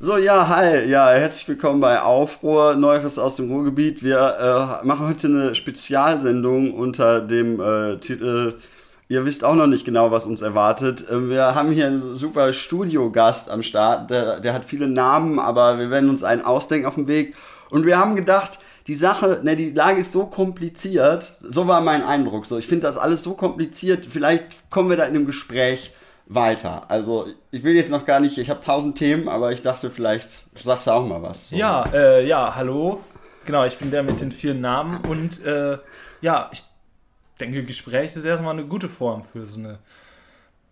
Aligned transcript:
So, 0.00 0.16
ja, 0.16 0.46
hi, 0.46 0.88
ja, 0.88 1.10
herzlich 1.10 1.48
willkommen 1.48 1.80
bei 1.80 2.00
Aufruhr, 2.00 2.76
Neues 2.76 3.18
aus 3.18 3.34
dem 3.34 3.50
Ruhrgebiet. 3.50 4.04
Wir 4.04 4.80
äh, 4.80 4.86
machen 4.86 5.08
heute 5.08 5.26
eine 5.26 5.56
Spezialsendung 5.56 6.72
unter 6.72 7.20
dem 7.20 7.60
äh, 7.60 7.96
Titel 7.96 8.60
Ihr 9.08 9.24
wisst 9.24 9.42
auch 9.42 9.56
noch 9.56 9.66
nicht 9.66 9.84
genau, 9.84 10.12
was 10.12 10.24
uns 10.24 10.40
erwartet. 10.40 11.10
Äh, 11.10 11.28
wir 11.30 11.56
haben 11.56 11.72
hier 11.72 11.88
einen 11.88 12.14
super 12.14 12.52
Studiogast 12.52 13.50
am 13.50 13.64
Start, 13.64 14.08
der, 14.10 14.38
der 14.38 14.52
hat 14.52 14.64
viele 14.64 14.86
Namen, 14.86 15.40
aber 15.40 15.80
wir 15.80 15.90
werden 15.90 16.10
uns 16.10 16.22
einen 16.22 16.42
ausdenken 16.42 16.86
auf 16.86 16.94
dem 16.94 17.08
Weg. 17.08 17.34
Und 17.68 17.84
wir 17.84 17.98
haben 17.98 18.14
gedacht, 18.14 18.60
die 18.86 18.94
Sache, 18.94 19.40
ne, 19.42 19.56
die 19.56 19.72
Lage 19.72 19.98
ist 19.98 20.12
so 20.12 20.26
kompliziert, 20.26 21.34
so 21.40 21.66
war 21.66 21.80
mein 21.80 22.04
Eindruck. 22.04 22.46
So, 22.46 22.56
ich 22.56 22.68
finde 22.68 22.86
das 22.86 22.98
alles 22.98 23.24
so 23.24 23.34
kompliziert, 23.34 24.06
vielleicht 24.08 24.70
kommen 24.70 24.90
wir 24.90 24.96
da 24.96 25.06
in 25.06 25.16
einem 25.16 25.26
Gespräch 25.26 25.92
weiter. 26.28 26.90
Also 26.90 27.26
ich 27.50 27.64
will 27.64 27.74
jetzt 27.74 27.90
noch 27.90 28.04
gar 28.04 28.20
nicht, 28.20 28.38
ich 28.38 28.50
habe 28.50 28.60
tausend 28.60 28.96
Themen, 28.96 29.28
aber 29.28 29.50
ich 29.52 29.62
dachte, 29.62 29.90
vielleicht 29.90 30.44
sagst 30.62 30.86
du 30.86 30.90
auch 30.92 31.06
mal 31.06 31.22
was. 31.22 31.50
So. 31.50 31.56
Ja, 31.56 31.84
äh, 31.92 32.26
ja, 32.26 32.54
hallo. 32.54 33.00
Genau, 33.46 33.64
ich 33.64 33.78
bin 33.78 33.90
der 33.90 34.02
mit 34.02 34.20
den 34.20 34.30
vielen 34.30 34.60
Namen 34.60 34.98
und 35.08 35.44
äh, 35.44 35.78
ja, 36.20 36.50
ich 36.52 36.62
denke, 37.40 37.64
Gespräch 37.64 38.14
ist 38.14 38.24
erstmal 38.24 38.52
eine 38.52 38.66
gute 38.66 38.90
Form 38.90 39.22
für 39.22 39.46
so 39.46 39.58
eine 39.58 39.78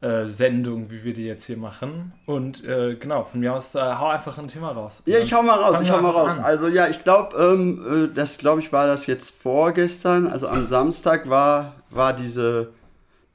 äh, 0.03 0.27
Sendung, 0.27 0.91
wie 0.91 1.05
wir 1.05 1.15
die 1.15 1.25
jetzt 1.25 1.47
hier 1.47 1.57
machen. 1.57 2.13
Und 2.27 2.63
äh, 2.65 2.97
genau, 2.97 3.25
von 3.25 3.41
mir 3.41 3.55
aus, 3.55 3.75
äh, 3.75 3.81
hau 3.81 4.09
einfach 4.09 4.37
ein 4.37 4.49
Thema 4.49 4.73
raus. 4.73 5.03
Ja, 5.07 5.19
ich 5.21 5.33
hau 5.33 5.43
mal 5.43 5.59
raus, 5.59 5.81
ich 5.81 5.91
hau 5.91 6.03
mal 6.03 6.11
raus. 6.11 6.33
An. 6.33 6.45
Also 6.45 6.69
ja, 6.69 6.87
ich 6.87 7.03
glaube, 7.03 7.35
ähm, 7.35 8.11
äh, 8.11 8.15
das 8.15 8.37
glaube 8.37 8.61
ich 8.61 8.73
war 8.75 8.87
das 8.87 9.07
jetzt 9.07 9.35
vorgestern, 9.41 10.27
also 10.27 10.49
am 10.49 10.67
Samstag 10.67 11.31
war, 11.31 11.77
war 11.89 12.13
diese 12.13 12.73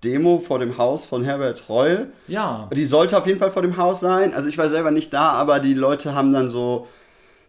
Demo 0.04 0.40
vor 0.40 0.60
dem 0.60 0.78
Haus 0.78 1.05
von 1.05 1.23
Herbert 1.23 1.70
Reul. 1.70 2.12
Ja. 2.28 2.70
Die 2.73 2.86
sollte 2.86 3.18
auf 3.18 3.28
jeden 3.28 3.40
Fall 3.40 3.52
vor 3.52 3.62
dem 3.62 3.78
Haus 3.78 4.00
sein. 4.00 4.34
Also 4.34 4.50
ich 4.50 4.58
war 4.58 4.70
selber 4.70 4.92
nicht 4.92 5.14
da, 5.14 5.30
aber 5.30 5.59
die 5.59 5.73
Leute 5.73 6.16
haben 6.16 6.34
dann 6.34 6.50
so 6.50 6.88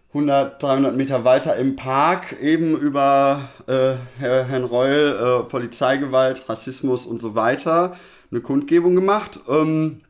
100, 0.08 0.62
300 0.62 0.94
Meter 0.94 1.24
weiter 1.24 1.56
im 1.56 1.76
Park 1.76 2.36
eben 2.40 2.76
über 2.76 3.48
äh, 3.66 3.94
Herrn 4.18 4.64
Reul, 4.64 5.42
äh, 5.42 5.48
Polizeigewalt, 5.48 6.48
Rassismus 6.48 7.06
und 7.06 7.20
so 7.20 7.34
weiter 7.34 7.96
eine 8.30 8.40
Kundgebung 8.40 8.94
gemacht. 8.94 9.40
Ähm, 9.48 10.02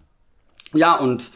ja, 0.72 0.96
und 0.96 1.30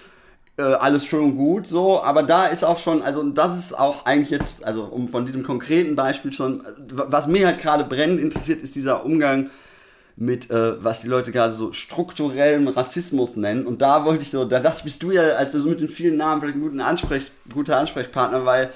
äh, 0.56 0.62
alles 0.62 1.04
schön 1.04 1.22
und 1.22 1.36
gut 1.36 1.66
so, 1.66 2.02
aber 2.02 2.22
da 2.22 2.46
ist 2.46 2.64
auch 2.64 2.78
schon, 2.78 3.02
also 3.02 3.22
das 3.22 3.58
ist 3.58 3.78
auch 3.78 4.06
eigentlich 4.06 4.30
jetzt, 4.30 4.64
also 4.64 4.84
um 4.84 5.08
von 5.08 5.26
diesem 5.26 5.42
konkreten 5.42 5.96
Beispiel 5.96 6.32
schon, 6.32 6.64
was 6.88 7.26
mir 7.26 7.46
halt 7.46 7.60
gerade 7.60 7.84
brennend 7.84 8.20
interessiert, 8.20 8.62
ist 8.62 8.74
dieser 8.74 9.04
Umgang 9.04 9.50
mit, 10.16 10.50
äh, 10.50 10.82
was 10.82 11.00
die 11.00 11.08
Leute 11.08 11.30
gerade 11.30 11.52
so 11.52 11.72
strukturellem 11.72 12.68
Rassismus 12.68 13.36
nennen. 13.36 13.66
Und 13.66 13.82
da 13.82 14.04
wollte 14.04 14.22
ich 14.22 14.30
so, 14.30 14.44
da 14.46 14.60
dachte 14.60 14.78
ich, 14.78 14.84
bist 14.84 15.02
du 15.02 15.10
ja, 15.10 15.22
als 15.36 15.52
wir 15.52 15.60
so 15.60 15.68
mit 15.68 15.80
den 15.80 15.90
vielen 15.90 16.16
Namen 16.16 16.40
vielleicht 16.40 16.56
ein 16.56 16.62
guter, 16.62 16.86
Ansprech, 16.86 17.30
guter 17.52 17.76
Ansprechpartner, 17.76 18.44
weil 18.46 18.70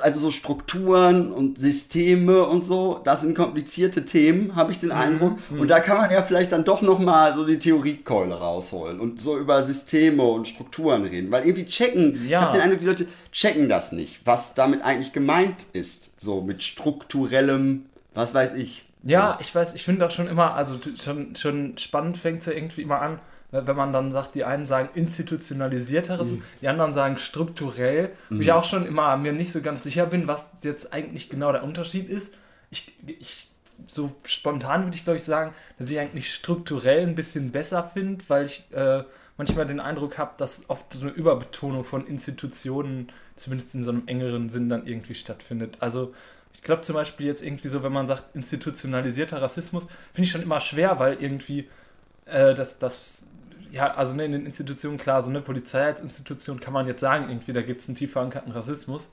also 0.00 0.20
so 0.20 0.30
Strukturen 0.30 1.32
und 1.32 1.58
Systeme 1.58 2.44
und 2.44 2.64
so, 2.64 3.00
das 3.02 3.22
sind 3.22 3.34
komplizierte 3.34 4.04
Themen, 4.04 4.54
habe 4.54 4.72
ich 4.72 4.78
den 4.78 4.90
mhm, 4.90 4.96
Eindruck. 4.96 5.38
Mhm. 5.50 5.60
Und 5.60 5.68
da 5.68 5.80
kann 5.80 5.96
man 5.96 6.10
ja 6.10 6.22
vielleicht 6.22 6.52
dann 6.52 6.64
doch 6.64 6.82
nochmal 6.82 7.34
so 7.34 7.46
die 7.46 7.58
Theoriekeule 7.58 8.34
rausholen 8.34 9.00
und 9.00 9.20
so 9.20 9.38
über 9.38 9.62
Systeme 9.62 10.22
und 10.22 10.48
Strukturen 10.48 11.04
reden. 11.04 11.30
Weil 11.30 11.46
irgendwie 11.46 11.64
checken, 11.64 12.28
ja. 12.28 12.38
ich 12.38 12.44
habe 12.44 12.52
den 12.52 12.60
Eindruck, 12.62 12.80
die 12.80 12.86
Leute 12.86 13.06
checken 13.32 13.68
das 13.68 13.92
nicht, 13.92 14.20
was 14.24 14.54
damit 14.54 14.82
eigentlich 14.82 15.12
gemeint 15.12 15.66
ist. 15.72 16.12
So 16.18 16.42
mit 16.42 16.62
strukturellem, 16.62 17.86
was 18.14 18.34
weiß 18.34 18.54
ich. 18.54 18.84
Ja, 19.02 19.38
ich 19.40 19.54
weiß, 19.54 19.74
ich 19.74 19.84
finde 19.84 20.06
auch 20.06 20.10
schon 20.10 20.28
immer, 20.28 20.54
also 20.54 20.78
schon, 21.02 21.34
schon 21.34 21.78
spannend 21.78 22.18
fängt 22.18 22.40
es 22.40 22.46
ja 22.46 22.52
irgendwie 22.52 22.82
immer 22.82 23.00
an, 23.00 23.18
wenn 23.50 23.76
man 23.76 23.92
dann 23.92 24.12
sagt, 24.12 24.34
die 24.34 24.44
einen 24.44 24.66
sagen 24.66 24.90
institutionalisierteres, 24.94 26.32
mhm. 26.32 26.42
die 26.60 26.68
anderen 26.68 26.92
sagen 26.92 27.16
strukturell, 27.16 28.10
mhm. 28.28 28.38
wo 28.38 28.40
ich 28.42 28.52
auch 28.52 28.64
schon 28.64 28.86
immer 28.86 29.16
mir 29.16 29.32
nicht 29.32 29.52
so 29.52 29.60
ganz 29.60 29.82
sicher 29.82 30.06
bin, 30.06 30.28
was 30.28 30.52
jetzt 30.62 30.92
eigentlich 30.92 31.30
genau 31.30 31.50
der 31.52 31.64
Unterschied 31.64 32.08
ist. 32.08 32.34
Ich, 32.70 32.92
ich 33.06 33.48
so 33.86 34.12
spontan 34.24 34.84
würde 34.84 34.96
ich 34.96 35.04
glaube 35.04 35.16
ich 35.16 35.24
sagen, 35.24 35.54
dass 35.78 35.90
ich 35.90 35.98
eigentlich 35.98 36.32
strukturell 36.32 37.06
ein 37.06 37.14
bisschen 37.14 37.50
besser 37.50 37.90
finde, 37.92 38.22
weil 38.28 38.46
ich 38.46 38.64
äh, 38.72 39.04
manchmal 39.36 39.66
den 39.66 39.80
Eindruck 39.80 40.18
habe, 40.18 40.32
dass 40.36 40.68
oft 40.68 40.92
so 40.92 41.00
eine 41.00 41.10
Überbetonung 41.10 41.82
von 41.82 42.06
Institutionen, 42.06 43.10
zumindest 43.36 43.74
in 43.74 43.84
so 43.84 43.90
einem 43.90 44.02
engeren 44.06 44.50
Sinn, 44.50 44.68
dann 44.68 44.86
irgendwie 44.86 45.14
stattfindet. 45.14 45.78
Also 45.80 46.14
ich 46.52 46.62
glaube 46.62 46.82
zum 46.82 46.94
Beispiel 46.94 47.26
jetzt 47.26 47.42
irgendwie 47.42 47.68
so, 47.68 47.82
wenn 47.82 47.92
man 47.92 48.06
sagt 48.06 48.34
institutionalisierter 48.34 49.40
Rassismus, 49.40 49.84
finde 50.12 50.26
ich 50.26 50.30
schon 50.30 50.42
immer 50.42 50.60
schwer, 50.60 50.98
weil 50.98 51.22
irgendwie 51.22 51.68
äh, 52.26 52.54
das, 52.54 52.78
das, 52.78 53.26
ja, 53.72 53.94
also 53.94 54.14
ne, 54.14 54.24
in 54.24 54.32
den 54.32 54.46
Institutionen, 54.46 54.98
klar, 54.98 55.22
so 55.22 55.30
eine 55.30 55.40
Polizei 55.40 55.84
als 55.84 56.00
Institution 56.00 56.60
kann 56.60 56.72
man 56.72 56.86
jetzt 56.86 57.00
sagen, 57.00 57.28
irgendwie, 57.28 57.52
da 57.52 57.62
gibt 57.62 57.80
es 57.80 57.88
einen 57.88 57.96
tief 57.96 58.12
verankerten 58.12 58.52
Rassismus. 58.52 59.10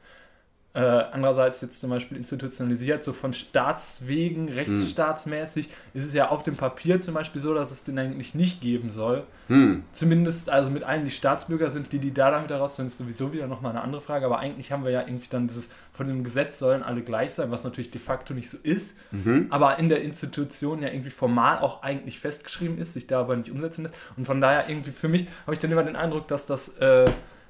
Äh, 0.78 1.06
andererseits 1.12 1.60
jetzt 1.62 1.82
zum 1.82 1.90
Beispiel 1.90 2.20
institutionalisiert, 2.20 3.04
so 3.04 3.12
von 3.12 3.34
Staatswegen, 3.34 4.48
rechtsstaatsmäßig, 4.48 5.66
hm. 5.66 5.74
ist 5.96 6.06
es 6.06 6.14
ja 6.14 6.30
auf 6.30 6.44
dem 6.44 6.56
Papier 6.56 7.02
zum 7.02 7.16
Beispiel 7.16 7.42
so, 7.42 7.56
dass 7.56 7.72
es 7.72 7.84
den 7.84 7.98
eigentlich 7.98 8.36
nicht 8.36 8.62
geben 8.62 8.92
soll. 8.92 9.24
Hm. 9.48 9.86
Zumindest 9.92 10.52
also 10.52 10.70
mit 10.70 10.84
allen, 10.84 11.04
die 11.04 11.10
Staatsbürger 11.10 11.72
sind, 11.72 11.92
die, 11.94 11.98
die 11.98 12.14
da 12.14 12.30
dann 12.30 12.44
wieder 12.44 12.58
rausfinden, 12.58 12.92
ist 12.92 13.00
sowieso 13.00 13.34
wieder 13.34 13.48
nochmal 13.48 13.72
eine 13.72 13.82
andere 13.82 14.02
Frage. 14.02 14.28
Aber 14.28 14.38
eigentlich 14.38 14.72
haben 14.72 14.84
wir 14.84 14.92
ja 14.92 15.02
irgendwie 15.02 15.26
dann 15.32 15.48
dieses, 15.48 15.70
von 15.94 16.08
dem 16.08 16.24
Gesetz 16.24 16.60
sollen 16.60 16.84
alle 16.84 17.02
gleich 17.02 17.34
sein, 17.34 17.50
was 17.50 17.64
natürlich 17.64 17.90
de 17.90 18.00
facto 18.00 18.36
nicht 18.36 18.52
so 18.52 18.60
ist. 18.62 19.00
Mhm. 19.10 19.48
Aber 19.50 19.80
in 19.80 19.90
der 19.90 20.04
Institution 20.04 20.84
ja 20.84 20.90
irgendwie 20.90 21.10
formal 21.10 21.58
auch 21.58 21.82
eigentlich 21.82 22.20
festgeschrieben 22.20 22.78
ist, 22.78 22.94
sich 22.94 23.08
da 23.08 23.22
aber 23.22 23.36
nicht 23.36 23.50
umsetzen 23.50 23.86
lässt. 23.86 23.96
Und 24.16 24.26
von 24.26 24.42
daher 24.42 24.66
irgendwie 24.68 24.92
für 24.92 25.08
mich 25.08 25.26
habe 25.48 25.56
ich 25.56 25.60
dann 25.60 25.72
immer 25.72 25.84
den 25.84 25.96
Eindruck, 25.96 26.28
dass 26.28 26.46
das. 26.46 26.78
Äh, 26.78 27.06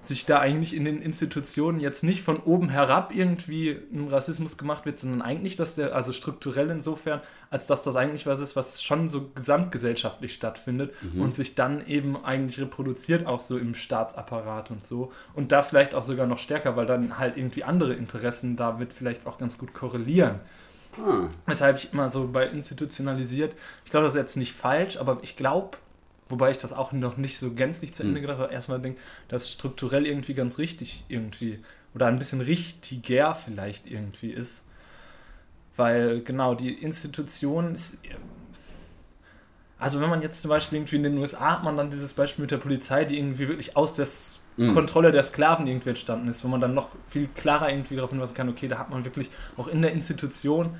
sich 0.07 0.25
da 0.25 0.39
eigentlich 0.39 0.73
in 0.73 0.85
den 0.85 1.01
Institutionen 1.01 1.79
jetzt 1.79 2.03
nicht 2.03 2.21
von 2.21 2.37
oben 2.37 2.69
herab 2.69 3.13
irgendwie 3.13 3.77
ein 3.91 4.07
Rassismus 4.09 4.57
gemacht 4.57 4.85
wird, 4.85 4.99
sondern 4.99 5.21
eigentlich, 5.21 5.55
dass 5.55 5.75
der, 5.75 5.95
also 5.95 6.13
strukturell 6.13 6.69
insofern, 6.69 7.21
als 7.49 7.67
dass 7.67 7.83
das 7.83 7.95
eigentlich 7.95 8.25
was 8.25 8.39
ist, 8.39 8.55
was 8.55 8.81
schon 8.81 9.09
so 9.09 9.29
gesamtgesellschaftlich 9.35 10.33
stattfindet 10.33 10.93
mhm. 11.01 11.21
und 11.21 11.35
sich 11.35 11.55
dann 11.55 11.85
eben 11.87 12.23
eigentlich 12.23 12.59
reproduziert, 12.59 13.27
auch 13.27 13.41
so 13.41 13.57
im 13.57 13.73
Staatsapparat 13.73 14.71
und 14.71 14.85
so. 14.85 15.11
Und 15.33 15.51
da 15.51 15.63
vielleicht 15.63 15.95
auch 15.95 16.03
sogar 16.03 16.27
noch 16.27 16.39
stärker, 16.39 16.75
weil 16.75 16.85
dann 16.85 17.17
halt 17.17 17.37
irgendwie 17.37 17.63
andere 17.63 17.93
Interessen 17.93 18.55
damit 18.55 18.93
vielleicht 18.93 19.25
auch 19.25 19.37
ganz 19.37 19.57
gut 19.57 19.73
korrelieren. 19.73 20.39
Hm. 20.95 21.29
Weshalb 21.45 21.77
ich 21.77 21.93
immer 21.93 22.09
so 22.11 22.27
bei 22.27 22.47
institutionalisiert, 22.47 23.55
ich 23.85 23.91
glaube, 23.91 24.05
das 24.05 24.15
ist 24.15 24.19
jetzt 24.19 24.37
nicht 24.37 24.53
falsch, 24.53 24.97
aber 24.97 25.19
ich 25.21 25.37
glaube, 25.37 25.77
Wobei 26.29 26.51
ich 26.51 26.57
das 26.57 26.73
auch 26.73 26.91
noch 26.91 27.17
nicht 27.17 27.39
so 27.39 27.51
gänzlich 27.51 27.93
zu 27.93 28.03
Ende 28.03 28.15
hm. 28.15 28.21
gedacht 28.21 28.39
habe. 28.39 28.53
Erstmal 28.53 28.81
denke, 28.81 28.99
dass 29.29 29.51
strukturell 29.51 30.05
irgendwie 30.05 30.33
ganz 30.33 30.57
richtig 30.57 31.05
irgendwie 31.07 31.59
oder 31.95 32.07
ein 32.07 32.19
bisschen 32.19 32.41
richtiger 32.41 33.35
vielleicht 33.35 33.87
irgendwie 33.87 34.31
ist. 34.31 34.63
Weil 35.75 36.21
genau 36.21 36.55
die 36.55 36.73
Institution 36.73 37.75
ist. 37.75 37.99
Also 39.79 40.01
wenn 40.01 40.09
man 40.09 40.21
jetzt 40.21 40.41
zum 40.41 40.49
Beispiel 40.49 40.79
irgendwie 40.79 40.95
in 40.95 41.03
den 41.03 41.17
USA 41.17 41.51
hat 41.51 41.63
man 41.63 41.77
dann 41.77 41.91
dieses 41.91 42.13
Beispiel 42.13 42.43
mit 42.43 42.51
der 42.51 42.57
Polizei, 42.57 43.05
die 43.05 43.17
irgendwie 43.17 43.47
wirklich 43.47 43.77
aus 43.77 43.93
der 43.93 44.07
mhm. 44.57 44.73
Kontrolle 44.73 45.11
der 45.11 45.21
Sklaven 45.23 45.67
irgendwie 45.67 45.89
entstanden 45.89 46.27
ist, 46.27 46.43
wo 46.43 46.47
man 46.47 46.59
dann 46.59 46.73
noch 46.73 46.89
viel 47.09 47.29
klarer 47.35 47.69
irgendwie 47.69 47.95
darauf 47.95 48.09
hinweisen 48.09 48.33
kann, 48.33 48.49
okay, 48.49 48.67
da 48.67 48.79
hat 48.79 48.89
man 48.89 49.05
wirklich 49.05 49.29
auch 49.55 49.67
in 49.67 49.83
der 49.83 49.91
Institution 49.91 50.75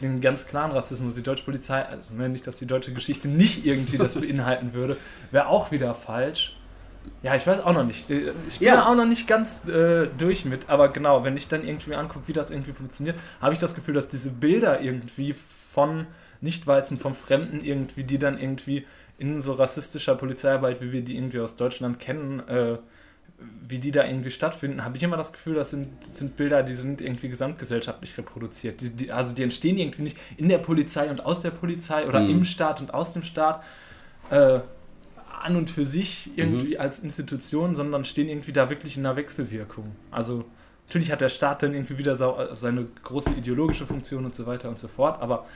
den 0.00 0.20
ganz 0.20 0.46
klaren 0.46 0.72
Rassismus. 0.72 1.14
Die 1.14 1.22
deutsche 1.22 1.44
Polizei, 1.44 1.82
also 1.82 2.14
ne, 2.14 2.28
nicht, 2.28 2.46
dass 2.46 2.56
die 2.56 2.66
deutsche 2.66 2.92
Geschichte 2.92 3.28
nicht 3.28 3.64
irgendwie 3.64 3.98
das 3.98 4.14
beinhalten 4.20 4.74
würde, 4.74 4.96
wäre 5.30 5.46
auch 5.46 5.70
wieder 5.70 5.94
falsch. 5.94 6.56
Ja, 7.22 7.34
ich 7.34 7.46
weiß 7.46 7.60
auch 7.60 7.72
noch 7.74 7.84
nicht. 7.84 8.08
Ich 8.10 8.58
bin 8.58 8.68
ja. 8.68 8.86
auch 8.86 8.94
noch 8.94 9.06
nicht 9.06 9.26
ganz 9.26 9.66
äh, 9.68 10.08
durch 10.16 10.44
mit, 10.44 10.70
aber 10.70 10.88
genau, 10.88 11.22
wenn 11.22 11.36
ich 11.36 11.48
dann 11.48 11.66
irgendwie 11.66 11.94
angucke, 11.94 12.28
wie 12.28 12.32
das 12.32 12.50
irgendwie 12.50 12.72
funktioniert, 12.72 13.16
habe 13.40 13.52
ich 13.52 13.58
das 13.58 13.74
Gefühl, 13.74 13.94
dass 13.94 14.08
diese 14.08 14.30
Bilder 14.30 14.80
irgendwie 14.80 15.34
von 15.72 16.06
Nicht-Weißen, 16.40 16.98
von 16.98 17.14
Fremden 17.14 17.62
irgendwie, 17.62 18.04
die 18.04 18.18
dann 18.18 18.38
irgendwie 18.38 18.86
in 19.18 19.40
so 19.40 19.52
rassistischer 19.52 20.14
Polizeiarbeit, 20.14 20.80
wie 20.80 20.92
wir 20.92 21.02
die 21.02 21.16
irgendwie 21.16 21.40
aus 21.40 21.56
Deutschland 21.56 21.98
kennen, 21.98 22.40
äh, 22.48 22.78
wie 23.66 23.78
die 23.78 23.90
da 23.90 24.04
irgendwie 24.04 24.30
stattfinden, 24.30 24.84
habe 24.84 24.96
ich 24.96 25.02
immer 25.02 25.16
das 25.16 25.32
Gefühl, 25.32 25.54
das 25.54 25.70
sind, 25.70 25.88
sind 26.10 26.36
Bilder, 26.36 26.62
die 26.62 26.74
sind 26.74 27.00
irgendwie 27.00 27.28
gesamtgesellschaftlich 27.28 28.16
reproduziert. 28.18 28.80
Die, 28.80 28.90
die, 28.90 29.12
also 29.12 29.34
die 29.34 29.42
entstehen 29.42 29.78
irgendwie 29.78 30.02
nicht 30.02 30.18
in 30.36 30.48
der 30.48 30.58
Polizei 30.58 31.10
und 31.10 31.24
aus 31.24 31.40
der 31.40 31.50
Polizei 31.50 32.06
oder 32.06 32.20
mhm. 32.20 32.30
im 32.30 32.44
Staat 32.44 32.80
und 32.80 32.92
aus 32.92 33.12
dem 33.12 33.22
Staat 33.22 33.64
äh, 34.30 34.60
an 35.42 35.56
und 35.56 35.70
für 35.70 35.84
sich 35.84 36.30
irgendwie 36.36 36.74
mhm. 36.74 36.80
als 36.80 37.00
Institution, 37.00 37.74
sondern 37.74 38.04
stehen 38.04 38.28
irgendwie 38.28 38.52
da 38.52 38.70
wirklich 38.70 38.96
in 38.96 39.06
einer 39.06 39.16
Wechselwirkung. 39.16 39.96
Also 40.10 40.44
natürlich 40.86 41.10
hat 41.10 41.20
der 41.20 41.28
Staat 41.28 41.62
dann 41.62 41.74
irgendwie 41.74 41.98
wieder 41.98 42.16
so, 42.16 42.36
seine 42.52 42.86
große 43.02 43.30
ideologische 43.30 43.86
Funktion 43.86 44.24
und 44.24 44.34
so 44.34 44.46
weiter 44.46 44.68
und 44.68 44.78
so 44.78 44.88
fort, 44.88 45.20
aber 45.22 45.46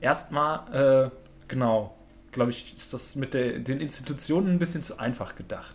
erstmal, 0.00 1.10
äh, 1.10 1.10
genau, 1.48 1.96
glaube 2.32 2.50
ich, 2.50 2.74
ist 2.76 2.92
das 2.92 3.16
mit 3.16 3.34
der, 3.34 3.58
den 3.58 3.80
Institutionen 3.80 4.54
ein 4.54 4.58
bisschen 4.58 4.82
zu 4.82 4.98
einfach 4.98 5.36
gedacht. 5.36 5.74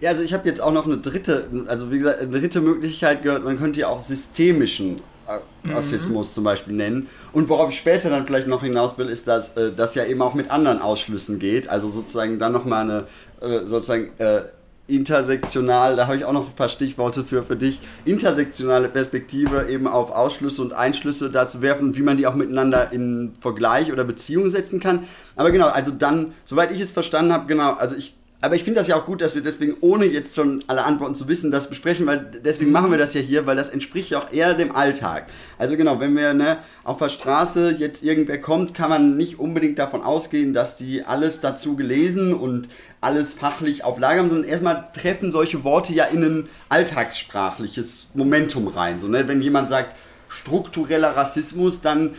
Ja, 0.00 0.10
also 0.10 0.22
ich 0.22 0.32
habe 0.32 0.48
jetzt 0.48 0.60
auch 0.60 0.72
noch 0.72 0.86
eine 0.86 0.98
dritte, 0.98 1.48
also 1.66 1.90
wie 1.90 1.98
gesagt, 1.98 2.20
eine 2.20 2.30
dritte 2.30 2.60
Möglichkeit 2.60 3.22
gehört, 3.22 3.44
man 3.44 3.58
könnte 3.58 3.80
ja 3.80 3.88
auch 3.88 4.00
systemischen 4.00 5.00
äh, 5.26 5.72
Rassismus 5.72 6.30
mhm. 6.30 6.34
zum 6.34 6.44
Beispiel 6.44 6.74
nennen. 6.74 7.08
Und 7.32 7.48
worauf 7.48 7.70
ich 7.70 7.78
später 7.78 8.10
dann 8.10 8.26
vielleicht 8.26 8.46
noch 8.46 8.62
hinaus 8.62 8.98
will, 8.98 9.08
ist, 9.08 9.28
dass 9.28 9.52
das 9.54 9.94
ja 9.94 10.04
eben 10.04 10.22
auch 10.22 10.34
mit 10.34 10.50
anderen 10.50 10.80
Ausschlüssen 10.80 11.38
geht. 11.38 11.68
Also 11.68 11.88
sozusagen 11.88 12.38
dann 12.38 12.52
nochmal 12.52 12.82
eine, 12.82 13.06
äh, 13.40 13.66
sozusagen, 13.66 14.10
äh, 14.18 14.42
intersektional, 14.90 15.96
da 15.96 16.06
habe 16.06 16.16
ich 16.16 16.24
auch 16.24 16.32
noch 16.32 16.48
ein 16.48 16.56
paar 16.56 16.68
Stichworte 16.68 17.24
für, 17.24 17.44
für 17.44 17.56
dich, 17.56 17.80
intersektionale 18.04 18.88
Perspektive 18.88 19.68
eben 19.68 19.86
auf 19.86 20.10
Ausschlüsse 20.10 20.62
und 20.62 20.72
Einschlüsse 20.72 21.30
da 21.30 21.46
zu 21.46 21.62
werfen 21.62 21.88
und 21.88 21.96
wie 21.96 22.02
man 22.02 22.16
die 22.16 22.26
auch 22.26 22.34
miteinander 22.34 22.92
in 22.92 23.32
Vergleich 23.40 23.92
oder 23.92 24.04
Beziehung 24.04 24.50
setzen 24.50 24.80
kann. 24.80 25.04
Aber 25.36 25.52
genau, 25.52 25.68
also 25.68 25.92
dann, 25.92 26.32
soweit 26.44 26.72
ich 26.72 26.80
es 26.80 26.92
verstanden 26.92 27.32
habe, 27.32 27.46
genau, 27.46 27.72
also 27.74 27.94
ich 27.94 28.16
aber 28.42 28.54
ich 28.54 28.64
finde 28.64 28.80
das 28.80 28.88
ja 28.88 28.96
auch 28.96 29.04
gut, 29.04 29.20
dass 29.20 29.34
wir 29.34 29.42
deswegen, 29.42 29.76
ohne 29.80 30.06
jetzt 30.06 30.34
schon 30.34 30.64
alle 30.66 30.84
Antworten 30.84 31.14
zu 31.14 31.28
wissen, 31.28 31.50
das 31.50 31.68
besprechen, 31.68 32.06
weil 32.06 32.30
deswegen 32.42 32.72
machen 32.72 32.90
wir 32.90 32.96
das 32.96 33.12
ja 33.12 33.20
hier, 33.20 33.44
weil 33.46 33.56
das 33.56 33.68
entspricht 33.68 34.10
ja 34.10 34.18
auch 34.18 34.32
eher 34.32 34.54
dem 34.54 34.74
Alltag. 34.74 35.26
Also 35.58 35.76
genau, 35.76 36.00
wenn 36.00 36.16
wir 36.16 36.32
ne, 36.32 36.58
auf 36.82 36.98
der 36.98 37.10
Straße 37.10 37.76
jetzt 37.78 38.02
irgendwer 38.02 38.40
kommt, 38.40 38.72
kann 38.72 38.88
man 38.88 39.18
nicht 39.18 39.38
unbedingt 39.38 39.78
davon 39.78 40.02
ausgehen, 40.02 40.54
dass 40.54 40.76
die 40.76 41.04
alles 41.04 41.40
dazu 41.40 41.76
gelesen 41.76 42.32
und 42.32 42.68
alles 43.02 43.34
fachlich 43.34 43.84
auf 43.84 43.98
Lager 43.98 44.20
haben, 44.20 44.30
sondern 44.30 44.48
erstmal 44.48 44.88
treffen 44.94 45.30
solche 45.30 45.62
Worte 45.62 45.92
ja 45.92 46.04
in 46.04 46.22
ein 46.24 46.48
alltagssprachliches 46.70 48.06
Momentum 48.14 48.68
rein. 48.68 49.00
So, 49.00 49.08
ne? 49.08 49.28
Wenn 49.28 49.42
jemand 49.42 49.68
sagt 49.68 49.94
struktureller 50.28 51.14
Rassismus, 51.14 51.82
dann 51.82 52.14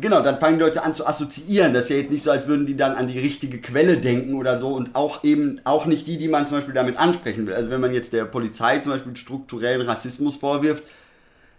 genau, 0.00 0.22
dann 0.22 0.38
fangen 0.38 0.58
die 0.58 0.64
Leute 0.64 0.82
an 0.82 0.94
zu 0.94 1.06
assoziieren. 1.06 1.74
Das 1.74 1.84
ist 1.84 1.90
ja 1.90 1.96
jetzt 1.96 2.10
nicht 2.10 2.22
so, 2.22 2.30
als 2.30 2.46
würden 2.46 2.66
die 2.66 2.76
dann 2.76 2.94
an 2.94 3.08
die 3.08 3.18
richtige 3.18 3.60
Quelle 3.60 3.96
denken 3.96 4.34
oder 4.34 4.58
so 4.58 4.68
und 4.68 4.94
auch 4.94 5.24
eben 5.24 5.60
auch 5.64 5.86
nicht 5.86 6.06
die, 6.06 6.18
die 6.18 6.28
man 6.28 6.46
zum 6.46 6.58
Beispiel 6.58 6.74
damit 6.74 6.96
ansprechen 6.96 7.46
will. 7.46 7.54
Also 7.54 7.70
wenn 7.70 7.80
man 7.80 7.92
jetzt 7.92 8.12
der 8.12 8.24
Polizei 8.24 8.78
zum 8.78 8.92
Beispiel 8.92 9.16
strukturellen 9.16 9.82
Rassismus 9.82 10.36
vorwirft, 10.36 10.84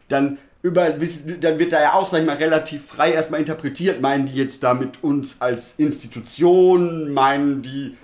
dann 0.08 0.38
über, 0.64 0.92
dann 0.92 1.58
wird 1.60 1.72
da 1.72 1.82
ja 1.82 1.94
auch, 1.94 2.08
sag 2.08 2.22
ich 2.22 2.26
mal, 2.28 2.36
relativ 2.36 2.86
frei 2.86 3.14
erstmal 3.14 3.40
interpretiert. 3.40 4.00
Meinen 4.00 4.28
die 4.28 4.36
jetzt 4.36 4.62
damit 4.62 5.04
uns 5.04 5.38
als 5.40 5.76
Institution, 5.78 7.12
meinen 7.14 7.62
die 7.62 7.98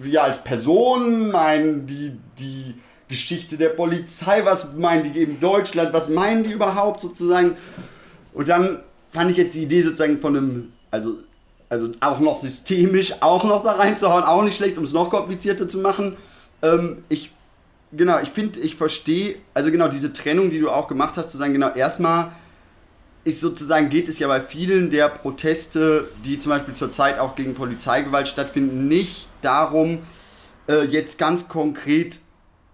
wir 0.00 0.22
als 0.22 0.42
Person, 0.42 1.30
meinen 1.30 1.86
die 1.86 2.18
die 2.38 2.74
Geschichte 3.08 3.56
der 3.56 3.70
Polizei, 3.70 4.44
was 4.44 4.74
meinen 4.74 5.12
die 5.12 5.18
eben 5.20 5.40
Deutschland, 5.40 5.92
was 5.92 6.08
meinen 6.08 6.44
die 6.44 6.52
überhaupt 6.52 7.00
sozusagen? 7.00 7.56
Und 8.32 8.48
dann 8.48 8.80
fand 9.16 9.30
ich 9.30 9.38
jetzt 9.38 9.54
die 9.54 9.62
Idee 9.62 9.80
sozusagen 9.80 10.20
von 10.20 10.36
einem, 10.36 10.72
also, 10.90 11.16
also 11.70 11.90
auch 12.00 12.20
noch 12.20 12.36
systemisch, 12.36 13.14
auch 13.20 13.44
noch 13.44 13.62
da 13.62 13.72
reinzuhauen, 13.72 14.24
auch 14.24 14.42
nicht 14.42 14.56
schlecht, 14.56 14.76
um 14.76 14.84
es 14.84 14.92
noch 14.92 15.08
komplizierter 15.08 15.66
zu 15.66 15.78
machen. 15.78 16.16
Ähm, 16.60 16.98
ich, 17.08 17.32
genau, 17.92 18.20
ich 18.20 18.28
finde, 18.28 18.60
ich 18.60 18.76
verstehe, 18.76 19.36
also 19.54 19.70
genau 19.70 19.88
diese 19.88 20.12
Trennung, 20.12 20.50
die 20.50 20.60
du 20.60 20.68
auch 20.68 20.86
gemacht 20.86 21.16
hast, 21.16 21.32
zu 21.32 21.38
sagen, 21.38 21.54
genau, 21.54 21.70
erstmal 21.70 22.32
ist 23.24 23.40
sozusagen, 23.40 23.88
geht 23.88 24.06
es 24.06 24.18
ja 24.18 24.28
bei 24.28 24.42
vielen 24.42 24.90
der 24.90 25.08
Proteste, 25.08 26.08
die 26.26 26.38
zum 26.38 26.50
Beispiel 26.50 26.74
zurzeit 26.74 27.18
auch 27.18 27.36
gegen 27.36 27.54
Polizeigewalt 27.54 28.28
stattfinden, 28.28 28.86
nicht 28.86 29.28
darum, 29.40 30.00
äh, 30.68 30.84
jetzt 30.84 31.16
ganz 31.16 31.48
konkret 31.48 32.20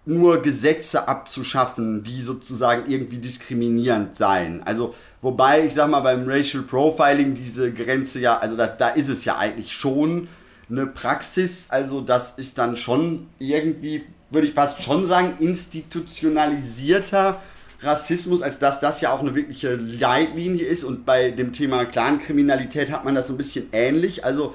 nur 0.05 0.41
Gesetze 0.41 1.07
abzuschaffen, 1.07 2.03
die 2.03 2.21
sozusagen 2.21 2.91
irgendwie 2.91 3.17
diskriminierend 3.17 4.15
seien. 4.15 4.61
Also, 4.63 4.95
wobei, 5.21 5.65
ich 5.65 5.73
sag 5.73 5.89
mal, 5.89 6.01
beim 6.01 6.27
Racial 6.27 6.63
Profiling 6.63 7.33
diese 7.33 7.71
Grenze 7.71 8.19
ja, 8.19 8.37
also 8.37 8.57
da, 8.57 8.67
da 8.67 8.89
ist 8.89 9.09
es 9.09 9.23
ja 9.23 9.37
eigentlich 9.37 9.71
schon 9.71 10.27
eine 10.69 10.87
Praxis, 10.87 11.67
also 11.69 12.01
das 12.01 12.37
ist 12.37 12.57
dann 12.57 12.75
schon 12.75 13.27
irgendwie, 13.39 14.03
würde 14.29 14.47
ich 14.47 14.53
fast 14.53 14.83
schon 14.83 15.07
sagen, 15.07 15.35
institutionalisierter 15.39 17.39
Rassismus, 17.81 18.41
als 18.41 18.59
dass 18.59 18.79
das 18.79 19.01
ja 19.01 19.13
auch 19.13 19.19
eine 19.19 19.35
wirkliche 19.35 19.75
Leitlinie 19.75 20.65
ist. 20.65 20.83
Und 20.83 21.05
bei 21.05 21.31
dem 21.31 21.53
Thema 21.53 21.85
Clankriminalität 21.85 22.91
hat 22.91 23.05
man 23.05 23.15
das 23.15 23.27
so 23.27 23.33
ein 23.33 23.37
bisschen 23.37 23.67
ähnlich, 23.71 24.25
also 24.25 24.53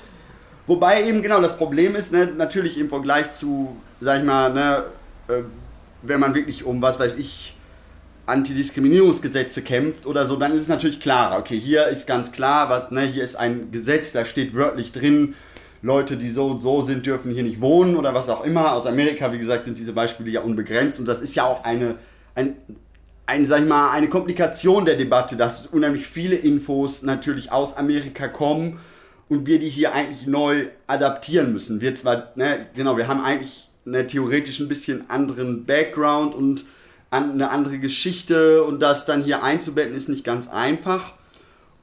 Wobei 0.68 1.04
eben 1.04 1.22
genau 1.22 1.40
das 1.40 1.56
Problem 1.56 1.96
ist, 1.96 2.12
ne, 2.12 2.26
natürlich 2.26 2.76
im 2.76 2.90
Vergleich 2.90 3.32
zu, 3.32 3.74
sag 4.00 4.18
ich 4.18 4.24
mal, 4.24 4.52
ne, 4.52 4.84
wenn 6.02 6.20
man 6.20 6.34
wirklich 6.34 6.64
um, 6.64 6.80
was 6.82 6.98
weiß 6.98 7.16
ich, 7.16 7.54
Antidiskriminierungsgesetze 8.26 9.62
kämpft 9.62 10.06
oder 10.06 10.26
so, 10.26 10.36
dann 10.36 10.52
ist 10.52 10.62
es 10.62 10.68
natürlich 10.68 11.00
klarer. 11.00 11.38
Okay, 11.38 11.58
hier 11.58 11.86
ist 11.88 12.06
ganz 12.06 12.30
klar, 12.30 12.68
was, 12.68 12.90
ne, 12.90 13.02
hier 13.02 13.24
ist 13.24 13.36
ein 13.36 13.70
Gesetz, 13.72 14.12
da 14.12 14.24
steht 14.24 14.54
wörtlich 14.54 14.92
drin, 14.92 15.34
Leute, 15.80 16.16
die 16.16 16.28
so 16.28 16.48
und 16.48 16.60
so 16.60 16.82
sind, 16.82 17.06
dürfen 17.06 17.32
hier 17.32 17.44
nicht 17.44 17.60
wohnen 17.60 17.96
oder 17.96 18.12
was 18.12 18.28
auch 18.28 18.44
immer. 18.44 18.72
Aus 18.72 18.86
Amerika, 18.86 19.32
wie 19.32 19.38
gesagt, 19.38 19.64
sind 19.64 19.78
diese 19.78 19.92
Beispiele 19.92 20.30
ja 20.30 20.40
unbegrenzt 20.40 20.98
und 20.98 21.06
das 21.06 21.20
ist 21.20 21.34
ja 21.36 21.44
auch 21.44 21.64
eine, 21.64 21.94
ein, 22.34 22.56
ein, 23.26 23.46
sag 23.46 23.60
ich 23.60 23.68
mal, 23.68 23.92
eine 23.92 24.08
Komplikation 24.08 24.84
der 24.84 24.96
Debatte, 24.96 25.36
dass 25.36 25.66
unheimlich 25.66 26.06
viele 26.06 26.34
Infos 26.34 27.02
natürlich 27.02 27.52
aus 27.52 27.76
Amerika 27.76 28.28
kommen 28.28 28.80
und 29.28 29.46
wir 29.46 29.60
die 29.60 29.68
hier 29.68 29.94
eigentlich 29.94 30.26
neu 30.26 30.66
adaptieren 30.86 31.52
müssen. 31.52 31.80
Wir 31.80 31.94
zwar, 31.94 32.32
ne, 32.34 32.66
genau, 32.74 32.96
wir 32.96 33.06
haben 33.06 33.22
eigentlich 33.22 33.67
eine 33.88 34.06
theoretisch 34.06 34.60
ein 34.60 34.68
bisschen 34.68 35.10
anderen 35.10 35.64
Background 35.64 36.34
und 36.34 36.64
eine 37.10 37.50
andere 37.50 37.78
Geschichte 37.78 38.62
und 38.64 38.80
das 38.80 39.06
dann 39.06 39.24
hier 39.24 39.42
einzubetten 39.42 39.94
ist 39.94 40.08
nicht 40.08 40.24
ganz 40.24 40.48
einfach. 40.48 41.14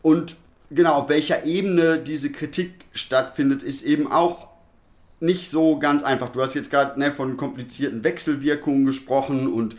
Und 0.02 0.36
genau, 0.70 0.94
auf 0.94 1.10
welcher 1.10 1.46
Ebene 1.46 2.00
diese 2.00 2.32
Kritik 2.32 2.86
stattfindet, 2.94 3.64
ist 3.64 3.82
eben 3.84 4.12
auch 4.12 4.48
nicht 5.20 5.50
so 5.50 5.80
ganz 5.80 6.04
einfach. 6.04 6.30
Du 6.30 6.42
hast 6.42 6.54
jetzt 6.54 6.70
gerade 6.70 7.00
ne, 7.00 7.12
von 7.12 7.38
komplizierten 7.38 8.04
Wechselwirkungen 8.04 8.86
gesprochen 8.86 9.52
und 9.52 9.78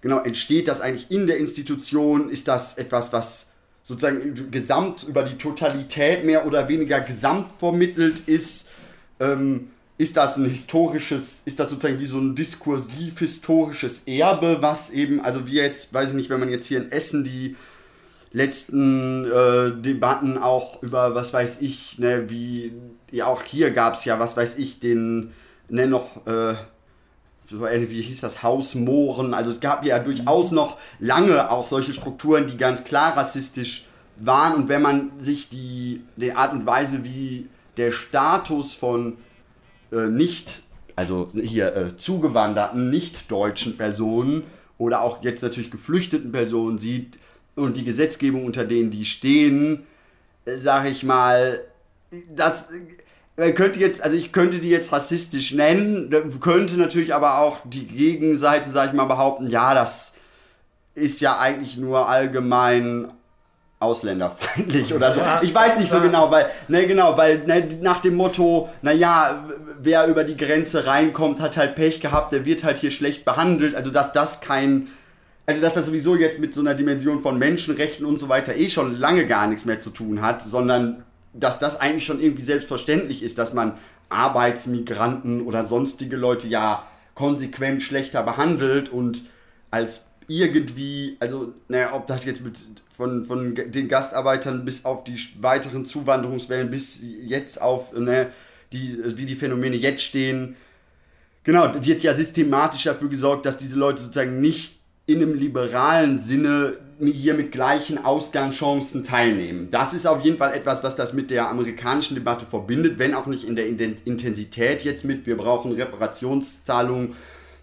genau, 0.00 0.20
entsteht 0.20 0.68
das 0.68 0.80
eigentlich 0.80 1.10
in 1.10 1.26
der 1.26 1.36
Institution? 1.36 2.30
Ist 2.30 2.48
das 2.48 2.78
etwas, 2.78 3.12
was 3.12 3.50
sozusagen 3.82 4.50
gesamt 4.50 5.04
über 5.06 5.22
die 5.22 5.36
Totalität 5.36 6.24
mehr 6.24 6.46
oder 6.46 6.68
weniger 6.68 7.00
gesamt 7.00 7.52
vermittelt 7.58 8.20
ist? 8.26 8.68
Ähm, 9.20 9.68
ist 9.98 10.16
das 10.16 10.36
ein 10.36 10.44
historisches, 10.44 11.42
ist 11.44 11.58
das 11.58 11.70
sozusagen 11.70 11.98
wie 11.98 12.06
so 12.06 12.18
ein 12.18 12.34
diskursiv-historisches 12.34 14.02
Erbe, 14.06 14.58
was 14.60 14.90
eben, 14.90 15.20
also 15.20 15.46
wie 15.46 15.54
jetzt, 15.54 15.92
weiß 15.94 16.10
ich 16.10 16.14
nicht, 16.14 16.30
wenn 16.30 16.40
man 16.40 16.50
jetzt 16.50 16.66
hier 16.66 16.78
in 16.78 16.92
Essen 16.92 17.24
die 17.24 17.56
letzten 18.32 19.24
äh, 19.24 19.72
Debatten 19.80 20.36
auch 20.36 20.82
über, 20.82 21.14
was 21.14 21.32
weiß 21.32 21.62
ich, 21.62 21.98
ne, 21.98 22.28
wie, 22.28 22.74
ja 23.10 23.26
auch 23.26 23.42
hier 23.42 23.70
gab 23.70 23.94
es 23.94 24.04
ja, 24.04 24.18
was 24.18 24.36
weiß 24.36 24.58
ich, 24.58 24.80
den, 24.80 25.32
ne, 25.70 25.86
noch, 25.86 26.26
äh, 26.26 26.54
so 27.48 27.62
wie 27.62 28.02
hieß 28.02 28.20
das, 28.20 28.42
Hausmohren, 28.42 29.32
also 29.32 29.50
es 29.50 29.60
gab 29.60 29.86
ja 29.86 29.98
durchaus 29.98 30.50
noch 30.50 30.76
lange 30.98 31.50
auch 31.50 31.66
solche 31.66 31.94
Strukturen, 31.94 32.48
die 32.48 32.58
ganz 32.58 32.84
klar 32.84 33.16
rassistisch 33.16 33.86
waren. 34.16 34.54
Und 34.54 34.68
wenn 34.68 34.82
man 34.82 35.12
sich 35.18 35.48
die, 35.48 36.02
die 36.16 36.32
Art 36.32 36.52
und 36.52 36.66
Weise, 36.66 37.04
wie 37.04 37.48
der 37.76 37.92
Status 37.92 38.74
von 38.74 39.16
äh, 39.92 40.08
nicht, 40.08 40.62
also 40.94 41.28
hier 41.34 41.74
äh, 41.76 41.96
zugewanderten, 41.96 42.90
nicht 42.90 43.30
deutschen 43.30 43.76
Personen 43.76 44.44
oder 44.78 45.02
auch 45.02 45.22
jetzt 45.22 45.42
natürlich 45.42 45.70
geflüchteten 45.70 46.32
Personen 46.32 46.78
sieht 46.78 47.18
und 47.54 47.76
die 47.76 47.84
Gesetzgebung, 47.84 48.44
unter 48.44 48.64
denen 48.64 48.90
die 48.90 49.04
stehen, 49.04 49.86
äh, 50.44 50.56
sage 50.56 50.88
ich 50.88 51.02
mal, 51.02 51.62
das 52.34 52.70
äh, 53.36 53.52
könnte 53.52 53.78
jetzt, 53.78 54.02
also 54.02 54.16
ich 54.16 54.32
könnte 54.32 54.58
die 54.58 54.68
jetzt 54.68 54.92
rassistisch 54.92 55.52
nennen, 55.52 56.10
könnte 56.40 56.74
natürlich 56.74 57.14
aber 57.14 57.38
auch 57.38 57.60
die 57.64 57.86
Gegenseite, 57.86 58.70
sage 58.70 58.90
ich 58.90 58.94
mal, 58.94 59.04
behaupten, 59.04 59.48
ja, 59.48 59.74
das 59.74 60.14
ist 60.94 61.20
ja 61.20 61.38
eigentlich 61.38 61.76
nur 61.76 62.08
allgemein 62.08 63.10
ausländerfeindlich 63.78 64.94
oder 64.94 65.12
so. 65.12 65.20
Ja, 65.20 65.40
ich 65.42 65.54
weiß 65.54 65.78
nicht 65.78 65.90
so 65.90 66.00
genau, 66.00 66.30
weil, 66.30 66.46
ne, 66.68 66.86
genau, 66.86 67.16
weil 67.16 67.40
ne, 67.46 67.68
nach 67.82 68.00
dem 68.00 68.14
Motto, 68.14 68.70
naja, 68.80 69.44
wer 69.78 70.06
über 70.06 70.24
die 70.24 70.36
Grenze 70.36 70.86
reinkommt, 70.86 71.40
hat 71.40 71.56
halt 71.56 71.74
Pech 71.74 72.00
gehabt, 72.00 72.32
der 72.32 72.44
wird 72.46 72.64
halt 72.64 72.78
hier 72.78 72.90
schlecht 72.90 73.24
behandelt. 73.24 73.74
Also, 73.74 73.90
dass 73.90 74.12
das 74.12 74.40
kein, 74.40 74.88
also, 75.44 75.60
dass 75.60 75.74
das 75.74 75.86
sowieso 75.86 76.16
jetzt 76.16 76.38
mit 76.38 76.54
so 76.54 76.60
einer 76.60 76.74
Dimension 76.74 77.20
von 77.20 77.38
Menschenrechten 77.38 78.06
und 78.06 78.18
so 78.18 78.30
weiter 78.30 78.56
eh 78.56 78.68
schon 78.70 78.98
lange 78.98 79.26
gar 79.26 79.46
nichts 79.46 79.66
mehr 79.66 79.78
zu 79.78 79.90
tun 79.90 80.22
hat, 80.22 80.42
sondern 80.42 81.04
dass 81.34 81.58
das 81.58 81.78
eigentlich 81.78 82.06
schon 82.06 82.20
irgendwie 82.20 82.42
selbstverständlich 82.42 83.22
ist, 83.22 83.36
dass 83.36 83.52
man 83.52 83.74
Arbeitsmigranten 84.08 85.42
oder 85.42 85.66
sonstige 85.66 86.16
Leute 86.16 86.48
ja 86.48 86.86
konsequent 87.14 87.82
schlechter 87.82 88.22
behandelt 88.22 88.88
und 88.88 89.24
als 89.70 90.04
irgendwie, 90.28 91.16
also, 91.20 91.52
naja, 91.68 91.90
ob 91.92 92.06
das 92.06 92.24
jetzt 92.24 92.40
mit 92.40 92.56
von, 92.96 93.26
von 93.26 93.54
den 93.54 93.88
Gastarbeitern 93.88 94.64
bis 94.64 94.86
auf 94.86 95.04
die 95.04 95.18
weiteren 95.40 95.84
Zuwanderungswellen, 95.84 96.70
bis 96.70 97.00
jetzt 97.02 97.60
auf, 97.60 97.92
ne, 97.92 98.30
die, 98.72 98.98
wie 99.18 99.26
die 99.26 99.34
Phänomene 99.34 99.76
jetzt 99.76 100.02
stehen. 100.02 100.56
Genau, 101.44 101.72
wird 101.74 102.02
ja 102.02 102.14
systematisch 102.14 102.84
dafür 102.84 103.08
gesorgt, 103.08 103.44
dass 103.44 103.58
diese 103.58 103.76
Leute 103.76 104.00
sozusagen 104.00 104.40
nicht 104.40 104.80
in 105.04 105.22
einem 105.22 105.34
liberalen 105.34 106.18
Sinne 106.18 106.78
hier 106.98 107.34
mit 107.34 107.52
gleichen 107.52 108.02
Ausgangschancen 108.02 109.04
teilnehmen. 109.04 109.68
Das 109.70 109.92
ist 109.92 110.06
auf 110.06 110.24
jeden 110.24 110.38
Fall 110.38 110.54
etwas, 110.54 110.82
was 110.82 110.96
das 110.96 111.12
mit 111.12 111.30
der 111.30 111.50
amerikanischen 111.50 112.14
Debatte 112.14 112.46
verbindet, 112.46 112.98
wenn 112.98 113.14
auch 113.14 113.26
nicht 113.26 113.44
in 113.44 113.54
der 113.54 113.66
Intensität 113.66 114.82
jetzt 114.82 115.04
mit, 115.04 115.26
wir 115.26 115.36
brauchen 115.36 115.72
Reparationszahlungen 115.72 117.14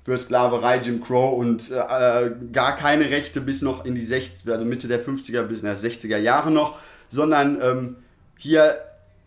für 0.04 0.18
Sklaverei, 0.18 0.80
Jim 0.80 1.02
Crow 1.02 1.38
und 1.38 1.72
äh, 1.72 2.32
gar 2.52 2.76
keine 2.76 3.10
Rechte 3.10 3.40
bis 3.42 3.62
noch 3.62 3.86
in 3.86 3.96
die 3.96 4.06
60, 4.06 4.52
also 4.52 4.66
Mitte 4.66 4.88
der 4.88 5.04
50er 5.04 5.44
bis 5.44 5.62
in 5.62 5.70
die 5.70 5.76
60er 5.76 6.18
Jahre 6.18 6.52
noch, 6.52 6.78
sondern 7.10 7.60
ähm, 7.62 7.96
hier 8.38 8.76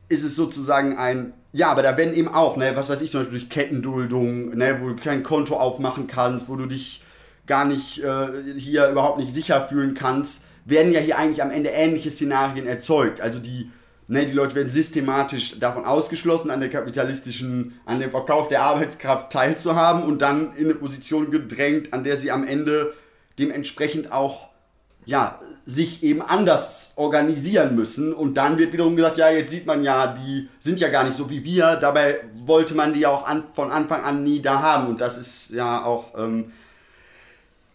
ist 0.08 0.22
es 0.22 0.36
sozusagen 0.36 0.98
ein, 0.98 1.32
Ja, 1.52 1.70
aber 1.70 1.82
da 1.82 1.96
werden 1.96 2.14
eben 2.14 2.28
auch, 2.28 2.56
ne, 2.56 2.76
was 2.76 2.88
weiß 2.88 3.00
ich, 3.00 3.10
zum 3.10 3.20
Beispiel 3.22 3.38
durch 3.38 3.50
Kettenduldung, 3.50 4.50
ne, 4.56 4.78
wo 4.80 4.88
du 4.88 4.96
kein 4.96 5.22
Konto 5.22 5.56
aufmachen 5.56 6.06
kannst, 6.06 6.48
wo 6.48 6.56
du 6.56 6.66
dich 6.66 7.02
gar 7.46 7.64
nicht 7.64 8.02
äh, 8.02 8.28
hier 8.56 8.88
überhaupt 8.88 9.18
nicht 9.18 9.32
sicher 9.32 9.66
fühlen 9.66 9.94
kannst, 9.94 10.44
werden 10.66 10.92
ja 10.92 11.00
hier 11.00 11.16
eigentlich 11.16 11.42
am 11.42 11.50
Ende 11.50 11.70
ähnliche 11.70 12.10
Szenarien 12.10 12.66
erzeugt. 12.66 13.20
Also 13.20 13.38
die, 13.38 13.70
ne, 14.08 14.26
die 14.26 14.32
Leute 14.32 14.54
werden 14.54 14.70
systematisch 14.70 15.58
davon 15.58 15.84
ausgeschlossen, 15.84 16.50
an 16.50 16.60
der 16.60 16.70
kapitalistischen, 16.70 17.80
an 17.84 18.00
dem 18.00 18.10
Verkauf 18.10 18.48
der 18.48 18.62
Arbeitskraft 18.62 19.32
teilzuhaben 19.32 20.02
und 20.02 20.22
dann 20.22 20.54
in 20.56 20.66
eine 20.66 20.74
Position 20.74 21.30
gedrängt, 21.30 21.92
an 21.92 22.04
der 22.04 22.16
sie 22.16 22.30
am 22.30 22.46
Ende 22.46 22.94
dementsprechend 23.38 24.12
auch 24.12 24.48
ja, 25.06 25.40
sich 25.64 26.02
eben 26.02 26.20
anders 26.20 26.92
organisieren 26.96 27.76
müssen. 27.76 28.12
Und 28.12 28.34
dann 28.34 28.58
wird 28.58 28.72
wiederum 28.72 28.96
gesagt, 28.96 29.16
ja, 29.16 29.30
jetzt 29.30 29.50
sieht 29.50 29.64
man 29.64 29.84
ja, 29.84 30.08
die 30.08 30.48
sind 30.58 30.80
ja 30.80 30.88
gar 30.88 31.04
nicht 31.04 31.14
so 31.14 31.30
wie 31.30 31.44
wir. 31.44 31.76
Dabei 31.76 32.20
wollte 32.44 32.74
man 32.74 32.92
die 32.92 33.00
ja 33.00 33.10
auch 33.10 33.26
an, 33.26 33.44
von 33.54 33.70
Anfang 33.70 34.02
an 34.02 34.24
nie 34.24 34.42
da 34.42 34.60
haben. 34.60 34.88
Und 34.88 35.00
das 35.00 35.16
ist 35.16 35.50
ja 35.50 35.84
auch, 35.84 36.18
ähm, 36.18 36.52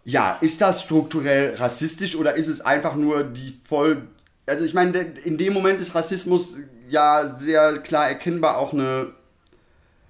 ja, 0.04 0.38
ist 0.42 0.60
das 0.60 0.84
strukturell 0.84 1.56
rassistisch 1.56 2.18
oder 2.18 2.36
ist 2.36 2.48
es 2.48 2.62
einfach 2.62 2.96
nur 2.96 3.24
die 3.24 3.58
voll... 3.64 4.08
Also 4.46 4.66
ich 4.66 4.74
meine, 4.74 5.00
in 5.24 5.38
dem 5.38 5.54
Moment 5.54 5.82
ist 5.82 5.96
Rassismus 5.96 6.58
ja 6.90 7.28
sehr 7.28 7.80
klar 7.80 8.08
erkennbar 8.08 8.58
auch 8.58 8.74
eine... 8.74 9.14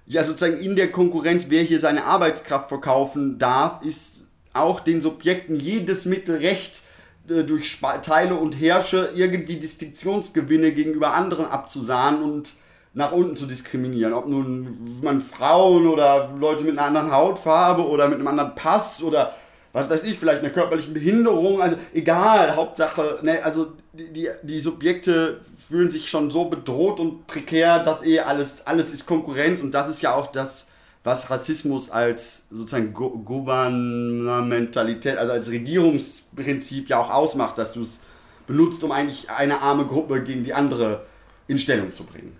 Ja, 0.04 0.24
sozusagen 0.24 0.58
in 0.58 0.74
der 0.74 0.90
Konkurrenz, 0.90 1.46
wer 1.48 1.62
hier 1.62 1.78
seine 1.78 2.04
Arbeitskraft 2.04 2.68
verkaufen 2.68 3.38
darf, 3.38 3.82
ist 3.84 4.26
auch 4.52 4.80
den 4.80 5.00
Subjekten 5.00 5.60
jedes 5.60 6.04
Mittel 6.06 6.38
recht, 6.38 6.82
äh, 7.28 7.44
durch 7.44 7.80
Teile 8.02 8.34
und 8.34 8.60
Herrsche 8.60 9.10
irgendwie 9.14 9.56
Distinktionsgewinne 9.56 10.72
gegenüber 10.72 11.14
anderen 11.14 11.46
abzusahnen 11.46 12.22
und 12.22 12.50
nach 12.94 13.12
unten 13.12 13.36
zu 13.36 13.46
diskriminieren. 13.46 14.12
Ob 14.12 14.26
nun 14.26 15.00
man 15.02 15.20
Frauen 15.20 15.86
oder 15.86 16.34
Leute 16.38 16.64
mit 16.64 16.78
einer 16.78 16.86
anderen 16.86 17.12
Hautfarbe 17.12 17.86
oder 17.86 18.08
mit 18.08 18.18
einem 18.18 18.28
anderen 18.28 18.54
Pass 18.54 19.02
oder 19.02 19.34
was 19.72 19.88
weiß 19.88 20.04
ich, 20.04 20.18
vielleicht 20.18 20.40
einer 20.40 20.50
körperlichen 20.50 20.92
Behinderung, 20.92 21.62
also 21.62 21.76
egal, 21.94 22.56
Hauptsache, 22.56 23.20
ne, 23.22 23.42
also 23.42 23.72
die, 23.92 24.12
die, 24.12 24.28
die 24.42 24.60
Subjekte 24.60 25.40
fühlen 25.56 25.90
sich 25.90 26.10
schon 26.10 26.30
so 26.30 26.44
bedroht 26.46 27.00
und 27.00 27.26
prekär, 27.26 27.82
dass 27.82 28.04
eh 28.04 28.20
alles, 28.20 28.66
alles 28.66 28.92
ist 28.92 29.06
Konkurrenz 29.06 29.62
und 29.62 29.72
das 29.72 29.88
ist 29.88 30.02
ja 30.02 30.14
auch 30.14 30.26
das, 30.26 30.68
was 31.04 31.30
Rassismus 31.30 31.90
als 31.90 32.44
sozusagen 32.50 32.92
Go 32.92 33.10
Gouvernementalität, 33.10 35.16
also 35.16 35.32
als 35.32 35.48
Regierungsprinzip 35.48 36.88
ja 36.88 36.98
auch 36.98 37.10
ausmacht, 37.10 37.58
dass 37.58 37.72
du 37.72 37.82
es 37.82 38.02
benutzt, 38.46 38.84
um 38.84 38.92
eigentlich 38.92 39.30
eine 39.30 39.60
arme 39.60 39.86
Gruppe 39.86 40.22
gegen 40.22 40.44
die 40.44 40.52
andere 40.52 41.06
in 41.48 41.58
Stellung 41.58 41.92
zu 41.92 42.04
bringen. 42.04 42.36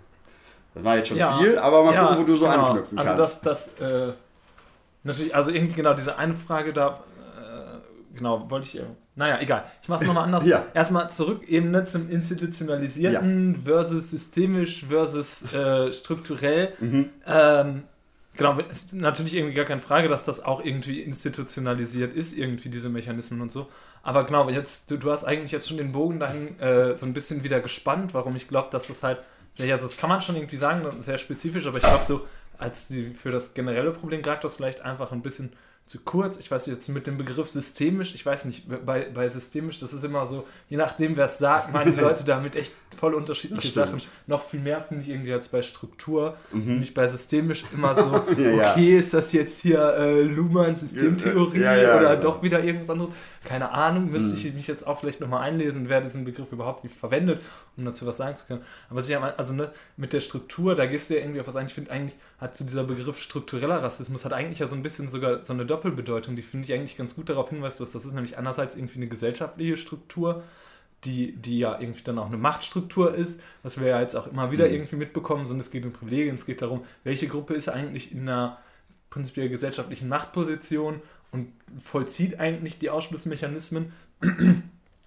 Das 0.75 0.83
war 0.83 0.97
jetzt 0.97 1.09
schon 1.09 1.17
ja, 1.17 1.37
viel, 1.37 1.57
aber 1.57 1.83
mal 1.83 1.93
ja, 1.93 2.07
gucken, 2.07 2.21
wo 2.21 2.25
du 2.25 2.35
so 2.35 2.45
genau. 2.45 2.67
anknüpfen 2.67 2.97
kannst. 2.97 3.11
Also 3.11 3.39
das, 3.43 3.75
das 3.79 3.79
äh, 3.79 4.13
natürlich, 5.03 5.35
also 5.35 5.51
irgendwie 5.51 5.73
genau 5.73 5.93
diese 5.93 6.17
eine 6.17 6.33
Frage 6.33 6.73
da, 6.73 7.03
genau, 8.13 8.49
wollte 8.49 8.67
ich, 8.67 8.81
naja, 9.15 9.39
egal. 9.41 9.65
Ich 9.81 9.89
mache 9.89 10.01
es 10.01 10.07
nochmal 10.07 10.25
anders. 10.25 10.45
ja. 10.47 10.65
Erstmal 10.73 11.11
zurück 11.11 11.47
eben 11.47 11.71
ne, 11.71 11.85
zum 11.85 12.09
institutionalisierten 12.09 13.53
ja. 13.53 13.59
versus 13.63 14.11
systemisch 14.11 14.85
versus 14.85 15.51
äh, 15.53 15.93
strukturell. 15.93 16.73
Mhm. 16.79 17.09
Ähm, 17.27 17.83
Genau, 18.35 18.57
ist 18.59 18.93
natürlich 18.93 19.35
irgendwie 19.35 19.53
gar 19.53 19.65
keine 19.65 19.81
Frage, 19.81 20.09
dass 20.09 20.23
das 20.23 20.43
auch 20.43 20.63
irgendwie 20.65 21.01
institutionalisiert 21.01 22.15
ist, 22.15 22.35
irgendwie 22.35 22.69
diese 22.69 22.89
Mechanismen 22.89 23.41
und 23.41 23.51
so. 23.51 23.69
Aber 24.01 24.25
genau, 24.25 24.49
jetzt, 24.49 24.89
du, 24.89 24.97
du 24.97 25.11
hast 25.11 25.23
eigentlich 25.23 25.51
jetzt 25.51 25.67
schon 25.67 25.77
den 25.77 25.91
Bogen 25.91 26.19
dahin 26.19 26.59
äh, 26.59 26.97
so 26.97 27.05
ein 27.05 27.13
bisschen 27.13 27.43
wieder 27.43 27.59
gespannt, 27.59 28.13
warum 28.15 28.35
ich 28.35 28.47
glaube, 28.47 28.69
dass 28.71 28.87
das 28.87 29.03
halt, 29.03 29.19
ja, 29.57 29.75
also 29.75 29.85
das 29.85 29.97
kann 29.97 30.09
man 30.09 30.21
schon 30.23 30.35
irgendwie 30.35 30.57
sagen, 30.57 30.83
sehr 31.01 31.19
spezifisch, 31.19 31.67
aber 31.67 31.77
ich 31.77 31.83
glaube 31.83 32.05
so, 32.05 32.27
als 32.57 32.87
die, 32.87 33.11
für 33.11 33.31
das 33.31 33.53
generelle 33.53 33.91
Problem 33.91 34.23
greift 34.23 34.43
das 34.43 34.55
vielleicht 34.55 34.81
einfach 34.81 35.11
ein 35.11 35.21
bisschen 35.21 35.53
zu 35.85 35.99
kurz. 35.99 36.37
Ich 36.37 36.49
weiß 36.49 36.65
jetzt 36.67 36.87
mit 36.89 37.07
dem 37.07 37.17
Begriff 37.17 37.49
systemisch, 37.49 38.15
ich 38.15 38.25
weiß 38.25 38.45
nicht, 38.45 38.63
bei, 38.85 39.07
bei 39.13 39.29
systemisch, 39.29 39.79
das 39.79 39.93
ist 39.93 40.03
immer 40.03 40.25
so, 40.25 40.47
je 40.69 40.77
nachdem, 40.77 41.17
wer 41.17 41.25
es 41.25 41.37
sagt, 41.37 41.73
meinen 41.73 41.93
die 41.93 41.99
Leute 41.99 42.23
damit 42.23 42.55
echt 42.55 42.71
voll 42.97 43.13
unterschiedliche 43.13 43.71
Sachen. 43.71 44.01
Noch 44.25 44.47
viel 44.47 44.61
mehr 44.61 44.79
finde 44.81 45.03
ich 45.03 45.09
irgendwie 45.09 45.33
als 45.33 45.49
bei 45.49 45.61
Struktur. 45.61 46.37
Mhm. 46.51 46.79
Nicht 46.79 46.93
bei 46.93 47.07
systemisch 47.07 47.65
immer 47.73 47.95
so, 47.95 48.23
ja, 48.41 48.71
okay, 48.71 48.97
ist 48.97 49.13
das 49.13 49.33
jetzt 49.33 49.59
hier 49.59 49.93
äh, 49.97 50.21
Luhmann 50.21 50.77
Systemtheorie 50.77 51.59
ja, 51.59 51.75
ja, 51.75 51.99
oder 51.99 52.15
doch 52.15 52.41
wieder 52.41 52.63
irgendwas 52.63 52.89
anderes? 52.89 53.13
Keine 53.43 53.71
Ahnung, 53.71 54.09
müsste 54.09 54.35
ich 54.35 54.53
mich 54.53 54.67
jetzt 54.67 54.87
auch 54.87 54.99
vielleicht 54.99 55.19
nochmal 55.19 55.41
einlesen, 55.41 55.89
wer 55.89 55.99
diesen 55.99 56.23
Begriff 56.23 56.51
überhaupt 56.51 56.83
wie 56.85 56.87
verwendet, 56.87 57.41
um 57.75 57.83
dazu 57.83 58.05
was 58.05 58.17
sagen 58.17 58.37
zu 58.37 58.45
können. 58.45 58.61
Aber 58.89 59.01
sicher, 59.01 59.37
also 59.37 59.53
ne, 59.53 59.71
mit 59.97 60.13
der 60.13 60.21
Struktur, 60.21 60.75
da 60.75 60.85
gehst 60.85 61.09
du 61.09 61.15
ja 61.15 61.19
irgendwie 61.19 61.41
auf 61.41 61.47
was 61.47 61.57
ein. 61.57 61.67
Ich 61.67 61.73
finde 61.73 61.91
eigentlich, 61.91 62.15
hat 62.39 62.55
zu 62.55 62.63
dieser 62.63 62.85
Begriff 62.85 63.19
struktureller 63.19 63.83
Rassismus, 63.83 64.23
hat 64.23 64.31
eigentlich 64.31 64.59
ja 64.59 64.67
so 64.67 64.75
ein 64.75 64.83
bisschen 64.83 65.09
sogar 65.09 65.43
so 65.43 65.51
eine 65.51 65.65
Doppelbedeutung, 65.65 66.35
die 66.35 66.41
finde 66.41 66.65
ich 66.65 66.73
eigentlich 66.73 66.97
ganz 66.97 67.15
gut 67.15 67.27
darauf 67.27 67.49
hinweist, 67.49 67.81
dass 67.81 67.91
das 67.91 68.05
ist 68.05 68.13
nämlich 68.13 68.37
einerseits 68.37 68.75
irgendwie 68.75 68.97
eine 68.97 69.07
gesellschaftliche 69.07 69.75
Struktur, 69.75 70.43
die, 71.03 71.33
die 71.33 71.59
ja 71.59 71.79
irgendwie 71.79 72.03
dann 72.03 72.19
auch 72.19 72.27
eine 72.27 72.37
Machtstruktur 72.37 73.13
ist, 73.13 73.41
was 73.61 73.79
wir 73.79 73.87
ja 73.87 73.99
jetzt 73.99 74.15
auch 74.15 74.27
immer 74.27 74.51
wieder 74.51 74.67
mhm. 74.67 74.73
irgendwie 74.73 74.95
mitbekommen, 74.95 75.45
sondern 75.45 75.61
es 75.61 75.71
geht 75.71 75.85
um 75.85 75.91
Privilegien, 75.91 76.35
es 76.35 76.45
geht 76.45 76.61
darum, 76.61 76.85
welche 77.03 77.27
Gruppe 77.27 77.55
ist 77.55 77.67
eigentlich 77.67 78.13
in 78.13 78.21
einer 78.21 78.59
prinzipiell 79.09 79.49
gesellschaftlichen 79.49 80.07
Machtposition 80.07 81.01
und 81.33 81.51
vollzieht 81.79 82.39
eigentlich 82.39 82.79
die 82.79 82.89
Ausschlussmechanismen. 82.89 83.91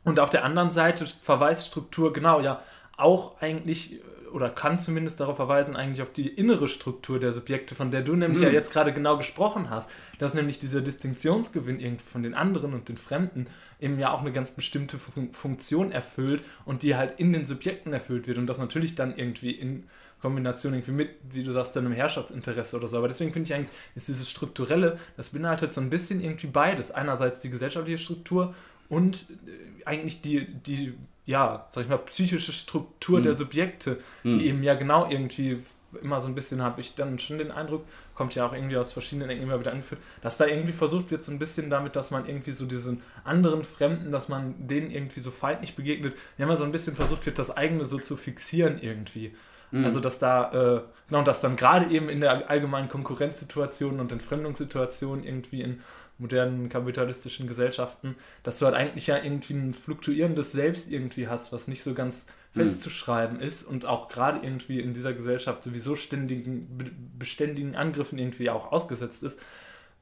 Und 0.04 0.21
auf 0.21 0.30
der 0.30 0.45
anderen 0.45 0.71
Seite 0.71 1.06
verweist 1.06 1.66
Struktur 1.66 2.12
genau 2.12 2.40
ja 2.40 2.62
auch 2.99 3.40
eigentlich 3.40 4.02
oder 4.33 4.50
kann 4.50 4.78
zumindest 4.78 5.21
darauf 5.21 5.37
verweisen, 5.37 5.76
eigentlich 5.76 6.02
auf 6.02 6.12
die 6.12 6.28
innere 6.28 6.68
Struktur 6.68 7.18
der 7.18 7.33
Subjekte, 7.33 7.75
von 7.75 7.90
der 7.90 8.02
du 8.02 8.16
nämlich 8.16 8.40
mhm. 8.40 8.47
ja 8.47 8.52
jetzt 8.52 8.73
gerade 8.73 8.92
genau 8.92 9.16
gesprochen 9.16 9.71
hast, 9.71 9.90
dass 10.18 10.35
nämlich 10.35 10.59
dieser 10.59 10.83
Distinktionsgewinn 10.83 11.80
irgendwie 11.80 12.04
von 12.04 12.23
den 12.23 12.35
anderen 12.35 12.75
und 12.75 12.88
den 12.88 12.99
Fremden 12.99 13.47
eben 13.80 13.99
ja 13.99 14.12
auch 14.12 14.21
eine 14.21 14.33
ganz 14.33 14.50
bestimmte 14.50 14.99
Fun 14.99 15.33
Funktion 15.33 15.90
erfüllt 15.90 16.42
und 16.64 16.83
die 16.83 16.97
halt 16.97 17.18
in 17.18 17.33
den 17.33 17.47
Subjekten 17.47 17.92
erfüllt 17.92 18.26
wird 18.26 18.37
und 18.37 18.47
das 18.47 18.59
natürlich 18.59 18.95
dann 18.95 19.16
irgendwie 19.16 19.52
in 19.52 19.85
Kombination 20.26 20.75
irgendwie 20.75 20.90
mit, 20.90 21.11
wie 21.30 21.45
du 21.45 21.52
sagst, 21.52 21.76
deinem 21.76 21.92
Herrschaftsinteresse 21.92 22.76
oder 22.76 22.88
so. 22.88 22.99
Aber 22.99 23.06
deswegen 23.06 23.33
finde 23.33 23.47
ich 23.47 23.54
eigentlich, 23.54 23.71
ist 23.95 24.09
dieses 24.09 24.28
Strukturelle, 24.28 24.99
das 25.16 25.30
beinhaltet 25.30 25.73
so 25.73 25.80
ein 25.80 25.88
bisschen 25.88 26.21
irgendwie 26.21 26.49
beides. 26.49 26.90
Einerseits 26.90 27.38
die 27.40 27.50
gesellschaftliche 27.50 27.99
Struktur 27.99 28.54
und 28.88 29.26
äh, 29.47 29.85
eigentlich 29.85 30.21
die, 30.21 30.47
die 30.47 30.95
ja, 31.26 31.66
sag 31.71 31.85
ich 31.85 31.88
mal, 31.88 31.99
psychische 31.99 32.52
Struktur 32.52 33.21
mhm. 33.21 33.25
der 33.25 33.35
Subjekte, 33.35 33.99
die 34.25 34.28
mhm. 34.28 34.40
eben 34.40 34.62
ja 34.64 34.75
genau 34.75 35.09
irgendwie 35.09 35.61
immer 36.02 36.21
so 36.21 36.26
ein 36.26 36.35
bisschen, 36.35 36.61
habe 36.61 36.80
ich 36.80 36.97
dann 36.97 37.21
schon 37.21 37.38
den 37.38 37.52
Eindruck, 37.52 37.85
kommt 38.16 38.35
ja 38.35 38.47
auch 38.47 38.52
irgendwie 38.52 38.76
aus 38.76 38.92
verschiedenen 38.92 39.30
Ecken 39.30 39.45
immer 39.45 39.61
wieder 39.61 39.71
angeführt, 39.71 40.00
dass 40.23 40.38
da 40.38 40.47
irgendwie 40.47 40.73
versucht 40.73 41.11
wird, 41.12 41.23
so 41.25 41.30
ein 41.30 41.38
bisschen 41.38 41.71
damit, 41.71 41.95
dass 41.95 42.11
man 42.11 42.26
irgendwie 42.26 42.52
so 42.52 42.66
diesen 42.66 43.02
anderen 43.25 43.64
Fremden, 43.64 44.11
dass 44.11 44.28
man 44.28 44.54
denen 44.66 44.90
irgendwie 44.90 45.21
so 45.21 45.30
feindlich 45.30 45.76
begegnet, 45.76 46.14
ja 46.37 46.47
immer 46.47 46.56
so 46.56 46.64
ein 46.64 46.73
bisschen 46.73 46.97
versucht 46.97 47.25
wird, 47.26 47.38
das 47.38 47.56
eigene 47.56 47.85
so 47.85 47.99
zu 47.99 48.16
fixieren 48.16 48.80
irgendwie. 48.80 49.35
Mhm. 49.70 49.85
Also 49.85 50.00
dass 50.00 50.18
da, 50.18 50.52
äh, 50.52 50.80
genau, 51.08 51.23
dass 51.23 51.40
dann 51.40 51.56
gerade 51.56 51.90
eben 51.92 52.08
in 52.08 52.20
der 52.20 52.50
allgemeinen 52.50 52.88
Konkurrenzsituation 52.88 54.00
und 54.00 54.12
Entfremdungssituation 54.12 55.25
irgendwie 55.25 55.62
in 55.62 55.82
modernen 56.18 56.68
kapitalistischen 56.68 57.46
Gesellschaften, 57.46 58.16
dass 58.42 58.58
du 58.58 58.66
halt 58.66 58.75
eigentlich 58.75 59.06
ja 59.06 59.23
irgendwie 59.23 59.54
ein 59.54 59.75
fluktuierendes 59.75 60.52
Selbst 60.52 60.90
irgendwie 60.90 61.28
hast, 61.28 61.52
was 61.52 61.68
nicht 61.68 61.82
so 61.82 61.94
ganz 61.94 62.26
hm. 62.54 62.62
festzuschreiben 62.62 63.40
ist 63.40 63.64
und 63.64 63.85
auch 63.85 64.08
gerade 64.08 64.44
irgendwie 64.44 64.80
in 64.80 64.94
dieser 64.94 65.12
Gesellschaft 65.12 65.62
sowieso 65.62 65.94
ständigen, 65.96 67.12
beständigen 67.18 67.76
Angriffen 67.76 68.18
irgendwie 68.18 68.49
auch 68.49 68.73
ausgesetzt 68.73 69.23
ist, 69.23 69.38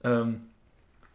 ähm, 0.04 0.42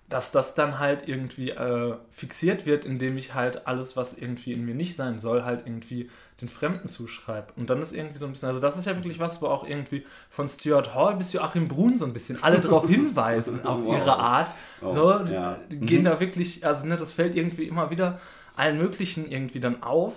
dass 0.10 0.32
das 0.32 0.56
dann 0.56 0.80
halt 0.80 1.08
irgendwie 1.08 1.52
äh, 1.52 1.96
fixiert 2.10 2.66
wird, 2.66 2.84
indem 2.84 3.18
ich 3.18 3.36
halt 3.36 3.68
alles, 3.68 3.96
was 3.96 4.18
irgendwie 4.18 4.54
in 4.54 4.66
mir 4.66 4.74
nicht 4.74 4.96
sein 4.96 5.20
soll, 5.20 5.44
halt 5.44 5.66
irgendwie 5.66 6.10
den 6.42 6.50
Fremden 6.50 6.88
zuschreibe. 6.88 7.48
Und 7.56 7.70
dann 7.70 7.82
ist 7.82 7.94
irgendwie 7.94 8.18
so 8.18 8.26
ein 8.26 8.32
bisschen, 8.32 8.48
also 8.48 8.60
das 8.60 8.78
ist 8.78 8.86
ja 8.86 8.96
wirklich 8.96 9.20
was, 9.20 9.42
wo 9.42 9.48
auch 9.48 9.68
irgendwie 9.68 10.06
von 10.30 10.48
Stuart 10.50 10.96
Hall 10.96 11.16
bis 11.16 11.34
Joachim 11.34 11.68
Brun 11.68 11.98
so 11.98 12.06
ein 12.06 12.14
bisschen 12.14 12.42
alle 12.44 12.60
darauf 12.62 12.88
hinweisen, 12.88 13.66
auf 13.66 13.84
wow. 13.84 13.98
ihre 13.98 14.18
Art. 14.18 14.52
Oh, 14.82 14.94
so, 14.94 15.12
ja. 15.26 15.60
gehen 15.70 16.02
mhm. 16.02 16.06
da 16.06 16.20
wirklich, 16.20 16.66
also 16.66 16.88
ne, 16.88 16.98
das 16.98 17.14
fällt 17.14 17.36
irgendwie 17.36 17.64
immer 17.64 17.90
wieder 17.90 18.20
allen 18.56 18.78
möglichen 18.78 19.30
irgendwie 19.30 19.60
dann 19.60 19.84
auf 19.84 20.16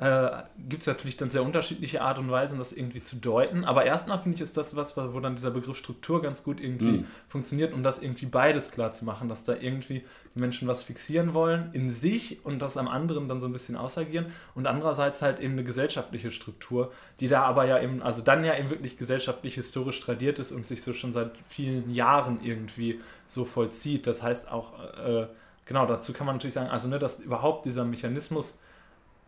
äh, 0.00 0.44
gibt 0.66 0.80
es 0.80 0.86
natürlich 0.86 1.18
dann 1.18 1.30
sehr 1.30 1.42
unterschiedliche 1.42 2.00
Art 2.00 2.18
und 2.18 2.30
Weisen, 2.30 2.58
das 2.58 2.72
irgendwie 2.72 3.02
zu 3.02 3.16
deuten. 3.16 3.66
Aber 3.66 3.84
erstmal 3.84 4.18
finde 4.18 4.36
ich, 4.36 4.40
ist 4.40 4.56
das 4.56 4.74
was, 4.74 4.96
wo 4.96 5.20
dann 5.20 5.36
dieser 5.36 5.50
Begriff 5.50 5.76
Struktur 5.76 6.22
ganz 6.22 6.42
gut 6.42 6.58
irgendwie 6.58 6.98
mhm. 7.00 7.06
funktioniert, 7.28 7.74
um 7.74 7.82
das 7.82 8.00
irgendwie 8.00 8.24
beides 8.24 8.70
klar 8.70 8.92
zu 8.92 9.04
machen, 9.04 9.28
dass 9.28 9.44
da 9.44 9.54
irgendwie 9.54 10.02
Menschen 10.34 10.68
was 10.68 10.82
fixieren 10.82 11.34
wollen 11.34 11.70
in 11.72 11.90
sich 11.90 12.44
und 12.44 12.60
das 12.60 12.76
am 12.76 12.86
anderen 12.86 13.28
dann 13.28 13.40
so 13.40 13.46
ein 13.46 13.52
bisschen 13.52 13.76
ausagieren 13.76 14.26
und 14.54 14.66
andererseits 14.66 15.22
halt 15.22 15.40
eben 15.40 15.54
eine 15.54 15.64
gesellschaftliche 15.64 16.30
Struktur, 16.30 16.92
die 17.18 17.28
da 17.28 17.42
aber 17.42 17.64
ja 17.64 17.80
eben, 17.82 18.00
also 18.02 18.22
dann 18.22 18.44
ja 18.44 18.56
eben 18.56 18.70
wirklich 18.70 18.96
gesellschaftlich 18.96 19.54
historisch 19.54 20.00
tradiert 20.00 20.38
ist 20.38 20.52
und 20.52 20.66
sich 20.66 20.82
so 20.82 20.92
schon 20.92 21.12
seit 21.12 21.32
vielen 21.48 21.90
Jahren 21.92 22.38
irgendwie 22.44 23.00
so 23.26 23.44
vollzieht. 23.44 24.06
Das 24.06 24.22
heißt 24.22 24.50
auch, 24.52 24.72
äh, 25.04 25.26
genau, 25.66 25.86
dazu 25.86 26.12
kann 26.12 26.26
man 26.26 26.36
natürlich 26.36 26.54
sagen, 26.54 26.70
also 26.70 26.86
ne, 26.86 27.00
dass 27.00 27.18
überhaupt 27.18 27.66
dieser 27.66 27.84
Mechanismus 27.84 28.56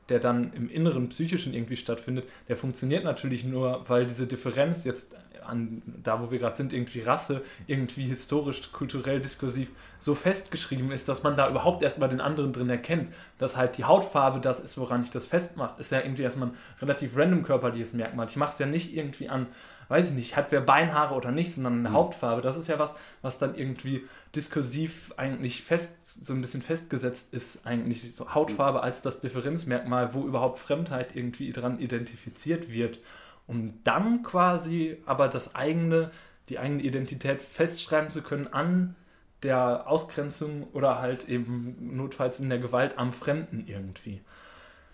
der 0.08 0.18
dann 0.18 0.52
im 0.52 0.68
Inneren 0.68 1.08
psychischen 1.08 1.54
irgendwie 1.54 1.76
stattfindet, 1.76 2.26
der 2.48 2.56
funktioniert 2.56 3.04
natürlich 3.04 3.44
nur, 3.44 3.88
weil 3.88 4.06
diese 4.06 4.26
Differenz 4.26 4.84
jetzt 4.84 5.14
an 5.44 5.82
da, 6.02 6.20
wo 6.20 6.30
wir 6.30 6.38
gerade 6.38 6.56
sind, 6.56 6.72
irgendwie 6.72 7.00
Rasse, 7.00 7.42
irgendwie 7.66 8.04
historisch, 8.04 8.72
kulturell, 8.72 9.20
diskursiv 9.20 9.68
so 9.98 10.14
festgeschrieben 10.14 10.90
ist, 10.90 11.08
dass 11.08 11.22
man 11.22 11.36
da 11.36 11.48
überhaupt 11.48 11.82
erstmal 11.82 12.08
den 12.08 12.20
anderen 12.20 12.52
drin 12.52 12.70
erkennt, 12.70 13.12
dass 13.38 13.56
halt 13.56 13.78
die 13.78 13.84
Hautfarbe 13.84 14.40
das 14.40 14.60
ist, 14.60 14.78
woran 14.78 15.02
ich 15.02 15.10
das 15.10 15.26
festmache, 15.26 15.80
ist 15.80 15.92
ja 15.92 16.00
irgendwie 16.00 16.22
erstmal 16.22 16.48
ein 16.48 16.56
relativ 16.80 17.16
random 17.16 17.42
körperliches 17.42 17.92
Merkmal. 17.92 18.26
Ich 18.28 18.36
mache 18.36 18.52
es 18.52 18.58
ja 18.58 18.66
nicht 18.66 18.94
irgendwie 18.94 19.28
an, 19.28 19.46
weiß 19.92 20.10
ich 20.10 20.16
nicht, 20.16 20.36
hat 20.36 20.50
wer 20.50 20.60
Beinhaare 20.60 21.14
oder 21.14 21.30
nicht, 21.30 21.54
sondern 21.54 21.78
eine 21.78 21.90
mhm. 21.90 21.94
Hautfarbe. 21.94 22.42
Das 22.42 22.56
ist 22.56 22.66
ja 22.66 22.80
was, 22.80 22.94
was 23.22 23.38
dann 23.38 23.54
irgendwie 23.54 24.08
diskursiv 24.34 25.14
eigentlich 25.16 25.62
fest, 25.62 26.24
so 26.24 26.32
ein 26.32 26.40
bisschen 26.40 26.62
festgesetzt 26.62 27.32
ist, 27.32 27.64
eigentlich 27.66 28.14
so 28.16 28.34
Hautfarbe 28.34 28.82
als 28.82 29.02
das 29.02 29.20
Differenzmerkmal, 29.20 30.14
wo 30.14 30.26
überhaupt 30.26 30.58
Fremdheit 30.58 31.14
irgendwie 31.14 31.52
dran 31.52 31.78
identifiziert 31.78 32.70
wird 32.72 32.98
um 33.46 33.74
dann 33.84 34.22
quasi 34.22 34.98
aber 35.06 35.28
das 35.28 35.54
eigene, 35.54 36.10
die 36.48 36.58
eigene 36.58 36.82
Identität 36.82 37.42
festschreiben 37.42 38.10
zu 38.10 38.22
können 38.22 38.46
an 38.48 38.94
der 39.42 39.88
Ausgrenzung 39.88 40.68
oder 40.72 41.00
halt 41.00 41.28
eben 41.28 41.96
notfalls 41.96 42.38
in 42.38 42.48
der 42.48 42.58
Gewalt 42.58 42.98
am 42.98 43.12
Fremden 43.12 43.64
irgendwie. 43.66 44.20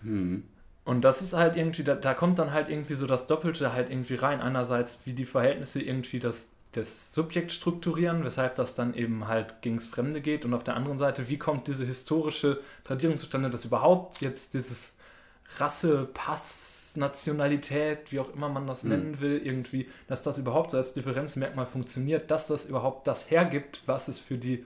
Hm. 0.01 0.43
Und 0.85 1.01
das 1.01 1.21
ist 1.21 1.33
halt 1.33 1.55
irgendwie, 1.55 1.83
da, 1.83 1.95
da 1.95 2.13
kommt 2.13 2.39
dann 2.39 2.51
halt 2.51 2.69
irgendwie 2.69 2.95
so 2.95 3.05
das 3.05 3.27
Doppelte 3.27 3.73
halt 3.73 3.89
irgendwie 3.89 4.15
rein. 4.15 4.41
Einerseits, 4.41 4.99
wie 5.05 5.13
die 5.13 5.25
Verhältnisse 5.25 5.81
irgendwie 5.81 6.19
das, 6.19 6.49
das 6.71 7.13
Subjekt 7.13 7.51
strukturieren, 7.51 8.23
weshalb 8.23 8.55
das 8.55 8.75
dann 8.75 8.93
eben 8.93 9.27
halt 9.27 9.61
gegens 9.61 9.87
Fremde 9.87 10.21
geht. 10.21 10.45
Und 10.45 10.53
auf 10.53 10.63
der 10.63 10.75
anderen 10.75 10.97
Seite, 10.97 11.29
wie 11.29 11.37
kommt 11.37 11.67
diese 11.67 11.85
historische 11.85 12.59
Tradierung 12.83 13.17
zustande, 13.17 13.49
dass 13.49 13.65
überhaupt 13.65 14.21
jetzt 14.21 14.53
dieses 14.53 14.95
Rasse, 15.57 16.07
Pass, 16.13 16.95
Nationalität, 16.95 18.11
wie 18.11 18.19
auch 18.19 18.33
immer 18.33 18.49
man 18.49 18.67
das 18.67 18.83
mhm. 18.83 18.89
nennen 18.89 19.19
will, 19.19 19.41
irgendwie, 19.43 19.87
dass 20.07 20.21
das 20.21 20.37
überhaupt 20.37 20.71
so 20.71 20.77
als 20.77 20.93
Differenzmerkmal 20.93 21.65
funktioniert, 21.65 22.31
dass 22.31 22.47
das 22.47 22.65
überhaupt 22.65 23.07
das 23.07 23.29
hergibt, 23.29 23.83
was 23.85 24.07
es 24.07 24.19
für 24.19 24.37
die 24.37 24.65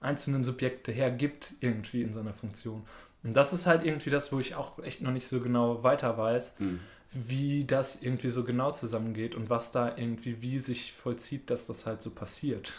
einzelnen 0.00 0.44
Subjekte 0.44 0.92
hergibt, 0.92 1.54
irgendwie 1.60 2.02
in 2.02 2.14
seiner 2.14 2.34
Funktion. 2.34 2.84
Und 3.24 3.34
das 3.34 3.52
ist 3.52 3.66
halt 3.66 3.84
irgendwie 3.84 4.10
das, 4.10 4.32
wo 4.32 4.38
ich 4.38 4.54
auch 4.54 4.78
echt 4.82 5.02
noch 5.02 5.10
nicht 5.10 5.28
so 5.28 5.40
genau 5.40 5.82
weiter 5.82 6.16
weiß, 6.16 6.54
mhm. 6.58 6.80
wie 7.12 7.64
das 7.64 8.00
irgendwie 8.00 8.30
so 8.30 8.44
genau 8.44 8.70
zusammengeht 8.72 9.34
und 9.34 9.50
was 9.50 9.72
da 9.72 9.96
irgendwie, 9.96 10.40
wie 10.40 10.58
sich 10.58 10.92
vollzieht, 10.92 11.50
dass 11.50 11.66
das 11.66 11.86
halt 11.86 12.02
so 12.02 12.10
passiert. 12.10 12.72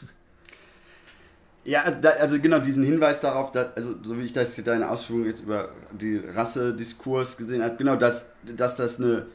Ja, 1.65 1.91
da, 1.91 2.12
also 2.12 2.39
genau 2.39 2.60
diesen 2.60 2.84
Hinweis 2.84 3.19
darauf, 3.19 3.51
dass, 3.51 3.75
also 3.75 3.96
so 4.01 4.17
wie 4.17 4.24
ich 4.24 4.34
das 4.34 4.50
für 4.50 4.63
deine 4.63 4.89
Ausführungen 4.89 5.25
jetzt 5.25 5.41
über 5.41 5.72
die 5.91 6.17
Rassediskurs 6.17 7.38
gesehen 7.38 7.62
habe, 7.62 7.75
genau, 7.75 7.96
dass, 7.96 8.31
dass 8.43 8.75
das 8.75 9.00
eine, 9.00 9.25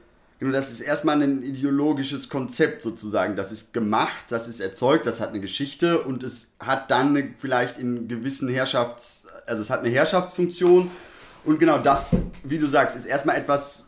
genau, 0.44 0.56
das 0.56 0.70
ist 0.70 0.80
erstmal 0.80 1.22
ein 1.22 1.42
ideologisches 1.42 2.28
Konzept 2.28 2.82
sozusagen. 2.82 3.34
Das 3.34 3.50
ist 3.50 3.72
gemacht, 3.72 4.24
das 4.28 4.46
ist 4.46 4.60
erzeugt, 4.60 5.06
das 5.06 5.20
hat 5.20 5.30
eine 5.30 5.40
Geschichte 5.40 6.02
und 6.02 6.22
es 6.22 6.52
hat 6.60 6.90
dann 6.90 7.16
eine, 7.16 7.34
vielleicht 7.38 7.78
in 7.78 8.08
gewissen 8.08 8.48
Herrschafts-, 8.48 9.26
also 9.46 9.62
es 9.62 9.70
hat 9.70 9.80
eine 9.80 9.88
Herrschaftsfunktion 9.88 10.90
und 11.44 11.58
genau 11.58 11.78
das, 11.78 12.16
wie 12.42 12.58
du 12.58 12.66
sagst, 12.66 12.96
ist 12.96 13.06
erstmal 13.06 13.36
etwas, 13.36 13.86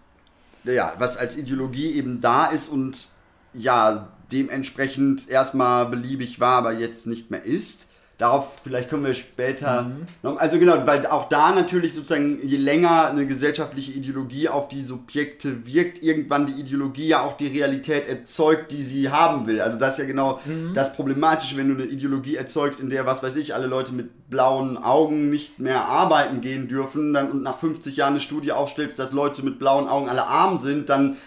ja, 0.65 0.95
was 0.99 1.17
als 1.17 1.37
Ideologie 1.37 1.93
eben 1.93 2.21
da 2.21 2.47
ist 2.47 2.69
und 2.69 3.09
ja, 3.53 4.09
dementsprechend 4.33 5.29
erstmal 5.29 5.87
beliebig 5.87 6.41
war, 6.41 6.59
aber 6.59 6.73
jetzt 6.73 7.07
nicht 7.07 7.31
mehr 7.31 7.45
ist. 7.45 7.87
Darauf 8.19 8.57
vielleicht 8.63 8.89
kommen 8.89 9.05
wir 9.05 9.13
später. 9.13 9.83
Mhm. 9.83 10.07
Noch, 10.23 10.39
also 10.39 10.59
genau, 10.59 10.87
weil 10.87 11.07
auch 11.07 11.29
da 11.29 11.55
natürlich 11.55 11.93
sozusagen, 11.93 12.41
je 12.43 12.57
länger 12.57 13.09
eine 13.09 13.27
gesellschaftliche 13.27 13.93
Ideologie 13.93 14.49
auf 14.49 14.69
die 14.69 14.83
Subjekte 14.83 15.67
wirkt, 15.67 16.03
irgendwann 16.03 16.47
die 16.47 16.55
Ideologie 16.55 17.09
ja 17.09 17.23
auch 17.23 17.35
die 17.35 17.49
Realität 17.49 18.09
erzeugt, 18.09 18.73
die 18.73 18.83
sie 18.83 19.11
haben 19.11 19.47
will. 19.47 19.61
Also 19.61 19.79
das 19.79 19.93
ist 19.93 19.99
ja 19.99 20.05
genau 20.07 20.41
mhm. 20.47 20.73
das 20.73 20.95
Problematische, 20.95 21.59
wenn 21.59 21.69
du 21.69 21.75
eine 21.75 21.91
Ideologie 21.93 22.37
erzeugst, 22.37 22.81
in 22.81 22.89
der, 22.89 23.05
was 23.05 23.23
weiß 23.23 23.37
ich, 23.37 23.55
alle 23.55 23.67
Leute 23.67 23.93
mit 23.93 24.31
blauen 24.31 24.79
Augen 24.79 25.29
nicht 25.29 25.59
mehr 25.59 25.85
arbeiten 25.85 26.41
gehen 26.41 26.69
dürfen 26.69 27.13
dann, 27.13 27.31
und 27.31 27.43
nach 27.43 27.59
50 27.59 27.99
Jahren 27.99 28.15
eine 28.15 28.21
Studie 28.21 28.53
aufstellst, 28.53 28.99
dass 28.99 29.13
Leute 29.13 29.45
mit 29.45 29.59
blauen 29.59 29.89
Augen 29.89 30.09
alle 30.09 30.27
arm 30.27 30.57
sind, 30.57 30.89
dann 30.89 31.19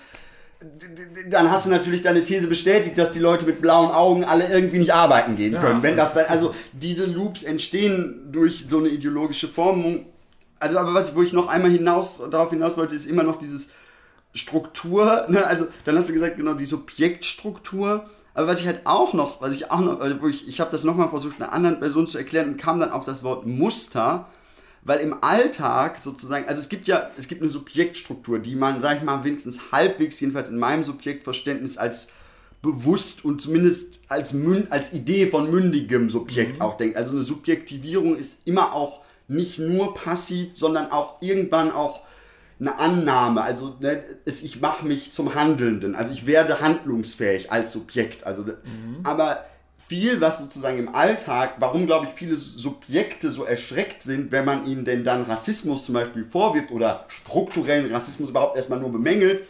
dann 1.29 1.49
hast 1.49 1.65
du 1.65 1.69
natürlich 1.69 2.01
deine 2.01 2.23
These 2.23 2.47
bestätigt, 2.47 2.97
dass 2.97 3.11
die 3.11 3.19
Leute 3.19 3.45
mit 3.45 3.61
blauen 3.61 3.91
Augen 3.91 4.25
alle 4.25 4.49
irgendwie 4.49 4.79
nicht 4.79 4.93
arbeiten 4.93 5.37
gehen 5.37 5.53
können. 5.53 5.77
Ja, 5.77 5.83
Wenn 5.83 5.95
das 5.95 6.13
dann, 6.13 6.25
also 6.27 6.53
diese 6.73 7.05
Loops 7.05 7.43
entstehen 7.43 8.27
durch 8.29 8.65
so 8.67 8.79
eine 8.79 8.89
ideologische 8.89 9.47
Formung. 9.47 10.07
Also, 10.59 10.77
aber 10.77 10.93
was, 10.93 11.15
wo 11.15 11.21
ich 11.21 11.31
noch 11.31 11.47
einmal 11.47 11.71
hinaus, 11.71 12.19
darauf 12.29 12.49
hinaus 12.49 12.75
wollte, 12.75 12.95
ist 12.95 13.05
immer 13.05 13.23
noch 13.23 13.37
dieses 13.37 13.69
Struktur, 14.33 15.25
ne? 15.29 15.45
also 15.47 15.67
dann 15.85 15.97
hast 15.97 16.09
du 16.09 16.13
gesagt, 16.13 16.35
genau, 16.35 16.53
die 16.53 16.65
Subjektstruktur. 16.65 18.05
Aber 18.33 18.47
was 18.47 18.59
ich 18.59 18.67
halt 18.67 18.81
auch 18.85 19.13
noch, 19.13 19.41
was 19.41 19.55
ich 19.55 19.71
auch 19.71 19.79
noch, 19.79 20.01
also 20.01 20.21
wo 20.21 20.27
ich, 20.27 20.47
ich 20.47 20.59
habe 20.59 20.71
das 20.71 20.83
nochmal 20.83 21.09
versucht, 21.09 21.41
einer 21.41 21.53
anderen 21.53 21.79
Person 21.79 22.05
zu 22.05 22.17
erklären 22.17 22.49
und 22.49 22.57
kam 22.57 22.79
dann 22.79 22.91
auf 22.91 23.05
das 23.05 23.23
Wort 23.23 23.45
Muster 23.45 24.27
weil 24.89 25.01
im 25.01 25.23
Alltag 25.23 25.99
sozusagen, 25.99 26.47
also 26.47 26.59
es 26.59 26.67
gibt 26.67 26.87
ja, 26.87 27.11
es 27.15 27.27
gibt 27.27 27.43
eine 27.43 27.49
Subjektstruktur, 27.51 28.39
die 28.39 28.55
man, 28.55 28.81
sag 28.81 28.97
ich 28.97 29.03
mal, 29.03 29.23
wenigstens 29.23 29.71
halbwegs, 29.71 30.19
jedenfalls 30.19 30.49
in 30.49 30.57
meinem 30.57 30.83
Subjektverständnis, 30.83 31.77
als 31.77 32.07
bewusst 32.63 33.23
und 33.23 33.39
zumindest 33.39 33.99
als, 34.07 34.33
Mün 34.33 34.65
als 34.71 34.91
Idee 34.91 35.27
von 35.27 35.51
mündigem 35.51 36.09
Subjekt 36.09 36.55
mhm. 36.55 36.63
auch 36.63 36.77
denkt. 36.77 36.97
Also 36.97 37.11
eine 37.11 37.21
Subjektivierung 37.21 38.15
ist 38.15 38.47
immer 38.47 38.73
auch 38.73 39.01
nicht 39.27 39.59
nur 39.59 39.93
passiv, 39.93 40.57
sondern 40.57 40.91
auch 40.91 41.21
irgendwann 41.21 41.71
auch 41.71 42.01
eine 42.59 42.79
Annahme. 42.79 43.43
Also 43.43 43.75
ne, 43.79 44.03
ich 44.25 44.59
mache 44.59 44.87
mich 44.87 45.11
zum 45.11 45.35
Handelnden. 45.35 45.93
Also 45.93 46.11
ich 46.13 46.25
werde 46.25 46.61
handlungsfähig 46.61 47.51
als 47.51 47.73
Subjekt. 47.73 48.25
Also, 48.25 48.41
mhm. 48.41 49.01
aber 49.03 49.45
viel, 49.89 50.21
was 50.21 50.37
sozusagen 50.37 50.77
im 50.77 50.93
Alltag, 50.93 51.55
warum 51.57 51.87
glaube 51.87 52.05
ich 52.07 52.13
viele 52.13 52.37
Subjekte 52.37 53.31
so 53.31 53.43
erschreckt 53.43 54.03
sind, 54.03 54.31
wenn 54.31 54.45
man 54.45 54.67
ihnen 54.67 54.85
denn 54.85 55.03
dann 55.03 55.23
Rassismus 55.23 55.85
zum 55.85 55.95
Beispiel 55.95 56.23
vorwirft 56.23 56.69
oder 56.69 57.05
strukturellen 57.07 57.91
Rassismus 57.91 58.29
überhaupt 58.29 58.55
erstmal 58.55 58.79
nur 58.79 58.91
bemängelt, 58.91 59.43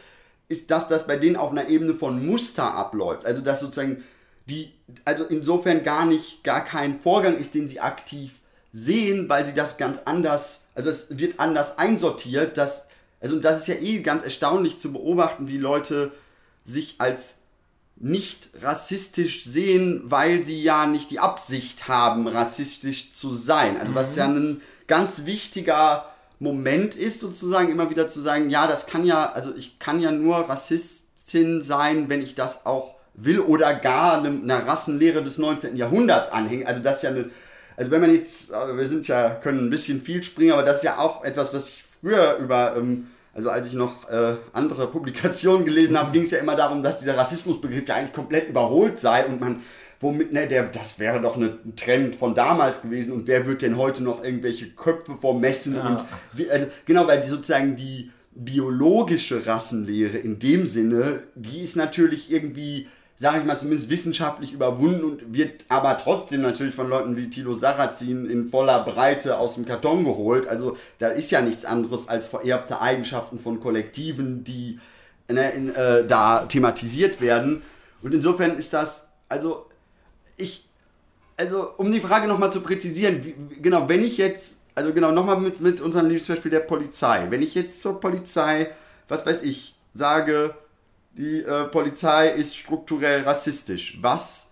ist, 0.47 0.71
dass 0.71 0.88
das 0.88 1.06
bei 1.06 1.17
denen 1.17 1.36
auf 1.36 1.52
einer 1.52 1.67
Ebene 1.67 1.93
von 1.93 2.25
Muster 2.25 2.73
abläuft. 2.73 3.25
Also 3.25 3.41
dass 3.41 3.60
sozusagen 3.60 4.06
die, 4.47 4.71
also 5.04 5.25
insofern 5.25 5.84
gar 5.84 6.06
nicht, 6.06 6.41
gar 6.45 6.63
kein 6.63 7.02
Vorgang 7.02 7.38
ist, 7.38 7.54
den 7.54 7.67
sie 7.67 7.82
aktiv 7.82 8.39
sehen, 8.71 9.28
weil 9.28 9.45
sie 9.45 9.54
das 9.54 9.75
ganz 9.75 9.99
anders, 10.06 10.67
also 10.73 10.89
es 10.89 11.19
wird 11.19 11.41
anders 11.41 11.78
einsortiert, 11.78 12.58
dass, 12.58 12.88
also 13.19 13.38
das 13.39 13.60
ist 13.60 13.67
ja 13.67 13.75
eh 13.75 13.99
ganz 13.99 14.23
erstaunlich 14.23 14.80
zu 14.80 14.93
beobachten, 14.93 15.49
wie 15.49 15.58
Leute 15.58 16.13
sich 16.63 16.95
als 16.99 17.36
nicht 17.99 18.49
rassistisch 18.62 19.43
sehen, 19.43 20.01
weil 20.05 20.43
sie 20.43 20.62
ja 20.62 20.85
nicht 20.85 21.12
die 21.12 21.19
Absicht 21.19 21.88
haben, 21.88 22.27
rassistisch 22.27 23.12
zu 23.12 23.33
sein. 23.33 23.79
Also 23.79 23.93
was 23.93 24.15
ja 24.15 24.27
mhm. 24.27 24.38
ein 24.38 24.62
ganz 24.88 25.25
wichtiger 25.25 26.05
Moment 26.39 26.95
ist, 26.95 27.19
sozusagen 27.19 27.69
immer 27.69 27.89
wieder 27.89 28.07
zu 28.07 28.21
sagen, 28.21 28.49
ja, 28.49 28.67
das 28.67 28.88
kann 28.88 29.05
ja, 29.05 29.31
also 29.31 29.53
ich 29.55 29.79
kann 29.79 29.99
ja 29.99 30.12
nur 30.12 30.38
Rassistin 30.38 31.62
sein, 31.62 32.09
wenn 32.09 32.21
ich 32.21 32.35
das 32.35 32.65
auch 32.65 32.95
will 33.13 33.41
oder 33.41 33.73
gar 33.73 34.23
einer 34.23 34.65
Rassenlehre 34.65 35.21
des 35.21 35.38
19. 35.38 35.75
Jahrhunderts 35.75 36.31
anhängen. 36.31 36.65
Also 36.65 36.81
das 36.81 36.97
ist 36.97 37.01
ja 37.03 37.09
eine, 37.09 37.29
also 37.75 37.91
wenn 37.91 37.99
man 37.99 38.13
jetzt, 38.13 38.49
wir 38.49 38.88
sind 38.88 39.09
ja, 39.09 39.31
können 39.31 39.67
ein 39.67 39.69
bisschen 39.69 40.01
viel 40.01 40.23
springen, 40.23 40.53
aber 40.53 40.63
das 40.63 40.77
ist 40.77 40.83
ja 40.83 40.99
auch 40.99 41.25
etwas, 41.25 41.53
was 41.53 41.67
ich 41.67 41.83
früher 41.99 42.38
über 42.38 42.77
ähm, 42.77 43.07
also 43.33 43.49
als 43.49 43.67
ich 43.67 43.73
noch 43.73 44.09
äh, 44.09 44.35
andere 44.53 44.87
Publikationen 44.87 45.65
gelesen 45.65 45.97
habe, 45.97 46.11
ging 46.11 46.23
es 46.23 46.31
ja 46.31 46.39
immer 46.39 46.55
darum, 46.55 46.83
dass 46.83 46.99
dieser 46.99 47.17
Rassismusbegriff 47.17 47.87
ja 47.87 47.95
eigentlich 47.95 48.13
komplett 48.13 48.49
überholt 48.49 48.97
sei 48.97 49.25
und 49.25 49.39
man, 49.39 49.61
womit, 49.99 50.33
ne, 50.33 50.47
der, 50.47 50.63
das 50.63 50.99
wäre 50.99 51.21
doch 51.21 51.37
ein 51.37 51.75
Trend 51.75 52.15
von 52.15 52.35
damals 52.35 52.81
gewesen 52.81 53.11
und 53.13 53.27
wer 53.27 53.45
wird 53.45 53.61
denn 53.61 53.77
heute 53.77 54.03
noch 54.03 54.23
irgendwelche 54.23 54.69
Köpfe 54.71 55.15
vermessen 55.15 55.75
ja. 55.75 55.87
und 55.87 56.05
wie, 56.33 56.49
also, 56.49 56.67
genau, 56.85 57.07
weil 57.07 57.21
die 57.21 57.27
sozusagen 57.27 57.75
die 57.75 58.11
biologische 58.31 59.45
Rassenlehre 59.45 60.17
in 60.17 60.39
dem 60.39 60.65
Sinne, 60.65 61.23
die 61.35 61.61
ist 61.61 61.75
natürlich 61.75 62.31
irgendwie 62.31 62.87
sage 63.19 63.39
ich 63.39 63.45
mal, 63.45 63.60
zumindest 63.60 63.89
wissenschaftlich 63.89 64.53
überwunden 64.53 65.03
und 65.03 65.34
wird 65.34 65.65
aber 65.67 65.97
trotzdem 65.97 66.39
natürlich 66.39 66.73
von 66.73 66.88
Leuten 66.88 67.17
wie 67.17 67.29
Tilo 67.29 67.53
Sarrazin 67.53 68.29
in 68.29 68.47
voller 68.47 68.86
Breite 68.86 69.38
aus 69.38 69.55
dem 69.55 69.65
Karton 69.65 70.05
geholt. 70.05 70.47
Also 70.47 70.77
da 70.99 71.10
ist 71.10 71.29
ja 71.29 71.41
nichts 71.41 71.65
anderes 71.65 72.08
als 72.08 72.27
vererbte 72.27 72.79
Eigenschaften 72.79 73.38
von 73.38 73.60
Kollektiven, 73.60 74.45
die 74.45 74.79
ne, 75.29 75.51
in, 75.51 75.75
äh, 75.75 76.08
da 76.08 76.45
thematisiert 76.45 77.19
werden. 77.19 77.62
Und 78.01 78.15
insofern 78.15 78.58
ist 78.58 78.71
das, 78.71 79.10
also 79.27 79.65
ich, 80.38 80.69
also 81.36 81.73
um 81.75 81.91
die 81.91 81.99
Frage 81.99 82.29
nochmal 82.29 82.53
zu 82.53 82.62
präzisieren, 82.62 83.25
wie, 83.25 83.36
genau, 83.62 83.89
wenn 83.89 84.01
ich 84.01 84.15
jetzt, 84.17 84.53
also 84.75 84.93
genau, 84.93 85.12
nochmal 85.12 85.41
mit, 85.41 85.60
mit 85.60 85.82
unserem 85.82 86.05
Lieblingsbeispiel 86.05 86.51
der 86.51 86.62
Polizei, 86.62 87.27
wenn 87.29 87.41
ich 87.41 87.53
jetzt 87.53 87.82
zur 87.82 87.99
Polizei, 87.99 88.69
was 89.10 89.25
weiß 89.25 89.41
ich, 89.41 89.75
sage, 89.93 90.55
die 91.11 91.41
äh, 91.41 91.65
Polizei 91.65 92.29
ist 92.29 92.55
strukturell 92.55 93.23
rassistisch. 93.23 93.97
Was 94.01 94.51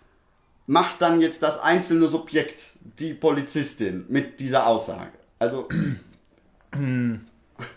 macht 0.65 1.01
dann 1.01 1.21
jetzt 1.21 1.43
das 1.43 1.59
einzelne 1.59 2.07
Subjekt, 2.07 2.73
die 2.99 3.13
Polizistin, 3.13 4.05
mit 4.09 4.39
dieser 4.39 4.67
Aussage? 4.67 5.11
Also. 5.39 5.67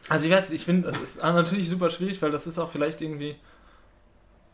Also 0.08 0.26
ich 0.26 0.32
weiß, 0.32 0.50
ich 0.50 0.64
finde, 0.64 0.90
das 0.90 1.00
ist 1.00 1.22
natürlich 1.22 1.68
super 1.68 1.90
schwierig, 1.90 2.20
weil 2.20 2.30
das 2.30 2.46
ist 2.46 2.58
auch 2.58 2.70
vielleicht 2.70 3.00
irgendwie, 3.00 3.36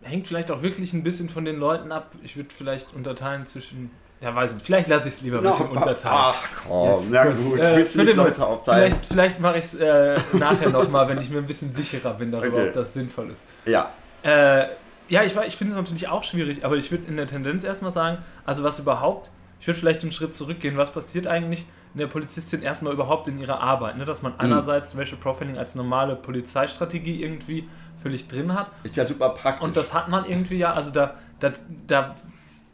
hängt 0.02 0.28
vielleicht 0.28 0.50
auch 0.50 0.62
wirklich 0.62 0.92
ein 0.92 1.02
bisschen 1.02 1.28
von 1.28 1.44
den 1.44 1.56
Leuten 1.56 1.90
ab. 1.90 2.12
Ich 2.22 2.36
würde 2.36 2.50
vielleicht 2.56 2.94
unterteilen 2.94 3.46
zwischen 3.46 3.90
ja, 4.20 4.34
weiß 4.34 4.54
nicht. 4.54 4.64
Vielleicht 4.64 4.88
lasse 4.88 5.08
ich 5.08 5.14
es 5.14 5.20
lieber 5.20 5.42
no, 5.42 5.50
mit 5.50 5.58
dem 5.58 5.70
Unterteilen. 5.76 6.16
Ach 6.18 6.48
komm, 6.66 6.90
Jetzt, 6.90 7.10
na 7.10 7.24
gut. 7.26 7.58
Äh, 7.58 7.76
Willst 7.76 7.96
du 7.96 8.02
nicht 8.02 8.16
Leute 8.16 8.46
aufteilen? 8.46 8.90
Vielleicht, 8.90 9.06
vielleicht 9.06 9.40
mache 9.40 9.58
ich 9.58 9.64
es 9.66 9.74
äh, 9.74 10.16
nachher 10.32 10.70
nochmal, 10.70 11.08
wenn 11.08 11.20
ich 11.20 11.28
mir 11.28 11.38
ein 11.38 11.46
bisschen 11.46 11.72
sicherer 11.74 12.14
bin 12.14 12.32
darüber, 12.32 12.56
okay. 12.56 12.68
ob 12.68 12.74
das 12.74 12.94
sinnvoll 12.94 13.30
ist. 13.30 13.42
Ja. 13.66 13.90
Äh, 14.26 14.66
ja, 15.08 15.22
ich, 15.22 15.36
ich 15.36 15.56
finde 15.56 15.72
es 15.72 15.76
natürlich 15.76 16.08
auch 16.08 16.24
schwierig, 16.24 16.64
aber 16.64 16.76
ich 16.76 16.90
würde 16.90 17.04
in 17.06 17.16
der 17.16 17.28
Tendenz 17.28 17.62
erstmal 17.62 17.92
sagen, 17.92 18.18
also 18.44 18.64
was 18.64 18.78
überhaupt, 18.80 19.30
ich 19.60 19.66
würde 19.68 19.78
vielleicht 19.78 20.02
einen 20.02 20.10
Schritt 20.10 20.34
zurückgehen, 20.34 20.76
was 20.76 20.92
passiert 20.92 21.28
eigentlich 21.28 21.64
in 21.94 22.00
der 22.00 22.08
Polizistin 22.08 22.60
erstmal 22.60 22.92
überhaupt 22.92 23.28
in 23.28 23.38
ihrer 23.38 23.60
Arbeit, 23.60 23.96
ne? 23.96 24.04
dass 24.04 24.22
man 24.22 24.32
mhm. 24.32 24.40
einerseits 24.40 24.96
Racial 24.96 25.18
Profiling 25.18 25.56
als 25.58 25.76
normale 25.76 26.16
Polizeistrategie 26.16 27.22
irgendwie 27.22 27.68
völlig 28.02 28.26
drin 28.26 28.52
hat. 28.52 28.70
Ist 28.82 28.96
ja 28.96 29.04
super 29.04 29.30
praktisch. 29.30 29.64
Und 29.64 29.76
das 29.76 29.94
hat 29.94 30.08
man 30.08 30.24
irgendwie 30.24 30.58
ja, 30.58 30.74
also 30.74 30.90
da, 30.90 31.14
da, 31.38 31.52
da 31.86 32.16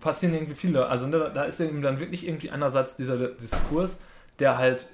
passieren 0.00 0.34
irgendwie 0.34 0.54
viele. 0.54 0.86
Also 0.86 1.06
ne, 1.06 1.30
da 1.32 1.44
ist 1.44 1.60
eben 1.60 1.82
dann 1.82 2.00
wirklich 2.00 2.26
irgendwie 2.26 2.50
einerseits 2.50 2.96
dieser 2.96 3.16
Diskurs, 3.28 4.00
der 4.38 4.56
halt 4.56 4.88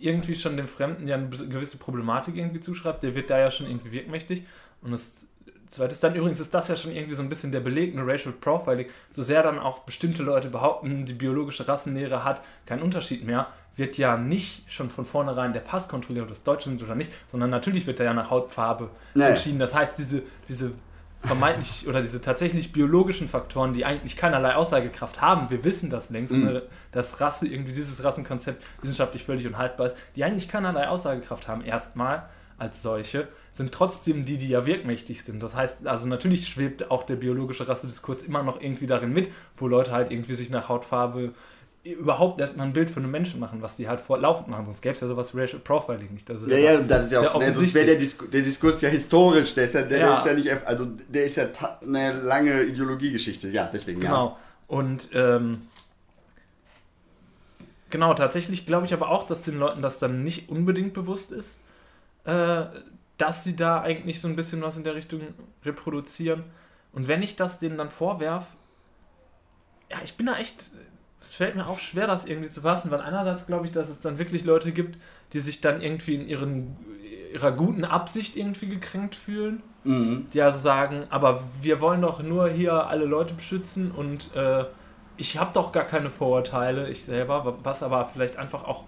irgendwie 0.00 0.36
schon 0.36 0.56
dem 0.56 0.68
Fremden 0.68 1.08
ja 1.08 1.16
eine 1.16 1.28
gewisse 1.28 1.78
Problematik 1.78 2.36
irgendwie 2.36 2.60
zuschreibt, 2.60 3.02
der 3.02 3.14
wird 3.14 3.28
da 3.28 3.38
ja 3.38 3.50
schon 3.50 3.66
irgendwie 3.66 3.92
wirkmächtig. 3.92 4.44
Und 4.82 4.92
das 4.92 5.26
Zweite 5.76 5.92
ist 5.92 6.04
dann 6.04 6.14
übrigens 6.14 6.40
ist 6.40 6.54
das 6.54 6.68
ja 6.68 6.76
schon 6.76 6.92
irgendwie 6.92 7.14
so 7.14 7.22
ein 7.22 7.28
bisschen 7.28 7.52
der 7.52 7.60
Beleg, 7.60 7.92
eine 7.96 8.06
Racial 8.06 8.32
Profiling, 8.32 8.86
so 9.10 9.22
sehr 9.22 9.42
dann 9.42 9.58
auch 9.58 9.80
bestimmte 9.80 10.22
Leute 10.22 10.48
behaupten, 10.48 11.04
die 11.04 11.14
biologische 11.14 11.68
Rassenlehre 11.68 12.24
hat 12.24 12.42
keinen 12.66 12.82
Unterschied 12.82 13.24
mehr, 13.24 13.48
wird 13.76 13.98
ja 13.98 14.16
nicht 14.16 14.70
schon 14.72 14.90
von 14.90 15.04
vornherein 15.04 15.52
der 15.52 15.60
Pass 15.60 15.88
kontrolliert, 15.88 16.24
ob 16.24 16.30
das 16.30 16.42
Deutsche 16.42 16.70
sind 16.70 16.82
oder 16.82 16.94
nicht, 16.94 17.10
sondern 17.30 17.50
natürlich 17.50 17.86
wird 17.86 18.00
da 18.00 18.04
ja 18.04 18.14
nach 18.14 18.30
Hautfarbe 18.30 18.90
nee. 19.14 19.24
entschieden. 19.24 19.58
Das 19.58 19.74
heißt, 19.74 19.98
diese, 19.98 20.22
diese 20.48 20.72
vermeintlich 21.22 21.84
oder 21.88 22.00
diese 22.00 22.20
tatsächlich 22.20 22.72
biologischen 22.72 23.28
Faktoren, 23.28 23.74
die 23.74 23.84
eigentlich 23.84 24.16
keinerlei 24.16 24.54
Aussagekraft 24.54 25.20
haben, 25.20 25.50
wir 25.50 25.64
wissen 25.64 25.90
das 25.90 26.10
längst, 26.10 26.34
mhm. 26.34 26.62
dass 26.92 27.20
Rasse 27.20 27.46
irgendwie 27.46 27.72
dieses 27.72 28.02
Rassenkonzept 28.02 28.64
wissenschaftlich 28.80 29.24
völlig 29.24 29.46
unhaltbar 29.46 29.88
ist, 29.88 29.96
die 30.14 30.24
eigentlich 30.24 30.48
keinerlei 30.48 30.88
Aussagekraft 30.88 31.48
haben, 31.48 31.62
erstmal 31.62 32.28
als 32.58 32.82
solche, 32.82 33.28
sind 33.52 33.72
trotzdem 33.72 34.24
die, 34.24 34.38
die 34.38 34.48
ja 34.48 34.66
wirkmächtig 34.66 35.22
sind. 35.24 35.42
Das 35.42 35.54
heißt, 35.54 35.86
also 35.86 36.06
natürlich 36.06 36.48
schwebt 36.48 36.90
auch 36.90 37.04
der 37.04 37.16
biologische 37.16 37.68
Rassediskurs 37.68 38.22
immer 38.22 38.42
noch 38.42 38.60
irgendwie 38.60 38.86
darin 38.86 39.12
mit, 39.12 39.30
wo 39.56 39.68
Leute 39.68 39.92
halt 39.92 40.10
irgendwie 40.10 40.34
sich 40.34 40.50
nach 40.50 40.68
Hautfarbe 40.68 41.32
überhaupt 41.84 42.40
erstmal 42.40 42.66
ein 42.66 42.72
Bild 42.72 42.90
von 42.90 43.02
einem 43.02 43.12
Menschen 43.12 43.38
machen, 43.38 43.62
was 43.62 43.76
die 43.76 43.88
halt 43.88 44.02
laufend 44.08 44.48
machen. 44.48 44.66
Sonst 44.66 44.82
gäbe 44.82 44.94
es 44.94 45.00
ja 45.00 45.06
sowas 45.06 45.34
wie 45.34 45.40
Racial 45.40 45.60
Profiling 45.62 46.12
nicht. 46.12 46.28
Das 46.28 46.42
ja, 46.46 46.56
ja, 46.56 46.78
das 46.78 47.06
ist 47.06 47.12
ja, 47.12 47.32
auch, 47.32 47.40
ne, 47.40 47.54
sonst 47.54 47.74
wäre 47.74 47.86
der, 47.86 47.96
Disku 47.96 48.26
der 48.26 48.42
Diskurs 48.42 48.80
ja 48.80 48.88
historisch. 48.88 49.54
Der 49.54 49.64
ist 49.64 49.74
ja, 49.74 49.82
der, 49.82 49.98
ja. 49.98 50.06
der 50.08 50.18
ist 50.18 50.26
ja 50.26 50.34
nicht, 50.34 50.66
also 50.66 50.86
der 51.08 51.24
ist 51.24 51.36
ja 51.36 51.46
eine 51.82 52.12
lange 52.12 52.64
Ideologiegeschichte. 52.64 53.48
Ja, 53.50 53.70
deswegen, 53.72 54.00
genau. 54.00 54.26
ja. 54.26 54.36
Und 54.66 55.10
ähm, 55.12 55.62
genau, 57.90 58.14
tatsächlich 58.14 58.66
glaube 58.66 58.86
ich 58.86 58.92
aber 58.92 59.10
auch, 59.10 59.24
dass 59.24 59.42
den 59.42 59.58
Leuten 59.58 59.80
das 59.80 59.98
dann 59.98 60.24
nicht 60.24 60.48
unbedingt 60.48 60.92
bewusst 60.92 61.30
ist, 61.30 61.60
äh, 62.26 62.66
dass 63.16 63.44
sie 63.44 63.56
da 63.56 63.80
eigentlich 63.80 64.20
so 64.20 64.28
ein 64.28 64.36
bisschen 64.36 64.60
was 64.60 64.76
in 64.76 64.84
der 64.84 64.94
Richtung 64.94 65.22
reproduzieren. 65.64 66.44
Und 66.92 67.08
wenn 67.08 67.22
ich 67.22 67.36
das 67.36 67.58
denen 67.58 67.78
dann 67.78 67.90
vorwerfe, 67.90 68.56
ja, 69.90 69.98
ich 70.04 70.16
bin 70.16 70.26
da 70.26 70.36
echt 70.36 70.70
es 71.26 71.34
fällt 71.34 71.56
mir 71.56 71.66
auch 71.66 71.78
schwer, 71.78 72.06
das 72.06 72.26
irgendwie 72.26 72.48
zu 72.48 72.60
fassen, 72.60 72.90
weil 72.90 73.00
einerseits 73.00 73.46
glaube 73.46 73.66
ich, 73.66 73.72
dass 73.72 73.88
es 73.88 74.00
dann 74.00 74.18
wirklich 74.18 74.44
Leute 74.44 74.72
gibt, 74.72 74.98
die 75.32 75.40
sich 75.40 75.60
dann 75.60 75.80
irgendwie 75.80 76.14
in 76.14 76.28
ihren, 76.28 76.76
ihrer 77.32 77.52
guten 77.52 77.84
Absicht 77.84 78.36
irgendwie 78.36 78.68
gekränkt 78.68 79.16
fühlen. 79.16 79.62
Mhm. 79.84 80.26
Die 80.32 80.42
also 80.42 80.58
sagen, 80.58 81.04
aber 81.10 81.42
wir 81.60 81.80
wollen 81.80 82.02
doch 82.02 82.22
nur 82.22 82.48
hier 82.48 82.86
alle 82.86 83.04
Leute 83.04 83.34
beschützen 83.34 83.90
und 83.90 84.34
äh, 84.34 84.64
ich 85.16 85.38
habe 85.38 85.52
doch 85.54 85.72
gar 85.72 85.84
keine 85.84 86.10
Vorurteile, 86.10 86.90
ich 86.90 87.04
selber, 87.04 87.58
was 87.62 87.82
aber 87.82 88.04
vielleicht 88.04 88.36
einfach 88.36 88.64
auch, 88.64 88.84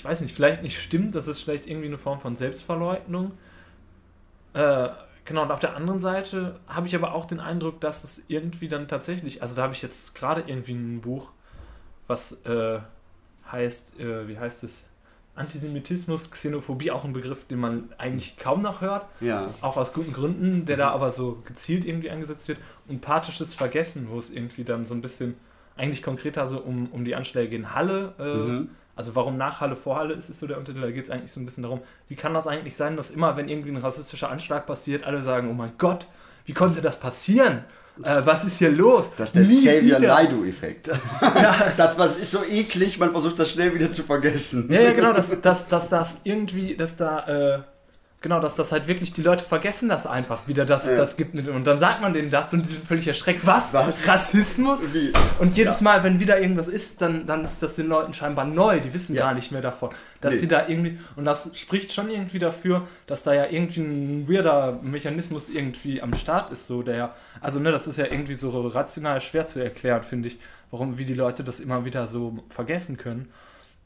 ich 0.00 0.04
weiß 0.06 0.22
nicht, 0.22 0.34
vielleicht 0.34 0.62
nicht 0.62 0.80
stimmt, 0.80 1.14
das 1.14 1.28
ist 1.28 1.42
vielleicht 1.42 1.66
irgendwie 1.66 1.88
eine 1.88 1.98
Form 1.98 2.20
von 2.20 2.34
Selbstverleugnung. 2.34 3.32
Äh, 4.54 4.88
genau, 5.26 5.42
und 5.42 5.50
auf 5.50 5.60
der 5.60 5.76
anderen 5.76 6.00
Seite 6.00 6.58
habe 6.66 6.86
ich 6.86 6.94
aber 6.94 7.14
auch 7.14 7.26
den 7.26 7.38
Eindruck, 7.38 7.82
dass 7.82 8.02
es 8.02 8.24
irgendwie 8.28 8.68
dann 8.68 8.88
tatsächlich, 8.88 9.42
also 9.42 9.54
da 9.54 9.64
habe 9.64 9.74
ich 9.74 9.82
jetzt 9.82 10.14
gerade 10.14 10.44
irgendwie 10.46 10.72
ein 10.72 11.02
Buch 11.02 11.32
was 12.06 12.44
äh, 12.46 12.80
heißt, 13.52 14.00
äh, 14.00 14.26
wie 14.26 14.38
heißt 14.38 14.64
es? 14.64 14.84
Antisemitismus, 15.34 16.30
Xenophobie, 16.30 16.90
auch 16.90 17.04
ein 17.04 17.12
Begriff, 17.12 17.44
den 17.46 17.60
man 17.60 17.90
eigentlich 17.98 18.38
kaum 18.38 18.62
noch 18.62 18.80
hört. 18.80 19.04
Ja. 19.20 19.52
Auch 19.60 19.76
aus 19.76 19.92
guten 19.92 20.14
Gründen, 20.14 20.64
der 20.64 20.78
da 20.78 20.90
aber 20.90 21.12
so 21.12 21.42
gezielt 21.44 21.84
irgendwie 21.84 22.10
eingesetzt 22.10 22.48
wird. 22.48 22.58
Und 22.88 23.02
pathisches 23.02 23.54
Vergessen, 23.54 24.08
wo 24.10 24.18
es 24.18 24.30
irgendwie 24.30 24.64
dann 24.64 24.86
so 24.86 24.94
ein 24.94 25.02
bisschen 25.02 25.36
eigentlich 25.76 26.02
konkreter 26.02 26.46
so 26.46 26.58
um, 26.58 26.88
um 26.90 27.04
die 27.04 27.14
Anschläge 27.14 27.54
in 27.54 27.74
Halle, 27.74 28.14
äh, 28.18 28.34
mhm. 28.34 28.70
Also 29.00 29.14
warum 29.14 29.38
nach 29.38 29.62
Halle 29.62 29.76
vor 29.76 29.96
Halle 29.96 30.12
ist, 30.12 30.28
ist 30.28 30.40
so 30.40 30.46
der 30.46 30.58
Untertitel. 30.58 30.84
Da 30.84 30.90
geht 30.90 31.04
es 31.04 31.10
eigentlich 31.10 31.32
so 31.32 31.40
ein 31.40 31.46
bisschen 31.46 31.62
darum, 31.62 31.80
wie 32.08 32.16
kann 32.16 32.34
das 32.34 32.46
eigentlich 32.46 32.76
sein, 32.76 32.98
dass 32.98 33.10
immer, 33.10 33.34
wenn 33.38 33.48
irgendwie 33.48 33.70
ein 33.70 33.78
rassistischer 33.78 34.30
Anschlag 34.30 34.66
passiert, 34.66 35.04
alle 35.04 35.22
sagen, 35.22 35.48
oh 35.50 35.54
mein 35.54 35.72
Gott, 35.78 36.06
wie 36.44 36.52
konnte 36.52 36.82
das 36.82 37.00
passieren? 37.00 37.64
Äh, 38.02 38.20
was 38.26 38.44
ist 38.44 38.58
hier 38.58 38.70
los? 38.70 39.10
Das 39.16 39.34
ist 39.34 39.64
der 39.64 39.80
Xavier 39.80 40.00
Naidu-Effekt. 40.00 40.88
Das, 40.88 40.98
ja, 41.22 41.72
das 41.74 41.98
was 41.98 42.18
ist 42.18 42.30
so 42.30 42.44
eklig, 42.44 42.98
man 42.98 43.12
versucht 43.12 43.38
das 43.38 43.50
schnell 43.50 43.72
wieder 43.74 43.90
zu 43.90 44.02
vergessen. 44.02 44.68
Ja, 44.70 44.82
ja, 44.82 44.92
genau, 44.92 45.14
dass, 45.14 45.40
dass, 45.40 45.66
dass 45.66 45.88
das 45.88 46.20
irgendwie, 46.24 46.76
dass 46.76 46.98
da 46.98 47.26
äh, 47.56 47.62
Genau, 48.22 48.38
dass 48.38 48.54
das 48.54 48.70
halt 48.70 48.86
wirklich, 48.86 49.14
die 49.14 49.22
Leute 49.22 49.42
vergessen 49.42 49.88
das 49.88 50.06
einfach 50.06 50.46
wieder, 50.46 50.66
dass 50.66 50.84
es 50.84 50.94
das 50.94 51.16
gibt. 51.16 51.34
Und 51.48 51.66
dann 51.66 51.78
sagt 51.78 52.02
man 52.02 52.12
denen 52.12 52.30
das 52.30 52.52
und 52.52 52.66
die 52.66 52.68
sind 52.68 52.86
völlig 52.86 53.08
erschreckt. 53.08 53.46
Was? 53.46 53.72
Was? 53.72 54.06
Rassismus? 54.06 54.80
Wie? 54.92 55.10
Und 55.38 55.56
jedes 55.56 55.80
ja. 55.80 55.84
Mal, 55.84 56.04
wenn 56.04 56.20
wieder 56.20 56.38
irgendwas 56.38 56.68
ist, 56.68 57.00
dann, 57.00 57.26
dann 57.26 57.44
ist 57.44 57.62
das 57.62 57.76
den 57.76 57.86
Leuten 57.86 58.12
scheinbar 58.12 58.44
neu. 58.44 58.80
Die 58.80 58.92
wissen 58.92 59.14
ja. 59.14 59.22
gar 59.22 59.34
nicht 59.34 59.52
mehr 59.52 59.62
davon. 59.62 59.88
Dass 60.20 60.34
nee. 60.34 60.40
sie 60.40 60.48
da 60.48 60.68
irgendwie, 60.68 60.98
und 61.16 61.24
das 61.24 61.50
spricht 61.54 61.94
schon 61.94 62.10
irgendwie 62.10 62.38
dafür, 62.38 62.86
dass 63.06 63.22
da 63.22 63.32
ja 63.32 63.46
irgendwie 63.46 63.80
ein 63.80 64.28
weirder 64.28 64.80
Mechanismus 64.82 65.48
irgendwie 65.48 66.02
am 66.02 66.12
Start 66.12 66.52
ist, 66.52 66.66
so 66.66 66.82
der, 66.82 67.14
also 67.40 67.58
ne, 67.58 67.72
das 67.72 67.86
ist 67.86 67.96
ja 67.96 68.04
irgendwie 68.04 68.34
so 68.34 68.68
rational 68.68 69.22
schwer 69.22 69.46
zu 69.46 69.60
erklären, 69.60 70.02
finde 70.02 70.28
ich, 70.28 70.38
warum, 70.70 70.98
wie 70.98 71.06
die 71.06 71.14
Leute 71.14 71.42
das 71.42 71.58
immer 71.58 71.86
wieder 71.86 72.06
so 72.06 72.38
vergessen 72.48 72.98
können. 72.98 73.30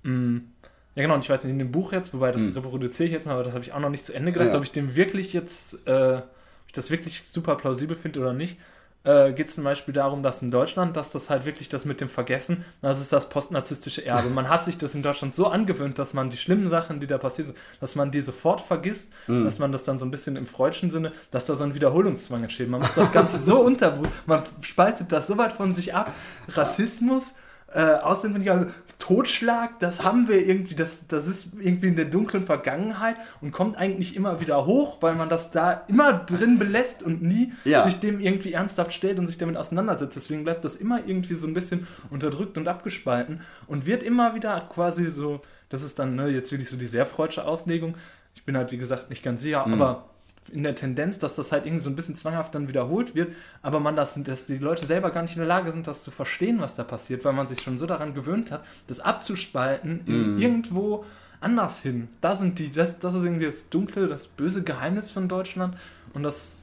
Mhm. 0.02 0.50
Ja, 0.94 1.02
genau, 1.02 1.14
und 1.14 1.24
ich 1.24 1.30
weiß 1.30 1.42
nicht, 1.42 1.52
in 1.52 1.59
dem 1.59 1.72
Buch 1.72 1.92
jetzt, 1.92 2.14
wobei 2.14 2.30
das 2.30 2.42
hm. 2.42 2.54
reproduziere 2.54 3.07
ich 3.09 3.12
jetzt 3.12 3.26
mal, 3.26 3.33
aber 3.33 3.42
das 3.42 3.52
habe 3.52 3.64
ich 3.64 3.72
auch 3.72 3.80
noch 3.80 3.90
nicht 3.90 4.04
zu 4.04 4.12
Ende 4.12 4.33
gedacht, 4.33 4.50
ja. 4.50 4.57
ob 4.57 4.62
ich 4.62 4.70
dem 4.70 4.94
wirklich 4.94 5.33
jetzt, 5.33 5.87
äh, 5.87 6.16
ob 6.16 6.22
ich 6.68 6.72
das 6.72 6.90
wirklich 6.90 7.22
super 7.26 7.57
plausibel 7.57 7.96
finde 7.96 8.20
oder 8.20 8.33
nicht. 8.33 8.57
Äh, 9.04 9.35
geht 9.35 9.48
es 9.48 9.57
zum 9.57 9.64
Beispiel 9.64 9.92
darum, 9.92 10.22
dass 10.22 10.40
in 10.40 10.50
Deutschland, 10.50 10.96
dass 10.96 11.11
das 11.11 11.28
halt 11.28 11.44
wirklich 11.44 11.68
das 11.68 11.85
mit 11.85 12.00
dem 12.00 12.09
Vergessen, 12.09 12.64
das 12.80 13.02
ist 13.02 13.12
das 13.12 13.28
postnarzisstische 13.28 14.02
Erbe. 14.07 14.28
Man 14.30 14.48
hat 14.48 14.64
sich 14.64 14.78
das 14.78 14.94
in 14.94 15.02
Deutschland 15.02 15.35
so 15.35 15.46
angewöhnt, 15.46 15.98
dass 15.98 16.14
man 16.14 16.30
die 16.30 16.38
schlimmen 16.38 16.70
Sachen, 16.70 17.00
die 17.00 17.07
da 17.07 17.18
passiert 17.18 17.48
sind, 17.48 17.59
dass 17.80 17.96
man 17.96 18.11
die 18.11 18.22
sofort 18.22 18.62
vergisst, 18.62 19.12
mhm. 19.26 19.44
dass 19.44 19.59
man 19.59 19.72
das 19.72 19.85
dann 19.85 19.98
so 19.98 20.07
ein 20.07 20.11
bisschen 20.11 20.37
im 20.37 20.46
freudschen 20.46 20.90
Sinne, 20.90 21.12
dass 21.30 21.44
da 21.44 21.54
so 21.54 21.64
ein 21.64 21.74
Wiederholungszwang 21.74 22.44
entsteht. 22.44 22.70
Man 22.70 22.80
macht 22.80 22.96
das 22.96 23.12
Ganze 23.12 23.38
so 23.38 23.61
unterbewusst, 23.61 24.11
man 24.24 24.42
spaltet 24.62 25.12
das 25.12 25.26
so 25.26 25.37
weit 25.37 25.52
von 25.52 25.74
sich 25.74 25.92
ab. 25.92 26.11
Rassismus, 26.48 27.35
äh, 27.74 27.96
auswendig 27.96 28.48
Totschlag, 28.98 29.80
das 29.80 30.02
haben 30.02 30.28
wir 30.28 30.46
irgendwie, 30.46 30.74
das, 30.74 31.08
das 31.08 31.26
ist 31.26 31.48
irgendwie 31.58 31.88
in 31.88 31.96
der 31.96 32.06
dunklen 32.06 32.46
Vergangenheit 32.46 33.16
und 33.40 33.52
kommt 33.52 33.76
eigentlich 33.76 34.16
immer 34.16 34.40
wieder 34.40 34.64
hoch, 34.64 35.02
weil 35.02 35.14
man 35.14 35.28
das 35.28 35.50
da 35.50 35.84
immer 35.88 36.12
drin 36.12 36.58
belässt 36.58 37.02
und 37.02 37.20
nie 37.20 37.52
ja. 37.64 37.84
sich 37.84 38.00
dem 38.00 38.20
irgendwie 38.20 38.52
ernsthaft 38.52 38.92
stellt 38.92 39.18
und 39.18 39.26
sich 39.26 39.37
damit 39.37 39.56
auseinandersetzt. 39.56 40.16
Deswegen 40.16 40.44
bleibt 40.44 40.64
das 40.64 40.76
immer 40.76 41.00
irgendwie 41.04 41.34
so 41.34 41.46
ein 41.46 41.52
bisschen 41.52 41.87
unterdrückt 42.10 42.56
und 42.56 42.68
abgespalten 42.68 43.40
und 43.66 43.84
wird 43.87 44.02
immer 44.02 44.34
wieder 44.34 44.68
quasi 44.72 45.10
so, 45.10 45.42
das 45.68 45.82
ist 45.82 45.98
dann 45.98 46.14
ne, 46.14 46.28
jetzt 46.28 46.50
wirklich 46.52 46.70
so 46.70 46.76
die 46.76 46.87
sehr 46.87 47.04
freudsche 47.04 47.44
Auslegung. 47.44 47.96
Ich 48.34 48.44
bin 48.44 48.56
halt, 48.56 48.72
wie 48.72 48.78
gesagt, 48.78 49.10
nicht 49.10 49.22
ganz 49.22 49.42
sicher, 49.42 49.66
mhm. 49.66 49.74
aber 49.74 50.13
in 50.52 50.62
der 50.62 50.74
Tendenz, 50.74 51.18
dass 51.18 51.37
das 51.37 51.52
halt 51.52 51.66
irgendwie 51.66 51.83
so 51.83 51.90
ein 51.90 51.96
bisschen 51.96 52.14
zwanghaft 52.14 52.54
dann 52.54 52.68
wiederholt 52.68 53.14
wird, 53.14 53.35
aber 53.62 53.80
man 53.80 53.96
das, 53.96 54.18
dass 54.22 54.46
die 54.46 54.59
Leute 54.59 54.87
selber 54.87 55.11
gar 55.11 55.22
nicht 55.22 55.37
in 55.37 55.40
der 55.40 55.48
Lage 55.48 55.72
sind, 55.72 55.87
das 55.87 56.04
zu 56.04 56.11
verstehen, 56.11 56.61
was 56.61 56.74
da 56.74 56.85
passiert, 56.85 57.24
weil 57.24 57.33
man 57.33 57.46
sich 57.46 57.61
schon 57.61 57.78
so 57.78 57.87
daran 57.87 58.14
gewöhnt 58.14 58.50
hat, 58.50 58.64
das 58.87 59.00
abzuspalten 59.00 60.02
mm. 60.04 60.40
irgendwo 60.40 61.04
anders 61.40 61.80
hin. 61.80 62.09
Da 62.20 62.35
sind 62.37 62.59
die, 62.59 62.72
das, 62.72 62.98
das 62.98 63.14
ist 63.14 63.24
irgendwie 63.24 63.46
das 63.46 63.68
dunkle, 63.68 64.07
das 64.07 64.26
böse 64.26 64.62
Geheimnis 64.62 65.11
von 65.11 65.28
Deutschland 65.28 65.76
und 66.12 66.22
das 66.22 66.59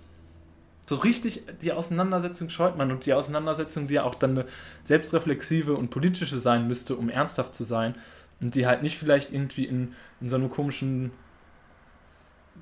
so 0.88 0.96
richtig 0.98 1.44
die 1.62 1.72
Auseinandersetzung 1.72 2.50
scheut 2.50 2.78
man 2.78 2.91
und 2.91 3.06
die 3.06 3.13
Auseinandersetzung, 3.13 3.88
die 3.88 3.94
ja 3.96 4.04
auch 4.04 4.15
dann 4.15 4.32
eine 4.32 4.46
selbstreflexive 4.84 5.74
und 5.74 5.89
politische 5.89 6.38
sein 6.38 6.67
müsste, 6.67 6.96
um 6.96 7.10
ernsthaft 7.10 7.56
zu 7.56 7.63
sein 7.63 7.96
und 8.41 8.56
die 8.56 8.67
halt 8.67 8.84
nicht 8.84 8.98
vielleicht 8.98 9.32
irgendwie 9.32 9.65
in, 9.65 9.94
in 10.20 10.30
so 10.30 10.36
einem 10.36 10.50
komischen, 10.50 11.12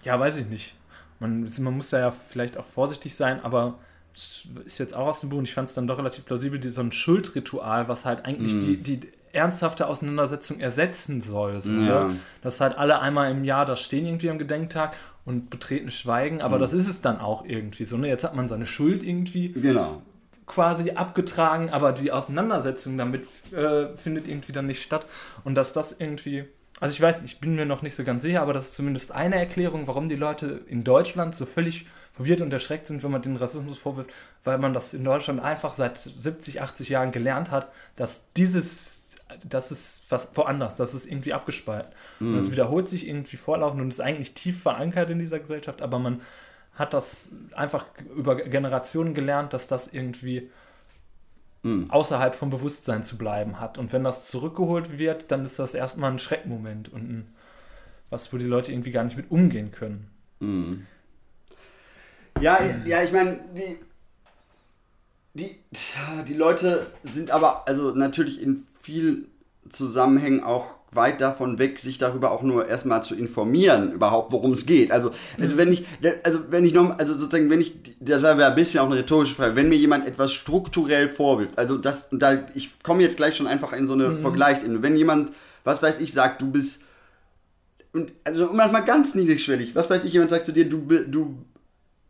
ja, 0.04 0.20
weiß 0.20 0.38
ich 0.38 0.46
nicht, 0.46 0.76
man, 1.20 1.50
man 1.60 1.78
muss 1.78 1.90
da 1.90 2.00
ja 2.00 2.12
vielleicht 2.30 2.58
auch 2.58 2.66
vorsichtig 2.66 3.16
sein, 3.16 3.44
aber 3.44 3.78
ist 4.66 4.80
jetzt 4.80 4.96
auch 4.96 5.08
aus 5.08 5.22
dem 5.22 5.30
Buch 5.30 5.38
und 5.38 5.46
ich 5.46 5.54
fand 5.54 5.70
es 5.70 5.76
dann 5.76 5.88
doch 5.88 5.98
relativ 5.98 6.26
plausibel, 6.26 6.62
so 6.70 6.82
ein 6.82 6.92
Schuldritual, 6.92 7.88
was 7.88 8.06
halt 8.06 8.26
eigentlich 8.26 8.54
mm. 8.56 8.62
die, 8.62 8.78
die 8.78 9.00
ernsthafte 9.32 9.88
Auseinandersetzung 9.88 10.60
ersetzen 10.60 11.22
soll. 11.22 11.60
So, 11.62 11.72
Ja. 11.72 12.08
ne? 12.08 12.16
Dass 12.42 12.60
halt 12.60 12.78
alle 12.78 13.00
einmal 13.00 13.32
im 13.32 13.44
Jahr 13.44 13.66
da 13.66 13.76
stehen 13.76 14.06
irgendwie 14.06 14.30
am 14.30 14.40
Gedenktag 14.40 14.96
und 15.26 15.50
betreten 15.50 15.92
Schweigen, 15.92 16.42
aber 16.42 16.58
das 16.58 16.74
ist 16.74 16.88
es 16.88 17.02
dann 17.02 17.20
auch 17.20 17.46
irgendwie 17.46 17.86
so. 17.86 17.98
Ne? 17.98 18.08
Jetzt 18.08 18.24
hat 18.24 18.36
man 18.36 18.48
seine 18.48 18.66
Schuld 18.66 19.04
irgendwie 19.04 19.50
Genau. 19.52 20.02
quasi 20.48 20.92
abgetragen, 20.92 21.70
aber 21.70 21.92
die 21.92 22.12
Auseinandersetzung 22.12 22.98
damit 22.98 23.28
äh, 23.54 23.96
findet 23.96 24.28
irgendwie 24.28 24.52
dann 24.52 24.66
nicht 24.66 24.82
statt. 24.82 25.06
Und 25.44 25.56
dass 25.56 25.74
das 25.74 25.96
irgendwie, 26.00 26.46
also 26.80 26.94
ich 26.94 27.02
weiß, 27.02 27.24
ich 27.24 27.40
bin 27.40 27.56
mir 27.56 27.66
noch 27.66 27.82
nicht 27.82 27.96
so 27.96 28.04
ganz 28.04 28.24
sicher, 28.24 28.42
aber 28.42 28.54
das 28.54 28.66
ist 28.66 28.74
zumindest 28.76 29.12
eine 29.12 29.36
Erklärung, 29.36 29.88
warum 29.88 30.10
die 30.10 30.16
Leute 30.16 30.62
in 30.68 30.84
Deutschland 30.84 31.36
so 31.36 31.46
völlig 31.46 31.86
verwirrt 32.14 32.42
und 32.42 32.52
erschreckt 32.52 32.88
sind, 32.88 33.04
wenn 33.04 33.12
man 33.12 33.22
den 33.22 33.36
Rassismus 33.36 33.78
vorwirft, 33.78 34.12
weil 34.44 34.58
man 34.58 34.74
das 34.74 34.94
in 34.94 35.04
Deutschland 35.04 35.42
einfach 35.42 35.74
seit 35.74 35.98
70, 35.98 36.62
80 36.62 36.90
Jahren 36.90 37.12
gelernt 37.12 37.52
hat, 37.52 37.72
dass 37.96 38.32
dieses 38.34 39.00
das 39.48 39.72
ist 39.72 40.04
was 40.10 40.36
woanders, 40.36 40.76
das 40.76 40.94
ist 40.94 41.06
irgendwie 41.06 41.34
abgespalten. 41.34 41.92
Und 42.20 42.38
das 42.38 42.52
wiederholt 42.52 42.90
sich 42.90 43.08
irgendwie 43.08 43.38
vorlaufend 43.38 43.82
und 43.82 43.90
ist 43.90 44.02
eigentlich 44.02 44.34
tief 44.34 44.62
verankert 44.62 45.10
in 45.12 45.20
dieser 45.20 45.40
Gesellschaft, 45.40 45.82
aber 45.82 46.00
man 46.00 46.22
hat 46.74 46.94
das 46.94 47.30
einfach 47.54 47.86
über 48.16 48.36
Generationen 48.38 49.14
gelernt, 49.14 49.54
dass 49.54 49.68
das 49.68 49.94
irgendwie 49.94 50.50
außerhalb 51.90 52.36
vom 52.36 52.50
Bewusstsein 52.50 53.04
zu 53.04 53.18
bleiben 53.18 53.60
hat. 53.60 53.78
Und 53.78 53.92
wenn 53.92 54.04
das 54.04 54.30
zurückgeholt 54.30 54.98
wird, 54.98 55.32
dann 55.32 55.44
ist 55.44 55.60
das 55.60 55.74
erstmal 55.74 56.12
ein 56.12 56.20
Schreckmoment 56.20 56.90
und 56.90 57.10
ein, 57.10 57.34
was, 58.10 58.32
wo 58.32 58.38
die 58.38 58.46
Leute 58.46 58.72
irgendwie 58.72 58.92
gar 58.92 59.04
nicht 59.04 59.18
mit 59.18 59.30
umgehen 59.30 59.72
können. 59.72 60.10
Ja, 62.40 62.60
ja, 62.86 63.04
ich 63.04 63.12
meine, 63.12 63.40
die, 63.56 63.78
die, 65.34 65.60
die 66.28 66.34
Leute 66.34 66.88
sind 67.04 67.32
aber 67.32 67.68
also 67.68 67.92
natürlich 67.92 68.42
in 68.42 68.66
vielen 68.82 69.28
Zusammenhängen 69.70 70.44
auch 70.44 70.79
weit 70.92 71.22
davon 71.22 71.60
weg, 71.60 71.80
sich 71.80 71.98
darüber 71.98 72.32
auch 72.32 72.42
nur 72.42 72.68
erstmal 72.68 73.04
zu 73.04 73.16
informieren, 73.16 73.92
überhaupt, 73.92 74.32
worum 74.32 74.54
es 74.54 74.66
geht. 74.66 74.92
Also, 74.92 75.12
also 75.40 75.58
wenn 75.58 75.72
ich, 75.72 75.86
also 76.24 76.40
wenn 76.50 76.66
ich 76.66 76.74
noch, 76.74 76.98
also 76.98 77.14
sozusagen, 77.14 77.50
wenn 77.50 77.62
ich, 77.62 77.74
das 78.00 78.24
war 78.24 78.38
ein 78.38 78.56
bisschen 78.56 78.80
auch 78.80 78.88
eine 78.88 78.98
rhetorische 78.98 79.36
Frage, 79.36 79.56
wenn 79.56 79.70
mir 79.70 79.78
jemand 79.78 80.08
etwas 80.08 80.34
strukturell 80.34 81.10
vorwirft, 81.10 81.58
also 81.58 81.78
das, 81.78 82.08
und 82.12 82.20
da, 82.20 82.48
ich 82.56 82.82
komme 82.82 83.04
jetzt 83.04 83.18
gleich 83.18 83.36
schon 83.36 83.48
einfach 83.48 83.74
in 83.74 83.86
so 83.88 83.94
eine 83.94 84.18
Vergleichsebene, 84.18 84.82
wenn 84.82 84.98
jemand, 84.98 85.32
was 85.64 85.82
weiß 85.82 86.00
ich, 86.00 86.12
sagt, 86.14 86.42
du 86.42 86.52
bist, 86.52 86.82
und 87.94 88.12
also 88.24 88.50
manchmal 88.52 88.84
ganz 88.84 89.16
niedrigschwellig, 89.16 89.76
was 89.76 89.90
weiß 89.90 90.04
ich, 90.04 90.14
jemand 90.14 90.32
sagt 90.32 90.46
zu 90.46 90.54
dir, 90.54 90.68
du, 90.68 90.78
du 91.08 91.38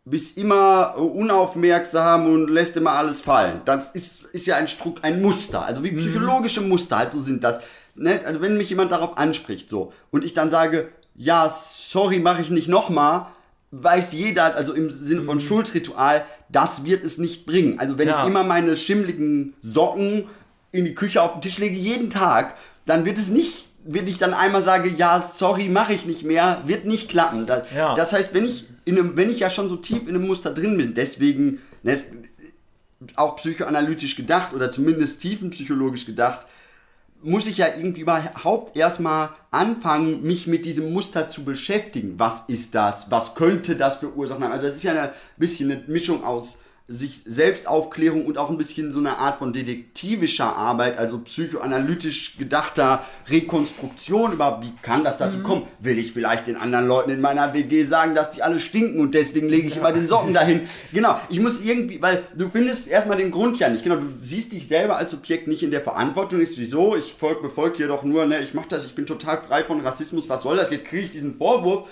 bist 0.04 0.38
immer 0.38 0.96
unaufmerksam 0.96 2.26
und 2.32 2.48
lässt 2.48 2.76
immer 2.76 2.92
alles 2.92 3.20
fallen. 3.20 3.60
Das 3.64 3.90
ist, 3.92 4.24
ist 4.32 4.46
ja 4.46 4.56
ein, 4.56 4.68
Struck, 4.68 4.98
ein 5.02 5.20
Muster, 5.22 5.64
also 5.64 5.84
wie 5.84 5.92
psychologische 5.92 6.60
Muster 6.60 6.98
halt 6.98 7.12
so 7.12 7.20
sind 7.20 7.44
das. 7.44 7.60
Ne? 8.00 8.20
Also 8.24 8.40
wenn 8.40 8.56
mich 8.56 8.70
jemand 8.70 8.90
darauf 8.92 9.18
anspricht 9.18 9.68
so 9.68 9.92
und 10.10 10.24
ich 10.24 10.32
dann 10.32 10.48
sage, 10.48 10.88
ja, 11.14 11.48
sorry, 11.50 12.18
mache 12.18 12.40
ich 12.40 12.48
nicht 12.50 12.66
nochmal, 12.66 13.26
weiß 13.72 14.12
jeder, 14.14 14.56
also 14.56 14.72
im 14.72 14.88
Sinne 14.90 15.22
von 15.22 15.38
Schuldritual, 15.38 16.24
das 16.48 16.84
wird 16.84 17.04
es 17.04 17.18
nicht 17.18 17.44
bringen. 17.46 17.78
Also 17.78 17.98
wenn 17.98 18.08
Ja. 18.08 18.22
ich 18.22 18.26
immer 18.28 18.42
meine 18.42 18.76
schimmligen 18.76 19.52
Socken 19.60 20.28
in 20.72 20.86
die 20.86 20.94
Küche 20.94 21.20
auf 21.22 21.32
den 21.34 21.42
Tisch 21.42 21.58
lege, 21.58 21.76
jeden 21.76 22.08
Tag, 22.10 22.56
dann 22.86 23.04
wird 23.04 23.18
es 23.18 23.28
nicht, 23.28 23.66
wenn 23.84 24.06
ich 24.08 24.18
dann 24.18 24.32
einmal 24.34 24.62
sage, 24.62 24.88
ja, 24.88 25.20
sorry, 25.22 25.68
mache 25.68 25.92
ich 25.92 26.06
nicht 26.06 26.24
mehr, 26.24 26.62
wird 26.66 26.86
nicht 26.86 27.08
klappen. 27.10 27.44
Das, 27.46 27.64
Ja. 27.76 27.94
das 27.94 28.12
heißt, 28.14 28.32
wenn 28.32 28.46
ich, 28.46 28.64
in 28.86 28.98
einem, 28.98 29.16
wenn 29.16 29.30
ich 29.30 29.40
ja 29.40 29.50
schon 29.50 29.68
so 29.68 29.76
tief 29.76 30.02
in 30.08 30.14
einem 30.16 30.26
Muster 30.26 30.52
drin 30.54 30.76
bin, 30.78 30.94
deswegen 30.94 31.60
ne, 31.82 32.00
auch 33.16 33.36
psychoanalytisch 33.36 34.16
gedacht 34.16 34.54
oder 34.54 34.70
zumindest 34.70 35.20
tiefenpsychologisch 35.20 36.06
gedacht, 36.06 36.46
muss 37.22 37.46
ich 37.46 37.58
ja 37.58 37.66
irgendwie 37.66 38.00
überhaupt 38.00 38.76
erstmal 38.76 39.30
anfangen, 39.50 40.22
mich 40.22 40.46
mit 40.46 40.64
diesem 40.64 40.92
Muster 40.92 41.28
zu 41.28 41.44
beschäftigen. 41.44 42.14
Was 42.18 42.42
ist 42.48 42.74
das? 42.74 43.10
Was 43.10 43.34
könnte 43.34 43.76
das 43.76 43.96
für 43.96 44.14
Ursachen 44.14 44.44
haben? 44.44 44.52
Also 44.52 44.66
es 44.66 44.76
ist 44.76 44.82
ja 44.82 44.92
ein 44.92 45.10
bisschen 45.36 45.70
eine 45.70 45.82
Mischung 45.86 46.24
aus 46.24 46.59
sich 46.92 47.22
Selbstaufklärung 47.24 48.26
und 48.26 48.36
auch 48.36 48.50
ein 48.50 48.58
bisschen 48.58 48.92
so 48.92 48.98
eine 48.98 49.18
Art 49.18 49.38
von 49.38 49.52
detektivischer 49.52 50.56
Arbeit, 50.56 50.98
also 50.98 51.20
psychoanalytisch 51.20 52.36
gedachter 52.36 53.04
Rekonstruktion 53.28 54.32
überhaupt. 54.32 54.64
Wie 54.64 54.72
kann 54.82 55.04
das 55.04 55.16
dazu 55.16 55.38
kommen? 55.38 55.68
Will 55.78 55.98
ich 55.98 56.12
vielleicht 56.12 56.48
den 56.48 56.56
anderen 56.56 56.88
Leuten 56.88 57.10
in 57.10 57.20
meiner 57.20 57.54
WG 57.54 57.84
sagen, 57.84 58.16
dass 58.16 58.32
die 58.32 58.42
alle 58.42 58.58
stinken 58.58 59.00
und 59.00 59.14
deswegen 59.14 59.48
lege 59.48 59.68
ich 59.68 59.76
immer 59.76 59.92
den 59.92 60.08
Socken 60.08 60.34
dahin? 60.34 60.62
Genau, 60.92 61.20
ich 61.28 61.38
muss 61.38 61.60
irgendwie, 61.60 62.02
weil 62.02 62.24
du 62.36 62.48
findest 62.48 62.88
erstmal 62.88 63.16
den 63.16 63.30
Grund 63.30 63.58
ja 63.60 63.68
nicht. 63.68 63.84
Genau, 63.84 63.96
du 63.96 64.16
siehst 64.16 64.52
dich 64.52 64.66
selber 64.66 64.96
als 64.96 65.12
Subjekt 65.12 65.46
nicht 65.46 65.62
in 65.62 65.70
der 65.70 65.82
Verantwortung. 65.82 66.40
Ist 66.40 66.58
wieso? 66.58 66.96
Ich 66.96 67.14
folg, 67.16 67.42
befolge 67.42 67.76
hier 67.76 67.88
doch 67.88 68.02
nur, 68.02 68.26
ne, 68.26 68.40
ich 68.40 68.54
mache 68.54 68.68
das, 68.68 68.84
ich 68.84 68.94
bin 68.96 69.06
total 69.06 69.38
frei 69.38 69.62
von 69.62 69.80
Rassismus. 69.80 70.28
Was 70.28 70.42
soll 70.42 70.56
das? 70.56 70.70
Jetzt 70.70 70.86
kriege 70.86 71.04
ich 71.04 71.10
diesen 71.10 71.36
Vorwurf 71.36 71.88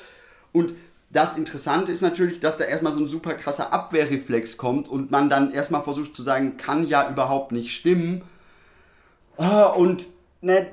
und 0.53 0.75
das 1.11 1.37
Interessante 1.37 1.91
ist 1.91 2.03
natürlich, 2.03 2.41
dass 2.41 2.59
da 2.59 2.65
erstmal 2.65 2.93
so 2.93 3.01
ein 3.01 3.07
super 3.07 3.35
krasser 3.35 3.73
Abwehrreflex 3.73 4.57
kommt 4.57 4.89
und 4.89 5.11
man 5.11 5.31
dann 5.31 5.53
erstmal 5.53 5.83
versucht 5.83 6.15
zu 6.15 6.23
sagen, 6.23 6.57
kann 6.59 6.87
ja 6.87 7.11
überhaupt 7.11 7.53
nicht 7.53 7.75
stimmen. 7.75 8.23
Ah, 9.39 9.67
Und 9.67 10.09
ne, 10.43 10.67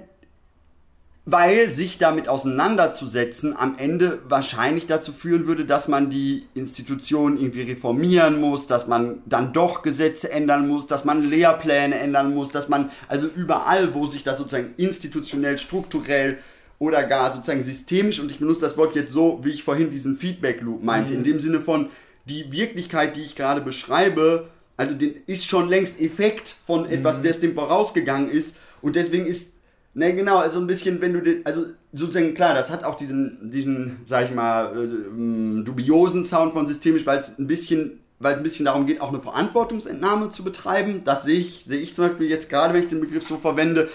weil 1.27 1.71
sich 1.71 1.97
damit 1.97 2.27
auseinanderzusetzen 2.29 3.55
am 3.57 3.77
Ende 3.79 4.21
wahrscheinlich 4.27 4.85
dazu 4.85 5.11
führen 5.11 5.47
würde, 5.47 5.65
dass 5.65 5.87
man 5.87 6.11
die 6.11 6.45
Institutionen 6.53 7.39
irgendwie 7.39 7.63
reformieren 7.63 8.39
muss, 8.39 8.67
dass 8.67 8.87
man 8.87 9.23
dann 9.25 9.51
doch 9.51 9.81
Gesetze 9.81 10.29
ändern 10.29 10.67
muss, 10.67 10.85
dass 10.85 11.03
man 11.03 11.23
Lehrpläne 11.23 11.95
ändern 11.95 12.33
muss, 12.35 12.51
dass 12.51 12.69
man 12.69 12.91
also 13.07 13.27
überall, 13.27 13.95
wo 13.95 14.05
sich 14.05 14.23
das 14.23 14.37
sozusagen 14.37 14.75
institutionell, 14.77 15.57
strukturell 15.57 16.37
oder 16.79 17.03
gar 17.03 17.31
sozusagen 17.31 17.63
systemisch, 17.63 18.19
und 18.19 18.31
ich 18.31 18.39
benutze 18.39 18.61
das 18.61 18.77
Wort 18.77 18.95
jetzt 18.95 19.11
so, 19.11 19.39
wie 19.43 19.51
ich 19.51 19.63
vorhin 19.63 19.89
diesen 19.89 20.17
Feedback 20.17 20.61
Loop 20.61 20.83
meinte, 20.83 21.13
in 21.13 21.23
dem 21.23 21.39
Sinne 21.39 21.61
von 21.61 21.89
die 22.25 22.51
Wirklichkeit, 22.51 23.15
die 23.15 23.21
ich 23.21 23.35
gerade 23.35 23.61
beschreibe, 23.61 24.47
also 24.77 24.93
den 24.93 25.15
ist 25.27 25.47
schon 25.47 25.69
längst 25.69 26.01
Effekt 26.01 26.55
von 26.65 26.85
etwas, 26.85 27.21
das 27.21 27.39
dem 27.39 27.53
vorausgegangen 27.53 28.29
ist 28.29 28.57
und 28.81 28.95
deswegen 28.95 29.25
ist 29.25 29.55
Ne, 29.97 30.13
genau, 30.13 30.39
also 30.39 30.59
ein 30.59 30.67
bisschen, 30.67 30.99
wenn 30.99 31.13
du 31.13 31.21
den, 31.21 31.45
also 31.45 31.67
sozusagen, 31.93 32.33
klar, 32.33 32.53
das 32.53 32.69
hat 32.69 32.83
auch 32.83 32.95
diesen, 32.95 33.49
diesen, 33.49 33.99
sag 34.05 34.25
ich 34.25 34.35
mal, 34.35 34.75
äh, 34.75 34.83
ähm, 34.83 35.63
dubiosen 35.63 36.25
Sound 36.25 36.51
von 36.51 36.67
systemisch, 36.67 37.05
weil 37.05 37.19
es 37.19 37.39
ein 37.39 37.47
bisschen, 37.47 38.01
weil 38.19 38.33
es 38.33 38.39
ein 38.39 38.43
bisschen 38.43 38.65
darum 38.65 38.87
geht, 38.87 38.99
auch 38.99 39.07
eine 39.07 39.21
Verantwortungsentnahme 39.21 40.31
zu 40.31 40.43
betreiben. 40.43 41.03
Das 41.05 41.23
sehe 41.23 41.39
ich, 41.39 41.63
sehe 41.65 41.79
ich 41.79 41.95
zum 41.95 42.07
Beispiel 42.07 42.27
jetzt 42.29 42.49
gerade, 42.49 42.73
wenn 42.73 42.81
ich 42.81 42.89
den 42.89 42.99
Begriff 42.99 43.25
so 43.25 43.37
verwende. 43.37 43.87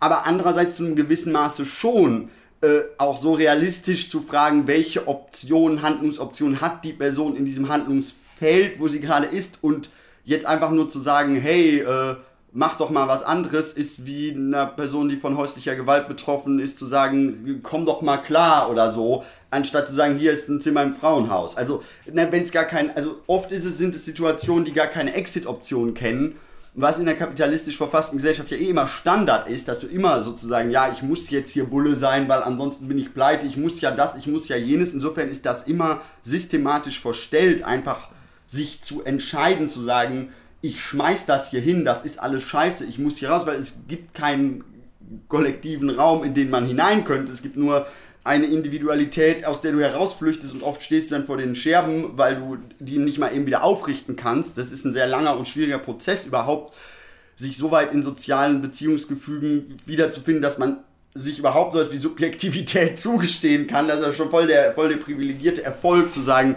Aber 0.00 0.26
andererseits 0.26 0.76
zu 0.76 0.84
einem 0.84 0.96
gewissen 0.96 1.32
Maße 1.32 1.64
schon 1.64 2.30
äh, 2.60 2.80
auch 2.98 3.16
so 3.16 3.34
realistisch 3.34 4.10
zu 4.10 4.20
fragen, 4.20 4.66
welche 4.66 5.06
Optionen, 5.06 5.82
Handlungsoptionen 5.82 6.60
hat 6.60 6.84
die 6.84 6.92
Person 6.92 7.36
in 7.36 7.44
diesem 7.44 7.68
Handlungsfeld, 7.68 8.80
wo 8.80 8.88
sie 8.88 9.00
gerade 9.00 9.26
ist 9.26 9.58
und 9.62 9.90
jetzt 10.24 10.46
einfach 10.46 10.70
nur 10.70 10.88
zu 10.88 10.98
sagen, 11.00 11.36
hey, 11.36 11.80
äh, 11.80 12.16
mach 12.52 12.76
doch 12.76 12.90
mal 12.90 13.06
was 13.08 13.22
anderes, 13.22 13.72
ist 13.72 14.06
wie 14.06 14.32
einer 14.32 14.66
Person, 14.66 15.08
die 15.08 15.16
von 15.16 15.36
häuslicher 15.36 15.76
Gewalt 15.76 16.08
betroffen 16.08 16.58
ist, 16.58 16.78
zu 16.78 16.86
sagen, 16.86 17.60
komm 17.62 17.86
doch 17.86 18.02
mal 18.02 18.18
klar 18.18 18.70
oder 18.70 18.90
so, 18.90 19.24
anstatt 19.50 19.86
zu 19.86 19.94
sagen, 19.94 20.18
hier 20.18 20.32
ist 20.32 20.48
ein 20.48 20.60
Zimmer 20.60 20.82
im 20.82 20.94
Frauenhaus. 20.94 21.56
Also, 21.56 21.82
wenn 22.06 22.42
es 22.42 22.52
gar 22.52 22.64
kein, 22.64 22.94
also 22.96 23.20
oft 23.26 23.52
ist 23.52 23.64
es, 23.64 23.78
sind 23.78 23.94
es 23.94 24.04
Situationen, 24.04 24.64
die 24.64 24.72
gar 24.72 24.86
keine 24.86 25.14
Exit-Option 25.14 25.94
kennen, 25.94 26.36
was 26.74 26.98
in 26.98 27.06
der 27.06 27.16
kapitalistisch 27.16 27.76
verfassten 27.76 28.18
Gesellschaft 28.18 28.50
ja 28.50 28.56
eh 28.56 28.70
immer 28.70 28.86
Standard 28.86 29.48
ist, 29.48 29.68
dass 29.68 29.80
du 29.80 29.86
immer 29.86 30.22
sozusagen, 30.22 30.70
ja, 30.70 30.92
ich 30.92 31.02
muss 31.02 31.30
jetzt 31.30 31.50
hier 31.50 31.64
Bulle 31.64 31.96
sein, 31.96 32.28
weil 32.28 32.42
ansonsten 32.42 32.88
bin 32.88 32.98
ich 32.98 33.14
pleite, 33.14 33.46
ich 33.46 33.56
muss 33.56 33.80
ja 33.80 33.90
das, 33.90 34.14
ich 34.14 34.26
muss 34.26 34.48
ja 34.48 34.56
jenes. 34.56 34.92
Insofern 34.92 35.28
ist 35.28 35.46
das 35.46 35.66
immer 35.66 36.02
systematisch 36.22 37.00
verstellt, 37.00 37.64
einfach 37.64 38.10
sich 38.46 38.80
zu 38.80 39.02
entscheiden, 39.02 39.68
zu 39.68 39.82
sagen, 39.82 40.32
ich 40.60 40.80
schmeiß 40.80 41.26
das 41.26 41.50
hier 41.50 41.60
hin, 41.60 41.84
das 41.84 42.04
ist 42.04 42.18
alles 42.18 42.42
scheiße, 42.42 42.84
ich 42.84 42.98
muss 42.98 43.18
hier 43.18 43.30
raus, 43.30 43.46
weil 43.46 43.56
es 43.56 43.74
gibt 43.86 44.14
keinen 44.14 44.64
kollektiven 45.28 45.90
Raum, 45.90 46.24
in 46.24 46.34
den 46.34 46.50
man 46.50 46.66
hinein 46.66 47.04
könnte. 47.04 47.32
Es 47.32 47.42
gibt 47.42 47.56
nur 47.56 47.86
eine 48.24 48.46
Individualität, 48.46 49.44
aus 49.44 49.60
der 49.60 49.72
du 49.72 49.80
herausflüchtest 49.80 50.52
und 50.52 50.62
oft 50.62 50.82
stehst 50.82 51.10
du 51.10 51.14
dann 51.14 51.26
vor 51.26 51.38
den 51.38 51.54
Scherben, 51.54 52.18
weil 52.18 52.36
du 52.36 52.58
die 52.78 52.98
nicht 52.98 53.18
mal 53.18 53.34
eben 53.34 53.46
wieder 53.46 53.62
aufrichten 53.62 54.16
kannst. 54.16 54.58
Das 54.58 54.70
ist 54.70 54.84
ein 54.84 54.92
sehr 54.92 55.06
langer 55.06 55.36
und 55.36 55.48
schwieriger 55.48 55.78
Prozess 55.78 56.26
überhaupt, 56.26 56.74
sich 57.36 57.56
so 57.56 57.70
weit 57.70 57.92
in 57.92 58.02
sozialen 58.02 58.60
Beziehungsgefügen 58.60 59.76
wiederzufinden, 59.86 60.42
dass 60.42 60.58
man 60.58 60.78
sich 61.14 61.38
überhaupt 61.38 61.72
so 61.72 61.80
etwas 61.80 61.92
wie 61.92 61.98
Subjektivität 61.98 62.98
zugestehen 62.98 63.66
kann. 63.66 63.88
Das 63.88 64.00
ist 64.00 64.06
ja 64.06 64.12
schon 64.12 64.30
voll 64.30 64.46
der, 64.46 64.74
voll 64.74 64.88
der 64.88 64.96
privilegierte 64.96 65.64
Erfolg 65.64 66.12
zu 66.12 66.22
sagen, 66.22 66.56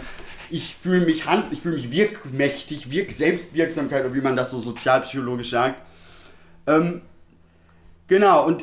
ich 0.50 0.76
fühle 0.80 1.06
mich 1.06 1.26
hand, 1.26 1.46
ich 1.52 1.62
fühle 1.62 1.76
mich 1.76 1.90
wirkmächtig, 1.90 2.90
wirk 2.90 3.12
Selbstwirksamkeit 3.12 4.04
oder 4.04 4.14
wie 4.14 4.20
man 4.20 4.36
das 4.36 4.50
so 4.50 4.60
sozialpsychologisch 4.60 5.50
sagt. 5.50 5.82
Ähm, 6.66 7.00
genau, 8.12 8.46
und, 8.46 8.62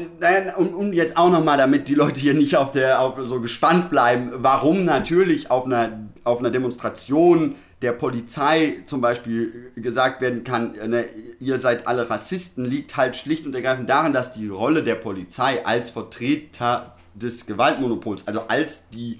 und, 0.57 0.75
und 0.75 0.93
jetzt 0.93 1.17
auch 1.17 1.31
nochmal, 1.31 1.57
damit 1.57 1.87
die 1.87 1.95
Leute 1.95 2.19
hier 2.19 2.35
nicht 2.35 2.55
auf 2.55 2.71
der, 2.71 3.01
auf 3.01 3.15
so 3.25 3.41
gespannt 3.41 3.89
bleiben, 3.89 4.29
warum 4.35 4.85
natürlich 4.85 5.49
auf 5.49 5.65
einer, 5.65 6.07
auf 6.23 6.37
einer 6.37 6.51
Demonstration 6.51 7.55
der 7.81 7.93
Polizei 7.93 8.81
zum 8.85 9.01
Beispiel 9.01 9.71
gesagt 9.75 10.21
werden 10.21 10.43
kann, 10.43 10.73
ne, 10.87 11.05
ihr 11.39 11.59
seid 11.59 11.87
alle 11.87 12.07
Rassisten, 12.11 12.63
liegt 12.63 12.95
halt 12.95 13.15
schlicht 13.15 13.47
und 13.47 13.55
ergreifend 13.55 13.89
daran, 13.89 14.13
dass 14.13 14.31
die 14.31 14.47
Rolle 14.47 14.83
der 14.83 14.95
Polizei 14.95 15.65
als 15.65 15.89
Vertreter 15.89 16.95
des 17.15 17.47
Gewaltmonopols, 17.47 18.27
also 18.27 18.41
als 18.47 18.87
die 18.89 19.19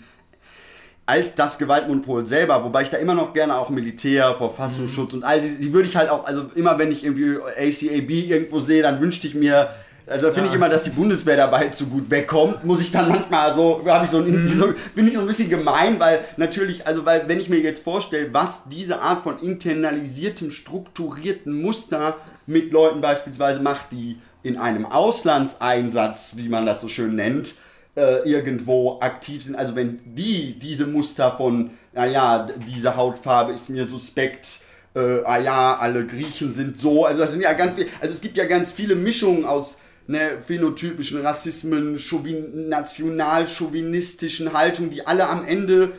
als 1.08 1.34
das 1.34 1.58
Gewaltmonopol 1.58 2.28
selber, 2.28 2.64
wobei 2.64 2.84
ich 2.84 2.92
da 2.92 2.98
immer 2.98 3.16
noch 3.16 3.34
gerne 3.34 3.58
auch 3.58 3.72
Militär, 3.72 4.36
Verfassungsschutz 4.36 5.14
mhm. 5.14 5.18
und 5.18 5.24
all 5.24 5.42
die, 5.42 5.58
die 5.58 5.74
würde 5.74 5.88
ich 5.88 5.96
halt 5.96 6.08
auch, 6.12 6.26
also 6.26 6.52
immer 6.54 6.78
wenn 6.78 6.92
ich 6.92 7.04
irgendwie 7.04 7.36
ACAB 7.40 8.12
irgendwo 8.30 8.60
sehe, 8.60 8.84
dann 8.84 9.02
wünschte 9.02 9.26
ich 9.26 9.34
mir, 9.34 9.70
also 10.10 10.28
da 10.28 10.34
finde 10.34 10.48
ja. 10.48 10.54
ich 10.54 10.56
immer, 10.56 10.70
dass 10.70 10.84
die 10.84 10.90
Bundeswehr 10.90 11.38
dabei 11.38 11.70
zu 11.70 11.88
gut 11.88 12.10
wegkommt. 12.10 12.64
Muss 12.64 12.82
ich 12.82 12.92
dann 12.92 13.10
manchmal 13.10 13.54
so, 13.54 13.84
habe 13.86 14.06
ich 14.06 14.12
so, 14.12 14.20
mhm. 14.20 14.48
so, 14.48 14.74
bin 14.96 15.08
ich 15.08 15.14
so 15.14 15.20
ein 15.20 15.28
bisschen 15.28 15.50
gemein, 15.50 16.00
weil 16.00 16.22
natürlich, 16.38 16.88
also 16.88 17.06
weil 17.06 17.28
wenn 17.28 17.40
ich 17.40 17.50
mir 17.50 17.60
jetzt 17.60 17.84
vorstelle, 17.84 18.34
was 18.34 18.64
diese 18.70 19.02
Art 19.02 19.24
von 19.24 19.40
internalisiertem, 19.40 20.52
strukturierten 20.52 21.62
Muster 21.62 22.18
mit 22.48 22.72
Leuten 22.72 23.02
beispielsweise 23.02 23.60
macht, 23.60 23.92
die 23.92 24.18
in 24.42 24.58
einem 24.58 24.86
Auslandseinsatz, 24.86 26.34
wie 26.38 26.50
man 26.50 26.66
das 26.66 26.82
so 26.82 26.88
schön 26.88 27.16
nennt, 27.16 27.56
äh, 27.96 28.28
irgendwo 28.30 29.00
aktiv 29.02 29.44
sind. 29.44 29.56
Also 29.56 29.76
wenn 29.76 30.00
die 30.06 30.58
diese 30.58 30.88
Muster 30.88 31.36
von, 31.38 31.72
naja, 31.94 32.48
diese 32.68 32.96
Hautfarbe 32.96 33.54
ist 33.54 33.70
mir 33.70 33.88
suspekt, 33.88 34.62
äh, 34.96 35.22
ah 35.24 35.38
ja, 35.38 35.78
alle 35.78 36.06
Griechen 36.06 36.54
sind 36.54 36.80
so, 36.80 37.06
also 37.06 37.22
das 37.22 37.32
sind 37.32 37.42
ja 37.42 37.54
ganz 37.54 37.76
viele, 37.76 37.90
also 38.02 38.14
es 38.14 38.22
gibt 38.22 38.38
ja 38.38 38.46
ganz 38.46 38.72
viele 38.72 38.96
Mischungen 38.96 39.46
aus 39.46 39.78
ne, 40.10 40.42
phänotypischen 40.46 41.22
Rassismen, 41.22 42.00
Chauvin, 42.00 42.68
national-chauvinistischen 42.68 44.54
Haltungen, 44.54 44.92
die 44.92 45.06
alle 45.06 45.28
am 45.28 45.46
Ende 45.46 45.94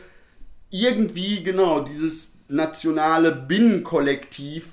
irgendwie, 0.69 1.43
genau, 1.43 1.79
dieses 1.81 2.33
nationale 2.47 3.31
Binnenkollektiv 3.31 4.65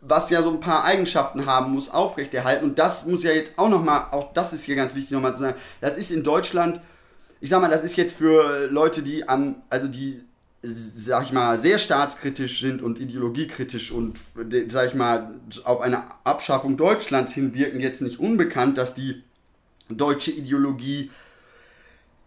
was 0.00 0.30
ja 0.30 0.42
so 0.42 0.50
ein 0.50 0.60
paar 0.60 0.84
Eigenschaften 0.84 1.46
haben 1.46 1.72
muss, 1.72 1.90
aufrechterhalten. 1.90 2.64
Und 2.64 2.78
das 2.78 3.04
muss 3.04 3.24
ja 3.24 3.32
jetzt 3.32 3.58
auch 3.58 3.68
nochmal, 3.68 4.06
auch 4.12 4.32
das 4.32 4.52
ist 4.52 4.62
hier 4.62 4.76
ganz 4.76 4.94
wichtig 4.94 5.10
nochmal 5.10 5.34
zu 5.34 5.40
sagen, 5.40 5.58
das 5.80 5.96
ist 5.96 6.12
in 6.12 6.22
Deutschland, 6.22 6.80
ich 7.40 7.50
sag 7.50 7.60
mal, 7.60 7.68
das 7.68 7.82
ist 7.82 7.96
jetzt 7.96 8.16
für 8.16 8.68
Leute, 8.70 9.02
die 9.02 9.28
am, 9.28 9.56
also 9.70 9.88
die, 9.88 10.22
sag 10.62 11.24
ich 11.24 11.32
mal, 11.32 11.58
sehr 11.58 11.78
staatskritisch 11.78 12.60
sind 12.60 12.82
und 12.82 12.98
ideologiekritisch 12.98 13.92
und, 13.92 14.20
sag 14.68 14.88
ich 14.88 14.94
mal, 14.94 15.34
auf 15.64 15.80
eine 15.80 16.04
Abschaffung 16.24 16.76
Deutschlands 16.76 17.32
hinwirken, 17.32 17.80
jetzt 17.80 18.02
nicht 18.02 18.18
unbekannt, 18.18 18.76
dass 18.76 18.94
die 18.94 19.22
deutsche 19.88 20.32
Ideologie 20.32 21.10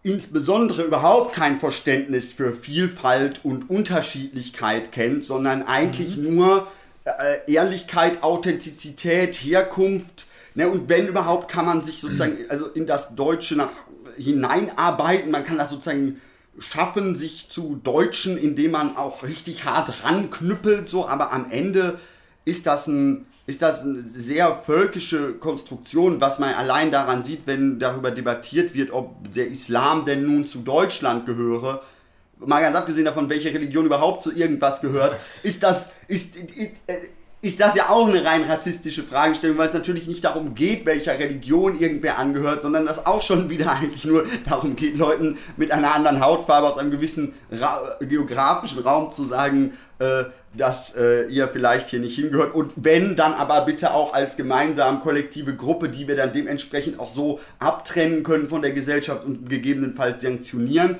insbesondere 0.02 0.82
überhaupt 0.82 1.34
kein 1.34 1.60
Verständnis 1.60 2.32
für 2.32 2.52
Vielfalt 2.52 3.44
und 3.44 3.70
Unterschiedlichkeit 3.70 4.92
kennt, 4.92 5.24
sondern 5.24 5.62
eigentlich 5.62 6.16
mhm. 6.16 6.34
nur 6.34 6.68
äh, 7.04 7.52
Ehrlichkeit, 7.52 8.22
Authentizität, 8.22 9.34
Herkunft. 9.34 10.26
Ne, 10.54 10.68
und 10.68 10.88
wenn 10.88 11.06
überhaupt, 11.06 11.50
kann 11.50 11.66
man 11.66 11.82
sich 11.82 12.00
sozusagen 12.00 12.38
also 12.48 12.66
in 12.66 12.86
das 12.86 13.14
Deutsche 13.14 13.56
nach, 13.56 13.70
hineinarbeiten. 14.16 15.30
Man 15.30 15.44
kann 15.44 15.58
das 15.58 15.70
sozusagen 15.70 16.20
schaffen, 16.58 17.16
sich 17.16 17.48
zu 17.48 17.80
Deutschen, 17.82 18.36
indem 18.36 18.72
man 18.72 18.96
auch 18.96 19.22
richtig 19.22 19.64
hart 19.64 20.04
ranknüppelt, 20.04 20.88
so, 20.88 21.06
aber 21.06 21.32
am 21.32 21.50
Ende 21.50 21.98
ist 22.44 22.66
das 22.66 22.86
ein 22.86 23.26
ist 23.44 23.60
das 23.60 23.82
eine 23.82 24.02
sehr 24.02 24.54
völkische 24.54 25.34
Konstruktion, 25.34 26.20
was 26.20 26.38
man 26.38 26.54
allein 26.54 26.92
daran 26.92 27.24
sieht, 27.24 27.40
wenn 27.46 27.80
darüber 27.80 28.12
debattiert 28.12 28.72
wird, 28.72 28.92
ob 28.92 29.34
der 29.34 29.48
Islam 29.48 30.04
denn 30.04 30.24
nun 30.24 30.46
zu 30.46 30.60
Deutschland 30.60 31.26
gehöre. 31.26 31.82
Mal 32.38 32.60
ganz 32.60 32.76
abgesehen 32.76 33.04
davon, 33.04 33.28
welche 33.28 33.52
Religion 33.52 33.86
überhaupt 33.86 34.22
zu 34.22 34.32
irgendwas 34.32 34.80
gehört, 34.80 35.18
ist 35.42 35.62
das, 35.62 35.90
ist, 36.06 36.36
ist 36.36 36.80
das 37.60 37.74
ja 37.74 37.88
auch 37.88 38.08
eine 38.08 38.24
rein 38.24 38.44
rassistische 38.44 39.02
Fragestellung, 39.02 39.58
weil 39.58 39.66
es 39.66 39.74
natürlich 39.74 40.06
nicht 40.06 40.22
darum 40.22 40.54
geht, 40.54 40.86
welcher 40.86 41.18
Religion 41.18 41.76
irgendwer 41.76 42.16
angehört, 42.16 42.62
sondern 42.62 42.86
das 42.86 43.04
auch 43.04 43.20
schon 43.20 43.50
wieder 43.50 43.72
eigentlich 43.72 44.04
nur 44.04 44.24
darum 44.48 44.76
geht, 44.76 44.96
Leuten 44.96 45.38
mit 45.56 45.72
einer 45.72 45.92
anderen 45.92 46.20
Hautfarbe 46.20 46.68
aus 46.68 46.78
einem 46.78 46.92
gewissen 46.92 47.34
Ra 47.50 47.96
geografischen 48.00 48.78
Raum 48.78 49.10
zu 49.10 49.24
sagen, 49.24 49.72
äh, 49.98 50.24
dass 50.56 50.94
äh, 50.94 51.26
ihr 51.26 51.48
vielleicht 51.48 51.88
hier 51.88 51.98
nicht 51.98 52.14
hingehört. 52.14 52.54
Und 52.54 52.74
wenn, 52.76 53.16
dann 53.16 53.34
aber 53.34 53.62
bitte 53.62 53.92
auch 53.92 54.14
als 54.14 54.36
gemeinsam 54.36 55.00
kollektive 55.00 55.56
Gruppe, 55.56 55.88
die 55.88 56.06
wir 56.06 56.14
dann 56.14 56.32
dementsprechend 56.32 57.00
auch 57.00 57.08
so 57.08 57.40
abtrennen 57.58 58.22
können 58.22 58.48
von 58.48 58.62
der 58.62 58.70
Gesellschaft 58.70 59.24
und 59.24 59.50
gegebenenfalls 59.50 60.22
sanktionieren. 60.22 60.96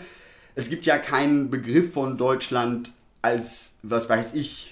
Es 0.56 0.68
gibt 0.68 0.86
ja 0.86 0.98
keinen 0.98 1.50
Begriff 1.50 1.92
von 1.92 2.18
Deutschland 2.18 2.92
als, 3.20 3.76
was 3.84 4.08
weiß 4.08 4.34
ich, 4.34 4.71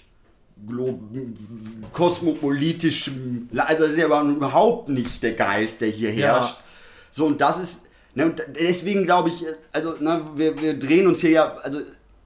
kosmopolitischem, 1.93 3.49
also 3.57 3.85
das 3.85 3.93
ist 3.93 3.99
ja 3.99 4.07
überhaupt 4.07 4.89
nicht 4.89 5.23
der 5.23 5.33
Geist, 5.33 5.81
der 5.81 5.89
hier 5.89 6.11
herrscht. 6.11 6.57
Ja. 6.59 6.65
So, 7.11 7.27
und 7.27 7.41
das 7.41 7.59
ist, 7.59 7.83
ne, 8.15 8.27
und 8.27 8.43
deswegen 8.61 9.05
glaube 9.05 9.31
ich, 9.31 9.45
also 9.73 9.95
ne, 10.01 10.25
wir, 10.37 10.61
wir 10.61 10.79
drehen 10.79 11.07
uns 11.07 11.21
hier 11.21 11.31
ja, 11.31 11.57
also 11.63 11.81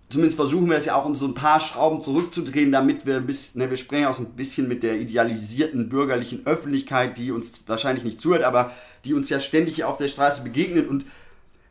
zumindest 0.09 0.37
versuchen 0.37 0.68
wir 0.68 0.77
es 0.77 0.85
ja 0.85 0.94
auch, 0.94 1.05
uns 1.05 1.18
so 1.18 1.27
ein 1.27 1.35
paar 1.35 1.61
Schrauben 1.61 2.03
zurückzudrehen, 2.03 2.70
damit 2.70 3.07
wir 3.07 3.16
ein 3.16 3.27
bisschen, 3.27 3.61
ne, 3.61 3.70
wir 3.70 3.77
sprechen 3.77 4.07
auch 4.07 4.14
so 4.14 4.23
ein 4.23 4.33
bisschen 4.37 4.68
mit 4.68 4.83
der 4.83 5.01
idealisierten 5.01 5.88
bürgerlichen 5.88 6.47
Öffentlichkeit, 6.47 7.18
die 7.18 7.33
uns 7.33 7.62
wahrscheinlich 7.66 8.05
nicht 8.05 8.20
zuhört, 8.20 8.42
aber 8.42 8.73
die 9.05 9.14
uns 9.14 9.29
ja 9.29 9.40
ständig 9.40 9.85
auf 9.85 9.99
der 9.99 10.09
Straße 10.09 10.42
begegnet 10.42 10.88
und 10.88 11.05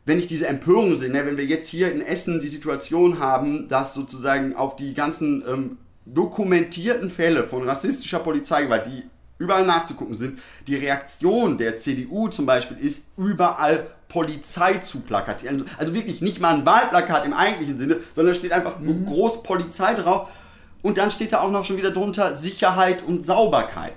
wenn 0.06 0.18
ich 0.18 0.26
diese 0.26 0.46
Empörung 0.46 0.96
sehe, 0.96 1.10
ne, 1.10 1.24
wenn 1.24 1.36
wir 1.36 1.46
jetzt 1.46 1.68
hier 1.68 1.90
in 1.90 2.02
Essen 2.02 2.40
die 2.40 2.48
Situation 2.48 3.18
haben, 3.18 3.68
dass 3.68 3.94
sozusagen 3.94 4.54
auf 4.54 4.76
die 4.76 4.92
ganzen 4.92 5.42
ähm, 5.48 5.78
dokumentierten 6.06 7.10
Fälle 7.10 7.44
von 7.44 7.62
rassistischer 7.62 8.18
Polizeigewalt, 8.18 8.86
die 8.86 9.02
überall 9.38 9.66
nachzugucken 9.66 10.14
sind, 10.14 10.38
die 10.66 10.76
Reaktion 10.76 11.58
der 11.58 11.76
CDU 11.76 12.28
zum 12.28 12.46
Beispiel 12.46 12.78
ist, 12.78 13.08
überall 13.16 13.86
Polizei 14.08 14.74
zu 14.78 15.00
plakatieren. 15.00 15.68
Also, 15.76 15.94
wirklich 15.94 16.20
nicht 16.20 16.40
mal 16.40 16.54
ein 16.54 16.66
Wahlplakat 16.66 17.24
im 17.24 17.32
eigentlichen 17.32 17.78
Sinne, 17.78 18.00
sondern 18.12 18.34
steht 18.34 18.52
einfach 18.52 18.78
mhm. 18.78 19.06
groß 19.06 19.42
Polizei 19.42 19.94
drauf 19.94 20.28
und 20.82 20.98
dann 20.98 21.10
steht 21.10 21.32
da 21.32 21.40
auch 21.40 21.50
noch 21.50 21.64
schon 21.64 21.78
wieder 21.78 21.90
drunter 21.90 22.36
Sicherheit 22.36 23.02
und 23.02 23.22
Sauberkeit. 23.22 23.94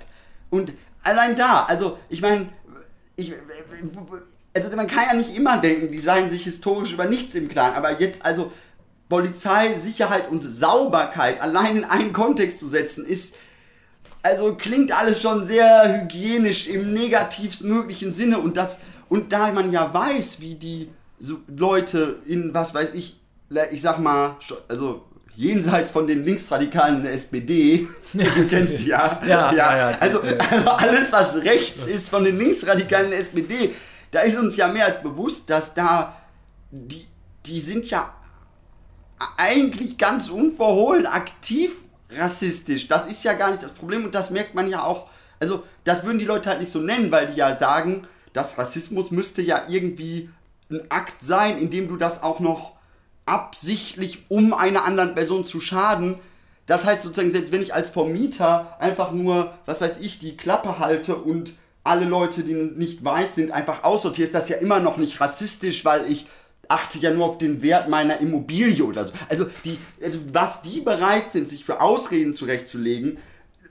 Und 0.50 0.72
allein 1.02 1.36
da, 1.36 1.64
also 1.64 1.98
ich 2.08 2.22
meine, 2.22 2.48
ich, 3.14 3.32
also 4.54 4.74
man 4.74 4.86
kann 4.86 5.04
ja 5.08 5.14
nicht 5.14 5.34
immer 5.34 5.58
denken, 5.58 5.92
die 5.92 5.98
seien 5.98 6.28
sich 6.28 6.44
historisch 6.44 6.92
über 6.92 7.04
nichts 7.04 7.34
im 7.34 7.48
Klaren, 7.48 7.74
aber 7.74 8.00
jetzt 8.00 8.24
also 8.24 8.52
Polizei, 9.08 9.76
Sicherheit 9.78 10.30
und 10.30 10.42
Sauberkeit 10.42 11.40
allein 11.40 11.78
in 11.78 11.84
einen 11.84 12.12
Kontext 12.12 12.60
zu 12.60 12.68
setzen, 12.68 13.06
ist, 13.06 13.36
also 14.22 14.54
klingt 14.54 14.92
alles 14.92 15.22
schon 15.22 15.44
sehr 15.44 16.02
hygienisch 16.02 16.68
im 16.68 16.92
negativsten 16.92 17.72
möglichen 17.72 18.12
Sinne 18.12 18.38
und 18.38 18.56
das, 18.56 18.78
und 19.08 19.32
da 19.32 19.50
man 19.52 19.72
ja 19.72 19.92
weiß, 19.92 20.40
wie 20.40 20.56
die 20.56 20.90
Leute 21.48 22.18
in, 22.26 22.52
was 22.52 22.74
weiß 22.74 22.94
ich, 22.94 23.18
ich 23.70 23.80
sag 23.80 23.98
mal, 23.98 24.36
also 24.68 25.04
jenseits 25.34 25.90
von 25.90 26.06
den 26.06 26.24
Linksradikalen 26.24 27.02
der 27.02 27.12
SPD, 27.12 27.86
ja, 28.12 28.24
du 28.30 28.44
kennst 28.44 28.80
die 28.80 28.88
ja, 28.88 29.20
ja, 29.26 29.52
ja, 29.54 29.76
ja 29.76 29.98
also, 30.00 30.20
also 30.20 30.68
alles, 30.68 31.12
was 31.12 31.36
rechts 31.44 31.86
ist 31.86 32.08
von 32.08 32.24
den 32.24 32.38
Linksradikalen 32.38 33.10
der 33.10 33.20
SPD, 33.20 33.72
da 34.10 34.20
ist 34.20 34.36
uns 34.36 34.56
ja 34.56 34.68
mehr 34.68 34.86
als 34.86 35.00
bewusst, 35.02 35.48
dass 35.48 35.74
da 35.74 36.16
die, 36.70 37.06
die 37.46 37.60
sind 37.60 37.88
ja 37.88 38.12
eigentlich 39.36 39.98
ganz 39.98 40.28
unverhohlen 40.28 41.06
aktiv 41.06 41.76
rassistisch. 42.10 42.88
Das 42.88 43.06
ist 43.06 43.24
ja 43.24 43.34
gar 43.34 43.50
nicht 43.50 43.62
das 43.62 43.72
Problem 43.72 44.04
und 44.04 44.14
das 44.14 44.30
merkt 44.30 44.54
man 44.54 44.68
ja 44.68 44.84
auch. 44.84 45.08
Also, 45.40 45.64
das 45.84 46.04
würden 46.04 46.18
die 46.18 46.24
Leute 46.24 46.48
halt 46.48 46.60
nicht 46.60 46.72
so 46.72 46.80
nennen, 46.80 47.12
weil 47.12 47.28
die 47.28 47.36
ja 47.36 47.54
sagen, 47.54 48.06
dass 48.32 48.58
Rassismus 48.58 49.10
müsste 49.10 49.42
ja 49.42 49.62
irgendwie 49.68 50.30
ein 50.70 50.82
Akt 50.90 51.22
sein, 51.22 51.58
in 51.58 51.70
dem 51.70 51.88
du 51.88 51.96
das 51.96 52.22
auch 52.22 52.40
noch 52.40 52.72
absichtlich, 53.26 54.24
um 54.28 54.52
einer 54.52 54.84
anderen 54.84 55.14
Person 55.14 55.44
zu 55.44 55.60
schaden. 55.60 56.18
Das 56.66 56.84
heißt 56.84 57.02
sozusagen, 57.02 57.30
selbst 57.30 57.52
wenn 57.52 57.62
ich 57.62 57.74
als 57.74 57.90
Vermieter 57.90 58.76
einfach 58.80 59.12
nur, 59.12 59.54
was 59.64 59.80
weiß 59.80 59.98
ich, 59.98 60.18
die 60.18 60.36
Klappe 60.36 60.78
halte 60.78 61.16
und 61.16 61.54
alle 61.84 62.04
Leute, 62.04 62.42
die 62.42 62.52
nicht 62.52 63.02
weiß 63.02 63.36
sind, 63.36 63.50
einfach 63.50 63.84
aussortiere, 63.84 64.26
ist 64.26 64.34
das 64.34 64.48
ja 64.48 64.58
immer 64.58 64.78
noch 64.78 64.98
nicht 64.98 65.20
rassistisch, 65.20 65.84
weil 65.84 66.10
ich 66.10 66.26
achte 66.68 66.98
ja 66.98 67.10
nur 67.10 67.26
auf 67.26 67.38
den 67.38 67.62
Wert 67.62 67.88
meiner 67.88 68.20
Immobilie 68.20 68.84
oder 68.84 69.04
so. 69.04 69.12
Also, 69.28 69.46
die, 69.64 69.78
also 70.02 70.18
was 70.32 70.62
die 70.62 70.80
bereit 70.80 71.32
sind, 71.32 71.48
sich 71.48 71.64
für 71.64 71.80
Ausreden 71.80 72.34
zurechtzulegen, 72.34 73.18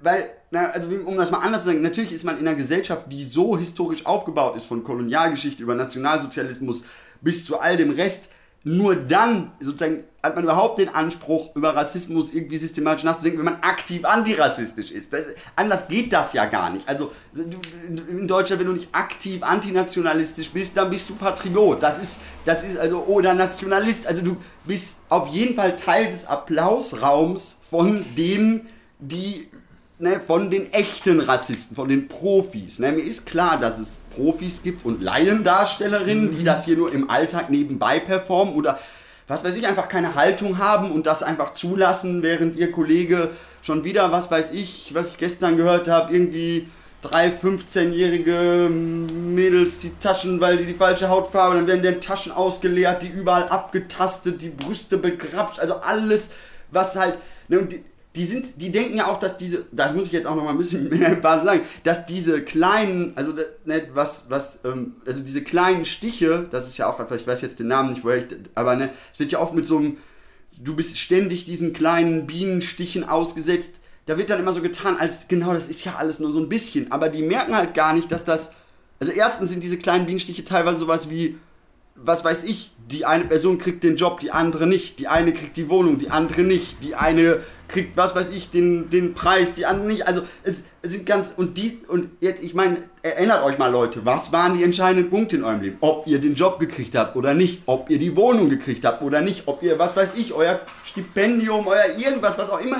weil, 0.02 0.30
na, 0.52 0.66
also 0.72 0.90
um 0.90 1.18
das 1.18 1.32
mal 1.32 1.40
anders 1.40 1.64
zu 1.64 1.70
sagen, 1.70 1.82
natürlich 1.82 2.12
ist 2.12 2.24
man 2.24 2.38
in 2.38 2.48
einer 2.48 2.58
Gesellschaft, 2.58 3.12
die 3.12 3.24
so 3.24 3.58
historisch 3.58 4.06
aufgebaut 4.06 4.56
ist, 4.56 4.66
von 4.66 4.84
Kolonialgeschichte 4.84 5.64
über 5.64 5.76
Nationalsozialismus 5.76 6.84
bis 7.22 7.46
zu 7.46 7.60
all 7.60 7.78
dem 7.78 7.92
Rest, 7.92 8.30
nur 8.68 8.98
dann 8.98 9.52
sozusagen 9.62 10.04
hat 10.22 10.36
man 10.36 10.44
überhaupt 10.44 10.80
den 10.80 10.90
Anspruch, 10.90 11.56
über 11.56 11.74
Rassismus 11.74 12.34
irgendwie 12.34 12.58
systematisch 12.58 13.06
nachzudenken, 13.06 13.40
wenn 13.40 13.46
man 13.46 13.62
aktiv 13.62 14.04
antirassistisch 14.04 14.92
ist. 14.92 15.14
Das, 15.14 15.28
anders 15.56 15.88
geht 15.88 16.12
das 16.12 16.34
ja 16.34 16.46
gar 16.46 16.72
nicht. 16.72 16.88
Also 16.88 17.14
in 17.34 18.28
Deutschland, 18.28 18.60
wenn 18.60 18.68
du 18.68 18.74
nicht 18.74 18.90
aktiv 18.92 19.42
antinationalistisch 19.42 20.52
bist, 20.52 20.76
dann 20.76 20.90
bist 20.90 21.10
du 21.10 21.16
Patriot. 21.16 21.82
Das 21.82 21.98
ist, 21.98 22.20
das 22.44 22.66
ist 22.66 22.78
also, 22.78 23.06
oder 23.06 23.34
Nationalist. 23.34 24.06
Also 24.06 24.22
du 24.22 24.36
bist 24.66 25.00
auf 25.08 25.30
jeden 25.30 25.56
Fall 25.56 25.78
Teil 25.78 26.08
des 26.08 26.26
Applausraums 26.26 27.60
von 27.70 28.04
denen, 28.18 28.68
die 29.00 29.48
ne, 30.00 30.20
von 30.26 30.52
den 30.52 30.72
echten 30.72 31.20
Rassisten, 31.20 31.76
von 31.76 31.90
den 31.90 32.08
Profis. 32.08 32.80
Ne? 32.80 32.92
Mir 32.92 33.04
ist 33.04 33.26
klar, 33.26 33.60
dass 33.60 33.80
es 33.80 34.02
Profis 34.16 34.64
gibt 34.64 34.86
und 34.86 35.02
Laiendarstellerinnen, 35.02 36.32
die 36.32 36.42
mhm. 36.42 36.46
das 36.46 36.66
hier 36.66 36.78
nur 36.78 36.92
im 36.94 37.10
Alltag 37.10 37.50
nebenbei 37.50 38.00
performen 38.00 38.56
oder 38.56 38.80
was 39.28 39.44
weiß 39.44 39.56
ich, 39.58 39.68
einfach 39.68 39.90
keine 39.90 40.16
Haltung 40.16 40.58
haben 40.58 40.92
und 40.92 41.06
das 41.06 41.22
einfach 41.22 41.52
zulassen, 41.52 42.24
während 42.24 42.56
ihr 42.56 42.72
Kollege 42.72 43.32
schon 43.62 43.84
wieder, 43.84 44.12
was 44.12 44.32
weiß 44.32 44.54
ich, 44.54 44.94
was 44.94 45.10
ich 45.10 45.18
gestern 45.18 45.58
gehört 45.58 45.90
habe, 45.90 46.14
irgendwie 46.14 46.70
drei 47.02 47.28
15-jährige 47.30 48.70
Mädels 48.70 49.82
die 49.82 49.92
Taschen, 50.00 50.40
weil 50.40 50.58
die 50.58 50.66
die 50.66 50.74
falsche 50.74 51.10
Hautfarbe, 51.10 51.58
dann 51.58 51.68
werden 51.68 51.84
deren 51.84 52.00
Taschen 52.00 52.32
ausgeleert, 52.32 53.04
die 53.04 53.10
überall 53.10 53.50
abgetastet, 53.50 54.42
die 54.42 54.50
Brüste 54.50 54.98
begrapscht, 54.98 55.60
also 55.60 55.76
alles, 55.76 56.32
was 56.72 56.96
halt, 56.96 57.20
ne, 57.50 57.60
und 57.60 57.74
die, 57.74 57.84
die 58.18 58.26
sind, 58.26 58.60
die 58.60 58.72
denken 58.72 58.98
ja 58.98 59.08
auch, 59.08 59.20
dass 59.20 59.38
diese, 59.38 59.66
da 59.72 59.92
muss 59.92 60.08
ich 60.08 60.12
jetzt 60.12 60.26
auch 60.26 60.36
noch 60.36 60.44
mal 60.44 60.50
ein 60.50 60.58
bisschen 60.58 60.90
mehr 60.98 61.22
sagen, 61.22 61.62
dass 61.84 62.08
diese 62.08 62.42
kleinen, 62.42 63.14
also 63.16 63.32
ne, 63.66 63.88
was, 63.94 64.26
was, 64.28 64.62
ähm, 64.66 64.96
also 65.06 65.22
diese 65.22 65.44
kleinen 65.44 65.86
Stiche, 65.86 66.48
das 66.50 66.68
ist 66.68 66.78
ja 66.78 66.90
auch 66.90 67.00
etwas, 67.00 67.22
ich 67.22 67.28
weiß 67.28 67.42
jetzt 67.42 67.60
den 67.60 67.68
Namen 67.68 67.92
nicht, 67.92 68.04
woher 68.04 68.18
ich, 68.18 68.26
aber 68.56 68.76
ne, 68.76 68.90
es 69.14 69.20
wird 69.20 69.32
ja 69.32 69.40
oft 69.40 69.54
mit 69.54 69.68
so 69.68 69.78
einem, 69.78 69.98
du 70.58 70.76
bist 70.76 70.98
ständig 70.98 71.46
diesen 71.46 71.74
kleinen 71.74 72.26
Bienenstichen 72.26 73.08
ausgesetzt. 73.08 73.76
Da 74.08 74.18
wird 74.18 74.32
dann 74.32 74.40
immer 74.40 74.54
so 74.54 74.62
getan, 74.62 74.98
als 74.98 75.28
genau, 75.28 75.54
das 75.54 75.68
ist 75.68 75.86
ja 75.86 75.96
alles 75.96 76.20
nur 76.20 76.32
so 76.32 76.40
ein 76.40 76.50
bisschen, 76.50 76.92
aber 76.92 77.10
die 77.10 77.22
merken 77.22 77.56
halt 77.56 77.76
gar 77.76 77.94
nicht, 77.94 78.12
dass 78.12 78.26
das, 78.26 78.52
also 79.00 79.12
erstens 79.12 79.52
sind 79.52 79.64
diese 79.64 79.78
kleinen 79.78 80.06
Bienenstiche 80.06 80.44
teilweise 80.44 80.80
sowas 80.80 81.10
wie, 81.12 81.38
was 81.96 82.24
weiß 82.24 82.46
ich, 82.46 82.72
die 82.92 83.06
eine 83.06 83.26
Person 83.26 83.58
kriegt 83.58 83.84
den 83.84 83.98
Job, 83.98 84.20
die 84.20 84.32
andere 84.32 84.66
nicht, 84.66 85.00
die 85.00 85.08
eine 85.08 85.34
kriegt 85.34 85.58
die 85.58 85.68
Wohnung, 85.70 86.00
die 86.00 86.10
andere 86.10 86.42
nicht, 86.42 86.82
die 86.84 86.96
eine 86.96 87.42
kriegt, 87.68 87.98
was 87.98 88.16
weiß 88.16 88.30
ich, 88.30 88.50
den, 88.50 88.90
den 88.90 89.14
Preis, 89.14 89.54
die 89.54 89.66
anderen 89.66 89.90
nicht. 89.90 90.08
Also 90.08 90.22
es, 90.44 90.64
es 90.82 90.94
sind 90.94 91.06
ganz, 91.06 91.34
und 91.36 91.58
die, 91.58 91.80
und 91.90 92.10
jetzt, 92.22 92.42
ich 92.42 92.54
meine, 92.54 92.78
erinnert 93.02 93.44
euch 93.44 93.58
mal 93.58 93.70
Leute, 93.70 94.06
was 94.06 94.32
waren 94.32 94.58
die 94.58 94.64
entscheidenden 94.64 95.10
Punkte 95.10 95.36
in 95.36 95.44
eurem 95.44 95.62
Leben? 95.62 95.78
Ob 95.82 96.08
ihr 96.08 96.20
den 96.20 96.36
Job 96.36 96.60
gekriegt 96.60 96.96
habt 96.96 97.18
oder 97.18 97.34
nicht, 97.34 97.64
ob 97.66 97.90
ihr 97.90 98.00
die 98.00 98.16
Wohnung 98.16 98.50
gekriegt 98.50 98.86
habt 98.86 99.02
oder 99.02 99.22
nicht, 99.22 99.44
ob 99.48 99.64
ihr, 99.64 99.78
was 99.78 99.94
weiß 99.94 100.16
ich, 100.16 100.32
euer 100.32 100.62
Stipendium, 100.86 101.68
euer 101.68 101.98
irgendwas, 101.98 102.38
was 102.38 102.50
auch 102.50 102.62
immer, 102.62 102.78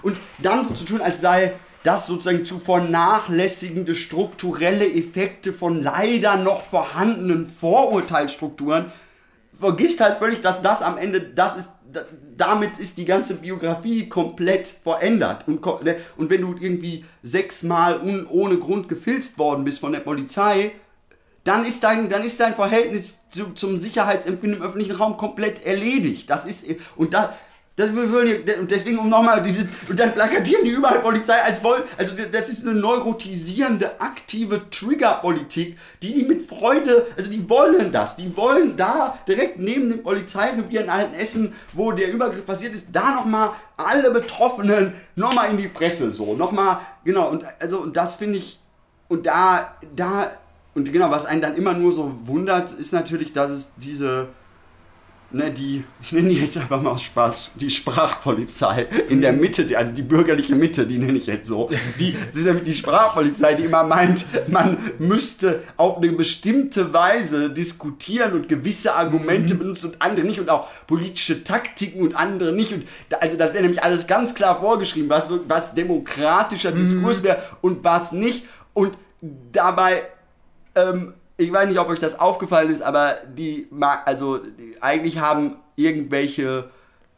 und 0.00 0.16
dann 0.38 0.64
so 0.66 0.72
zu 0.72 0.84
tun, 0.86 1.02
als 1.02 1.20
sei 1.20 1.52
das 1.82 2.06
sozusagen 2.06 2.44
zu 2.44 2.58
vernachlässigende 2.58 3.94
strukturelle 3.94 4.90
Effekte 4.92 5.52
von 5.52 5.80
leider 5.80 6.36
noch 6.36 6.62
vorhandenen 6.62 7.46
Vorurteilsstrukturen, 7.46 8.86
vergisst 9.58 10.00
halt 10.00 10.18
völlig, 10.18 10.40
dass 10.40 10.62
das 10.62 10.82
am 10.82 10.98
Ende, 10.98 11.20
das 11.20 11.56
ist, 11.56 11.70
damit 12.36 12.78
ist 12.78 12.98
die 12.98 13.04
ganze 13.04 13.34
Biografie 13.34 14.08
komplett 14.08 14.66
verändert. 14.66 15.46
Und, 15.46 15.64
ne, 15.84 15.96
und 16.16 16.30
wenn 16.30 16.42
du 16.42 16.54
irgendwie 16.58 17.04
sechsmal 17.22 18.00
un, 18.00 18.26
ohne 18.28 18.58
Grund 18.58 18.88
gefilzt 18.88 19.38
worden 19.38 19.64
bist 19.64 19.80
von 19.80 19.92
der 19.92 20.00
Polizei, 20.00 20.72
dann 21.44 21.64
ist 21.64 21.84
dein, 21.84 22.08
dann 22.08 22.24
ist 22.24 22.40
dein 22.40 22.54
Verhältnis 22.54 23.28
zu, 23.30 23.52
zum 23.54 23.78
Sicherheitsempfinden 23.78 24.58
im 24.60 24.66
öffentlichen 24.66 24.96
Raum 24.96 25.16
komplett 25.16 25.64
erledigt. 25.64 26.28
Das 26.28 26.44
ist, 26.44 26.66
und 26.96 27.14
da, 27.14 27.36
das 27.76 27.90
und 27.90 28.70
deswegen 28.70 28.98
um 28.98 29.10
nochmal 29.10 29.42
diese 29.42 29.68
und 29.88 30.00
dann 30.00 30.14
plakatieren 30.14 30.64
die 30.64 30.70
überall 30.70 31.00
Polizei 31.00 31.34
als 31.42 31.62
wollen 31.62 31.82
also 31.98 32.14
das 32.32 32.48
ist 32.48 32.66
eine 32.66 32.74
neurotisierende 32.74 34.00
aktive 34.00 34.70
Triggerpolitik, 34.70 35.76
die 36.02 36.14
die 36.14 36.22
mit 36.22 36.48
Freude 36.48 37.06
also 37.18 37.30
die 37.30 37.48
wollen 37.50 37.92
das 37.92 38.16
die 38.16 38.34
wollen 38.34 38.78
da 38.78 39.18
direkt 39.28 39.58
neben 39.58 39.90
dem 39.90 40.02
Polizeirevier 40.02 40.84
in 40.84 40.90
Altenessen 40.90 41.52
wo 41.74 41.92
der 41.92 42.10
Übergriff 42.10 42.46
passiert 42.46 42.74
ist 42.74 42.88
da 42.92 43.14
nochmal 43.14 43.50
alle 43.76 44.10
Betroffenen 44.10 44.94
nochmal 45.14 45.50
in 45.50 45.58
die 45.58 45.68
Fresse 45.68 46.10
so 46.10 46.34
nochmal 46.34 46.80
genau 47.04 47.28
und 47.28 47.44
also 47.60 47.80
und 47.80 47.94
das 47.94 48.16
finde 48.16 48.38
ich 48.38 48.58
und 49.08 49.26
da 49.26 49.76
da 49.94 50.30
und 50.74 50.90
genau 50.90 51.10
was 51.10 51.26
einen 51.26 51.42
dann 51.42 51.56
immer 51.56 51.74
nur 51.74 51.92
so 51.92 52.10
wundert 52.22 52.72
ist 52.72 52.94
natürlich 52.94 53.34
dass 53.34 53.50
es 53.50 53.68
diese 53.76 54.28
ne, 55.30 55.50
die, 55.50 55.84
ich 56.02 56.12
nenne 56.12 56.28
die 56.28 56.40
jetzt 56.40 56.56
einfach 56.56 56.80
mal 56.80 56.90
aus 56.90 57.02
Spaß, 57.02 57.50
die 57.54 57.70
Sprachpolizei 57.70 58.86
in 59.08 59.20
der 59.20 59.32
Mitte, 59.32 59.66
also 59.76 59.92
die 59.92 60.02
bürgerliche 60.02 60.54
Mitte, 60.54 60.86
die 60.86 60.98
nenne 60.98 61.18
ich 61.18 61.26
jetzt 61.26 61.48
so. 61.48 61.68
Die 61.98 62.16
sind 62.32 62.46
nämlich 62.46 62.64
die 62.64 62.72
Sprachpolizei, 62.72 63.54
die 63.54 63.64
immer 63.64 63.84
meint, 63.84 64.26
man 64.48 64.78
müsste 64.98 65.62
auf 65.76 65.98
eine 65.98 66.12
bestimmte 66.12 66.92
Weise 66.92 67.50
diskutieren 67.50 68.32
und 68.32 68.48
gewisse 68.48 68.94
Argumente 68.94 69.54
mhm. 69.54 69.58
benutzen 69.58 69.90
und 69.90 70.02
andere 70.02 70.26
nicht 70.26 70.40
und 70.40 70.48
auch 70.48 70.68
politische 70.86 71.44
Taktiken 71.44 72.02
und 72.02 72.14
andere 72.14 72.52
nicht. 72.52 72.72
Und 72.72 72.84
da, 73.08 73.18
also 73.18 73.36
das 73.36 73.52
wäre 73.52 73.62
nämlich 73.62 73.82
alles 73.82 74.06
ganz 74.06 74.34
klar 74.34 74.60
vorgeschrieben, 74.60 75.08
was, 75.08 75.30
was 75.48 75.74
demokratischer 75.74 76.72
mhm. 76.72 76.78
Diskurs 76.78 77.22
wäre 77.22 77.42
und 77.60 77.84
was 77.84 78.12
nicht. 78.12 78.44
Und 78.72 78.96
dabei 79.52 80.06
ähm, 80.74 81.14
ich 81.36 81.52
weiß 81.52 81.68
nicht, 81.68 81.78
ob 81.78 81.88
euch 81.88 81.98
das 81.98 82.18
aufgefallen 82.18 82.70
ist, 82.70 82.82
aber 82.82 83.16
die, 83.36 83.68
also 84.04 84.38
die, 84.38 84.80
eigentlich 84.80 85.18
haben 85.18 85.56
irgendwelche, 85.76 86.70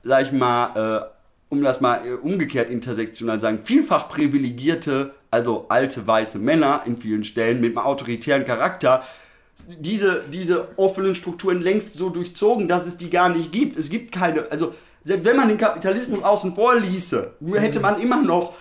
sag 0.03 0.27
ich 0.27 0.33
mal, 0.33 1.03
äh, 1.03 1.19
um 1.51 1.63
das 1.63 1.81
mal 1.81 2.05
äh, 2.05 2.13
umgekehrt 2.13 2.71
intersektional 2.71 3.41
sagen, 3.41 3.61
vielfach 3.63 4.09
privilegierte, 4.09 5.15
also 5.31 5.67
alte 5.69 6.07
weiße 6.07 6.39
Männer 6.39 6.83
in 6.87 6.97
vielen 6.97 7.25
Stellen 7.25 7.61
mit 7.61 7.77
einem 7.77 7.87
autoritären 7.87 8.45
Charakter, 8.45 9.05
diese, 9.79 10.25
diese 10.33 10.69
offenen 10.77 11.15
Strukturen 11.15 11.61
längst 11.61 11.95
so 11.95 12.11
durchzogen, 12.11 12.69
dass 12.69 12.87
es 12.87 12.97
die 12.97 13.11
gar 13.11 13.29
nicht 13.29 13.53
gibt. 13.53 13.79
Es 13.79 13.91
gibt 13.91 14.13
keine, 14.13 14.51
also 14.51 14.75
selbst 15.05 15.27
wenn 15.27 15.37
man 15.37 15.49
den 15.49 15.59
Kapitalismus 15.59 16.23
außen 16.23 16.55
vor 16.55 16.77
ließe, 16.77 17.35
hätte 17.55 17.81
man 17.81 18.01
immer 18.01 18.23
noch 18.23 18.55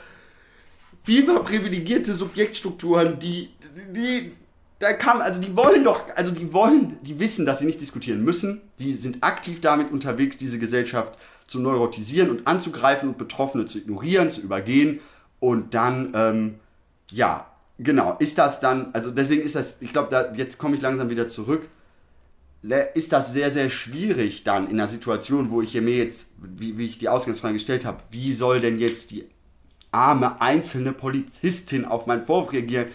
vielfach 1.03 1.43
privilegierte 1.43 2.13
Subjektstrukturen, 2.13 3.19
die, 3.19 3.49
die 3.95 4.33
da 4.79 4.93
kam, 4.93 5.21
also 5.21 5.41
die 5.41 5.55
wollen 5.55 5.83
doch, 5.83 6.01
also 6.15 6.31
die 6.31 6.53
wollen, 6.53 6.97
die 7.01 7.19
wissen, 7.19 7.45
dass 7.45 7.59
sie 7.59 7.65
nicht 7.65 7.81
diskutieren 7.81 8.23
müssen. 8.23 8.61
Die 8.79 8.93
sind 8.93 9.23
aktiv 9.23 9.59
damit 9.59 9.91
unterwegs, 9.91 10.37
diese 10.37 10.59
Gesellschaft 10.59 11.17
zu 11.47 11.59
neurotisieren 11.59 12.29
und 12.29 12.45
anzugreifen 12.45 13.09
und 13.09 13.17
Betroffene 13.17 13.65
zu 13.65 13.79
ignorieren, 13.79 14.29
zu 14.29 14.41
übergehen. 14.41 14.99
Und 15.39 15.73
dann, 15.73 16.11
ähm, 16.13 16.55
ja, 17.09 17.47
genau, 17.79 18.17
ist 18.19 18.37
das 18.37 18.59
dann, 18.59 18.89
also 18.93 19.09
deswegen 19.11 19.41
ist 19.41 19.55
das, 19.55 19.77
ich 19.79 19.91
glaube, 19.91 20.09
da, 20.11 20.33
jetzt 20.33 20.57
komme 20.57 20.75
ich 20.75 20.81
langsam 20.81 21.09
wieder 21.09 21.27
zurück, 21.27 21.67
ist 22.93 23.13
das 23.13 23.33
sehr, 23.33 23.49
sehr 23.49 23.69
schwierig 23.69 24.43
dann 24.43 24.65
in 24.65 24.79
einer 24.79 24.87
Situation, 24.87 25.51
wo 25.51 25.61
ich 25.61 25.73
mir 25.75 25.95
jetzt, 25.95 26.27
wie, 26.37 26.77
wie 26.77 26.85
ich 26.85 26.97
die 26.97 27.07
Ausgangsfrage 27.07 27.53
gestellt 27.53 27.85
habe, 27.85 28.03
wie 28.11 28.33
soll 28.33 28.61
denn 28.61 28.77
jetzt 28.77 29.11
die 29.11 29.25
arme 29.91 30.41
einzelne 30.41 30.91
Polizistin 30.91 31.85
auf 31.85 32.07
meinen 32.07 32.25
Vorwurf 32.25 32.51
reagieren? 32.51 32.87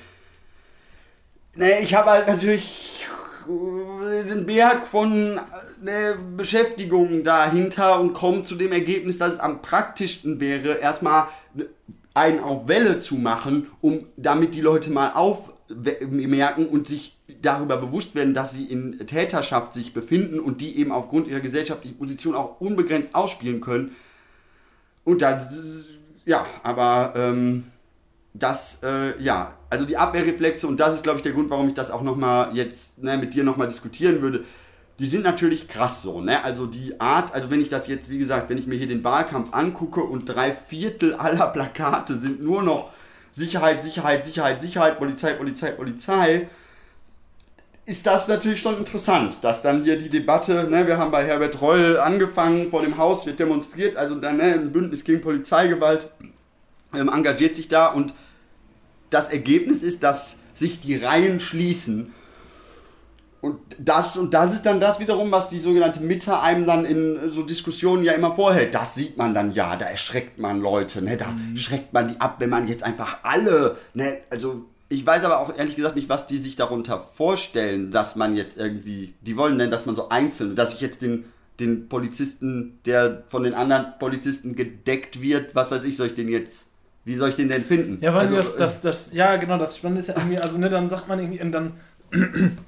Nee, 1.55 1.81
ich 1.83 1.95
habe 1.95 2.11
halt 2.11 2.29
natürlich 2.29 3.07
den 3.47 4.47
Berg 4.47 4.87
von 4.87 5.39
ne, 5.83 6.17
Beschäftigungen 6.37 7.25
dahinter 7.25 8.01
und 8.01 8.15
komme 8.15 8.43
zu 8.43 8.55
dem 8.55 8.73
Ergebnis, 8.73 9.19
dass 9.19 9.35
es 9.35 9.39
am 9.41 9.61
praktischsten 9.61 10.41
wäre, 10.41 10.79
erstmal 10.79 11.29
einen 12.15 12.41
auf 12.41 12.69
Welle 12.69 12.99
zu 12.99 13.17
machen, 13.17 13.69
um 13.81 14.07
damit 14.17 14.55
die 14.55 14.61
Leute 14.61 14.91
mal 14.91 15.13
aufmerken 15.13 16.67
und 16.67 16.87
sich 16.87 17.19
darüber 17.41 17.77
bewusst 17.77 18.15
werden, 18.15 18.33
dass 18.33 18.53
sie 18.53 18.65
in 18.65 18.99
Täterschaft 19.07 19.73
sich 19.75 19.93
befinden 19.93 20.41
und 20.41 20.61
die 20.61 20.79
eben 20.79 20.93
aufgrund 20.93 21.29
ihrer 21.29 21.41
gesellschaftlichen 21.41 21.99
Position 21.99 22.35
auch 22.35 22.61
unbegrenzt 22.61 23.15
ausspielen 23.15 23.61
können. 23.61 23.95
Und 25.05 25.21
das, 25.21 25.49
ja, 26.25 26.47
aber 26.63 27.13
ähm, 27.17 27.65
das, 28.35 28.83
äh, 28.83 29.21
ja, 29.23 29.55
also 29.73 29.87
die 29.87 29.97
Abwehrreflexe, 29.97 30.67
und 30.67 30.79
das 30.79 30.97
ist, 30.97 31.03
glaube 31.03 31.17
ich, 31.17 31.23
der 31.23 31.33
Grund, 31.33 31.49
warum 31.49 31.67
ich 31.67 31.73
das 31.73 31.91
auch 31.91 32.03
nochmal 32.03 32.51
jetzt 32.53 33.03
ne, 33.03 33.17
mit 33.17 33.33
dir 33.33 33.43
nochmal 33.43 33.69
diskutieren 33.69 34.21
würde, 34.21 34.45
die 34.99 35.07
sind 35.07 35.25
natürlich 35.25 35.67
krass 35.67 36.03
so, 36.03 36.21
ne? 36.21 36.45
Also 36.45 36.67
die 36.67 37.01
Art, 37.01 37.35
also 37.35 37.51
wenn 37.51 37.63
ich 37.63 37.71
das 37.71 37.87
jetzt, 37.87 38.11
wie 38.11 38.19
gesagt, 38.19 38.51
wenn 38.51 38.59
ich 38.59 38.67
mir 38.67 38.75
hier 38.75 38.87
den 38.87 39.03
Wahlkampf 39.03 39.55
angucke 39.55 40.03
und 40.03 40.27
drei 40.27 40.53
Viertel 40.53 41.15
aller 41.15 41.47
Plakate 41.47 42.19
sind 42.19 42.43
nur 42.43 42.63
noch 42.63 42.91
Sicherheit, 43.31 43.81
Sicherheit, 43.81 44.27
Sicherheit, 44.27 44.61
Sicherheit, 44.61 44.99
Polizei, 44.99 45.33
Polizei, 45.33 45.71
Polizei, 45.71 46.51
ist 47.87 48.07
das 48.07 48.29
natürlich 48.29 48.61
schon 48.61 48.77
interessant, 48.77 49.39
dass 49.41 49.63
dann 49.63 49.85
hier 49.85 49.97
die 49.99 50.11
Debatte, 50.11 50.65
ne, 50.65 50.87
wir 50.87 50.99
haben 50.99 51.11
bei 51.11 51.25
Herbert 51.25 51.63
Reul 51.63 51.97
angefangen, 51.97 52.69
vor 52.69 52.83
dem 52.83 52.99
Haus 52.99 53.25
wird 53.25 53.41
demonstriert, 53.41 53.97
also 53.97 54.17
dann 54.17 54.37
ne, 54.37 54.53
ein 54.53 54.71
Bündnis 54.71 55.03
gegen 55.03 55.23
Polizeigewalt 55.23 56.11
ähm, 56.95 57.09
engagiert 57.09 57.57
sich 57.57 57.69
da 57.69 57.87
und 57.87 58.13
das 59.13 59.29
Ergebnis 59.29 59.83
ist, 59.83 60.03
dass 60.03 60.39
sich 60.55 60.81
die 60.81 60.97
Reihen 60.97 61.41
schließen. 61.41 62.13
und 63.41 63.59
das, 63.79 64.17
und 64.17 64.35
das 64.35 64.55
ist 64.55 64.67
dann 64.67 64.79
das 64.79 65.01
wiederum, 65.01 65.33
was 65.33 65.49
die 65.49 65.59
sogenannte 65.59 66.01
Mitte 66.01 66.39
einem 66.39 66.65
dann 66.65 66.85
in 66.85 67.31
so 67.31 67.43
Diskussionen 67.43 68.05
ja 68.05 68.13
immer 68.13 68.35
vorhält. 68.35 68.75
Das 68.75 68.95
sieht 68.95 69.17
man 69.17 69.35
dann 69.35 69.53
ja, 69.53 69.77
da 69.77 69.87
erschreckt 69.87 70.39
man 70.39 70.61
Leute, 70.61 71.03
ne? 71.03 71.17
da 71.17 71.29
mhm. 71.29 71.57
schreckt 71.57 71.93
man 71.93 72.09
die 72.09 72.21
ab, 72.21 72.37
wenn 72.39 72.51
man 72.51 72.69
jetzt 72.69 72.85
einfach 72.85 73.19
alle, 73.25 73.77
ne? 73.95 74.19
also 74.31 74.65
ich 74.93 75.07
weiß 75.07 75.25
aber 75.25 75.41
auch 75.41 75.57
ehrlich 75.57 75.75
gesagt 75.75 75.97
nicht, 75.97 76.11
was 76.11 76.27
die 76.27 76.37
sich 76.37 76.55
darunter 76.55 77.01
vorstellen, 77.01 77.91
dass 77.91 78.15
man 78.15 78.37
jetzt 78.37 78.59
irgendwie, 78.59 79.15
die 79.23 79.39
wollen 79.39 79.59
denn, 79.59 79.71
dass 79.71 79.87
man 79.87 79.97
so 79.97 80.11
einzeln, 80.11 80.55
dass 80.55 80.75
ich 80.75 80.83
jetzt 80.83 81.01
den, 81.01 81.25
den 81.59 81.89
Polizisten, 81.89 82.79
der 82.85 83.25
von 83.27 83.43
den 83.43 83.55
anderen 83.55 83.95
Polizisten 83.99 84.55
gedeckt 84.55 85.23
wird, 85.23 85.55
was 85.55 85.71
weiß 85.71 85.85
ich, 85.85 85.97
soll 85.97 86.09
ich 86.09 86.15
den 86.15 86.29
jetzt, 86.29 86.67
wie 87.05 87.15
soll 87.15 87.31
ich 87.31 87.35
den 87.35 87.49
denn 87.49 87.65
finden? 87.65 87.99
Ja, 88.01 88.15
weil 88.15 88.23
also, 88.23 88.37
das, 88.37 88.57
das, 88.57 88.81
das, 88.81 89.13
ja 89.13 89.37
genau, 89.37 89.59
das 89.59 89.77
Spannende 89.77 90.01
ist 90.01 90.09
ja 90.09 90.15
irgendwie, 90.17 90.39
also 90.39 90.59
ne, 90.59 90.71
dann 90.71 90.89
sagt 90.89 91.09
man 91.09 91.19
irgendwie, 91.19 91.41
und 91.41 91.53
dann 91.53 91.73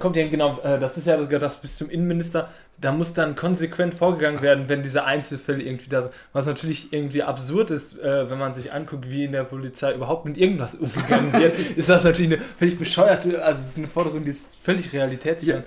kommt 0.00 0.16
ja 0.16 0.28
genau, 0.28 0.60
äh, 0.62 0.78
das 0.78 0.96
ist 0.96 1.06
ja 1.06 1.16
das 1.16 1.56
bis 1.56 1.76
zum 1.76 1.90
Innenminister, 1.90 2.50
da 2.78 2.92
muss 2.92 3.14
dann 3.14 3.34
konsequent 3.34 3.94
vorgegangen 3.94 4.42
werden, 4.42 4.68
wenn 4.68 4.82
diese 4.82 5.04
Einzelfälle 5.04 5.62
irgendwie 5.62 5.88
da 5.88 6.02
sind. 6.02 6.14
Was 6.32 6.46
natürlich 6.46 6.92
irgendwie 6.92 7.22
absurd 7.22 7.70
ist, 7.70 7.98
äh, 7.98 8.30
wenn 8.30 8.38
man 8.38 8.54
sich 8.54 8.72
anguckt, 8.72 9.10
wie 9.10 9.24
in 9.24 9.32
der 9.32 9.44
Polizei 9.44 9.92
überhaupt 9.92 10.24
mit 10.24 10.36
irgendwas 10.36 10.74
umgegangen 10.76 11.32
wird, 11.32 11.58
ist 11.76 11.88
das 11.88 12.04
natürlich 12.04 12.32
eine 12.32 12.42
völlig 12.58 12.78
bescheuerte, 12.78 13.42
also 13.42 13.60
es 13.60 13.70
ist 13.70 13.78
eine 13.78 13.88
Forderung, 13.88 14.24
die 14.24 14.30
ist 14.30 14.56
völlig 14.62 14.92
realitätsfern. 14.92 15.64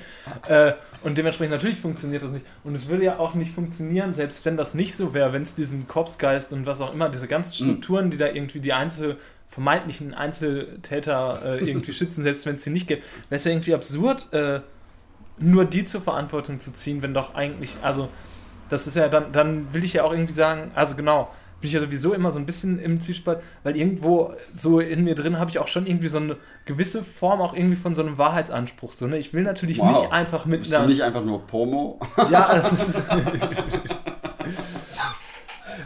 Ja. 0.47 0.67
Äh, 0.69 0.73
und 1.03 1.17
dementsprechend 1.17 1.51
natürlich 1.51 1.79
funktioniert 1.79 2.23
das 2.23 2.31
nicht. 2.31 2.45
Und 2.63 2.75
es 2.75 2.87
würde 2.87 3.03
ja 3.03 3.19
auch 3.19 3.33
nicht 3.33 3.53
funktionieren, 3.53 4.13
selbst 4.13 4.45
wenn 4.45 4.57
das 4.57 4.73
nicht 4.73 4.95
so 4.95 5.13
wäre, 5.13 5.33
wenn 5.33 5.41
es 5.41 5.55
diesen 5.55 5.87
Korpsgeist 5.87 6.53
und 6.53 6.65
was 6.65 6.81
auch 6.81 6.93
immer, 6.93 7.09
diese 7.09 7.27
ganzen 7.27 7.51
mhm. 7.65 7.71
Strukturen, 7.71 8.11
die 8.11 8.17
da 8.17 8.27
irgendwie 8.27 8.59
die 8.59 8.73
Einzel 8.73 9.17
vermeintlichen 9.49 10.13
Einzeltäter 10.13 11.41
äh, 11.45 11.63
irgendwie 11.63 11.93
schützen, 11.93 12.23
selbst 12.23 12.45
wenn 12.45 12.55
es 12.55 12.63
sie 12.63 12.71
nicht 12.71 12.87
gibt, 12.87 13.03
wäre 13.29 13.37
es 13.37 13.43
ja 13.43 13.51
irgendwie 13.51 13.75
absurd, 13.75 14.31
äh, 14.33 14.61
nur 15.37 15.65
die 15.65 15.85
zur 15.85 16.01
Verantwortung 16.01 16.59
zu 16.59 16.71
ziehen, 16.73 17.01
wenn 17.01 17.13
doch 17.13 17.35
eigentlich, 17.35 17.77
also 17.81 18.09
das 18.69 18.87
ist 18.87 18.95
ja 18.95 19.09
dann, 19.09 19.31
dann 19.31 19.73
will 19.73 19.83
ich 19.83 19.93
ja 19.93 20.03
auch 20.03 20.11
irgendwie 20.11 20.33
sagen, 20.33 20.71
also 20.73 20.95
genau, 20.95 21.29
bin 21.63 21.69
ich 21.69 21.75
ja 21.75 21.79
sowieso 21.79 22.13
immer 22.13 22.33
so 22.33 22.39
ein 22.39 22.45
bisschen 22.45 22.77
im 22.77 22.99
Zwiespalt, 22.99 23.39
weil 23.63 23.77
irgendwo 23.77 24.33
so 24.53 24.81
in 24.81 25.05
mir 25.05 25.15
drin 25.15 25.39
habe 25.39 25.49
ich 25.49 25.59
auch 25.59 25.69
schon 25.69 25.87
irgendwie 25.87 26.09
so 26.09 26.17
eine 26.17 26.35
gewisse 26.65 27.05
Form 27.05 27.39
auch 27.39 27.55
irgendwie 27.55 27.77
von 27.77 27.95
so 27.95 28.01
einem 28.01 28.17
Wahrheitsanspruch. 28.17 28.91
So, 28.91 29.07
ne? 29.07 29.17
Ich 29.17 29.33
will 29.33 29.43
natürlich 29.43 29.79
wow. 29.79 30.01
nicht 30.01 30.11
einfach 30.11 30.45
mit 30.45 30.63
Bist 30.63 30.73
einer. 30.73 30.83
Du 30.83 30.89
nicht 30.89 31.03
einfach 31.03 31.23
nur 31.23 31.47
Pomo? 31.47 32.01
Ja, 32.29 32.53
das 32.55 32.73
ist. 32.73 33.01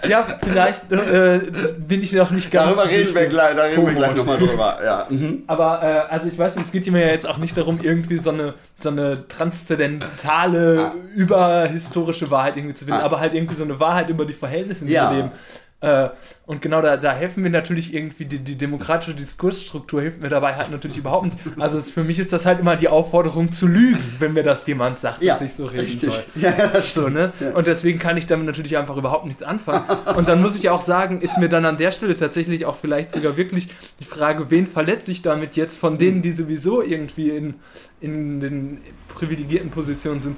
ja, 0.09 0.25
vielleicht 0.43 0.91
äh, 0.91 1.39
bin 1.77 2.01
ich 2.01 2.13
noch 2.13 2.31
nicht 2.31 2.51
ganz. 2.51 2.75
Darüber 2.75 2.89
reden 2.89 3.13
wir 3.13 3.27
gleich, 3.27 3.55
da 3.55 3.63
reden 3.63 3.85
wir 3.85 3.93
gleich 3.93 4.15
nochmal 4.15 4.37
drüber. 4.37 4.79
Ja. 4.83 5.07
Mhm. 5.09 5.43
Aber 5.47 5.83
äh, 5.83 6.11
also 6.11 6.27
ich 6.29 6.37
weiß 6.37 6.55
nicht, 6.55 6.65
es 6.65 6.71
geht 6.71 6.91
mir 6.91 7.01
ja 7.01 7.07
jetzt 7.07 7.27
auch 7.27 7.37
nicht 7.37 7.55
darum, 7.55 7.79
irgendwie 7.81 8.17
so 8.17 8.31
eine, 8.31 8.53
so 8.79 8.89
eine 8.89 9.27
transzendentale, 9.27 10.91
ah. 10.91 10.93
überhistorische 11.15 12.31
Wahrheit 12.31 12.57
irgendwie 12.57 12.75
zu 12.75 12.85
finden, 12.85 13.01
ah. 13.01 13.05
aber 13.05 13.19
halt 13.19 13.33
irgendwie 13.33 13.55
so 13.55 13.63
eine 13.63 13.79
Wahrheit 13.79 14.09
über 14.09 14.25
die 14.25 14.33
Verhältnisse, 14.33 14.85
in 14.85 14.91
ja. 14.91 15.09
wir 15.11 15.17
leben. 15.17 15.31
Äh, 15.79 16.09
und 16.47 16.63
genau 16.63 16.81
da, 16.81 16.97
da 16.97 17.13
helfen 17.13 17.43
mir 17.43 17.51
natürlich 17.51 17.93
irgendwie 17.93 18.25
die, 18.25 18.39
die 18.39 18.55
demokratische 18.55 19.13
Diskursstruktur 19.13 20.01
hilft 20.01 20.19
mir 20.19 20.29
dabei 20.29 20.55
halt 20.55 20.71
natürlich 20.71 20.97
überhaupt 20.97 21.25
nicht. 21.25 21.37
Also 21.59 21.77
es, 21.77 21.91
für 21.91 22.03
mich 22.03 22.17
ist 22.17 22.33
das 22.33 22.47
halt 22.47 22.59
immer 22.59 22.75
die 22.75 22.87
Aufforderung 22.87 23.51
zu 23.51 23.67
lügen, 23.67 24.03
wenn 24.17 24.33
mir 24.33 24.41
das 24.41 24.65
jemand 24.65 24.97
sagt, 24.97 25.21
ja, 25.21 25.35
dass 25.35 25.43
ich 25.43 25.53
so 25.53 25.67
reden 25.67 25.81
richtig. 25.81 26.09
soll. 26.09 26.23
Ja, 26.35 26.51
das 26.73 26.95
so, 26.95 27.09
ne? 27.09 27.31
Ja. 27.39 27.51
Und 27.51 27.67
deswegen 27.67 27.99
kann 27.99 28.17
ich 28.17 28.25
damit 28.25 28.47
natürlich 28.47 28.75
einfach 28.75 28.97
überhaupt 28.97 29.27
nichts 29.27 29.43
anfangen. 29.43 29.85
Und 30.15 30.27
dann 30.27 30.41
muss 30.41 30.57
ich 30.57 30.69
auch 30.69 30.81
sagen, 30.81 31.21
ist 31.21 31.37
mir 31.37 31.49
dann 31.49 31.63
an 31.65 31.77
der 31.77 31.91
Stelle 31.91 32.15
tatsächlich 32.15 32.65
auch 32.65 32.77
vielleicht 32.77 33.11
sogar 33.11 33.37
wirklich 33.37 33.69
die 33.99 34.05
Frage, 34.05 34.49
wen 34.49 34.65
verletze 34.65 35.11
ich 35.11 35.21
damit 35.21 35.55
jetzt 35.57 35.77
von 35.77 35.99
denen, 35.99 36.23
die 36.23 36.31
sowieso 36.31 36.81
irgendwie 36.81 37.29
in, 37.29 37.53
in 38.01 38.39
den 38.39 38.81
privilegierten 39.13 39.69
Positionen 39.69 40.21
sind, 40.21 40.37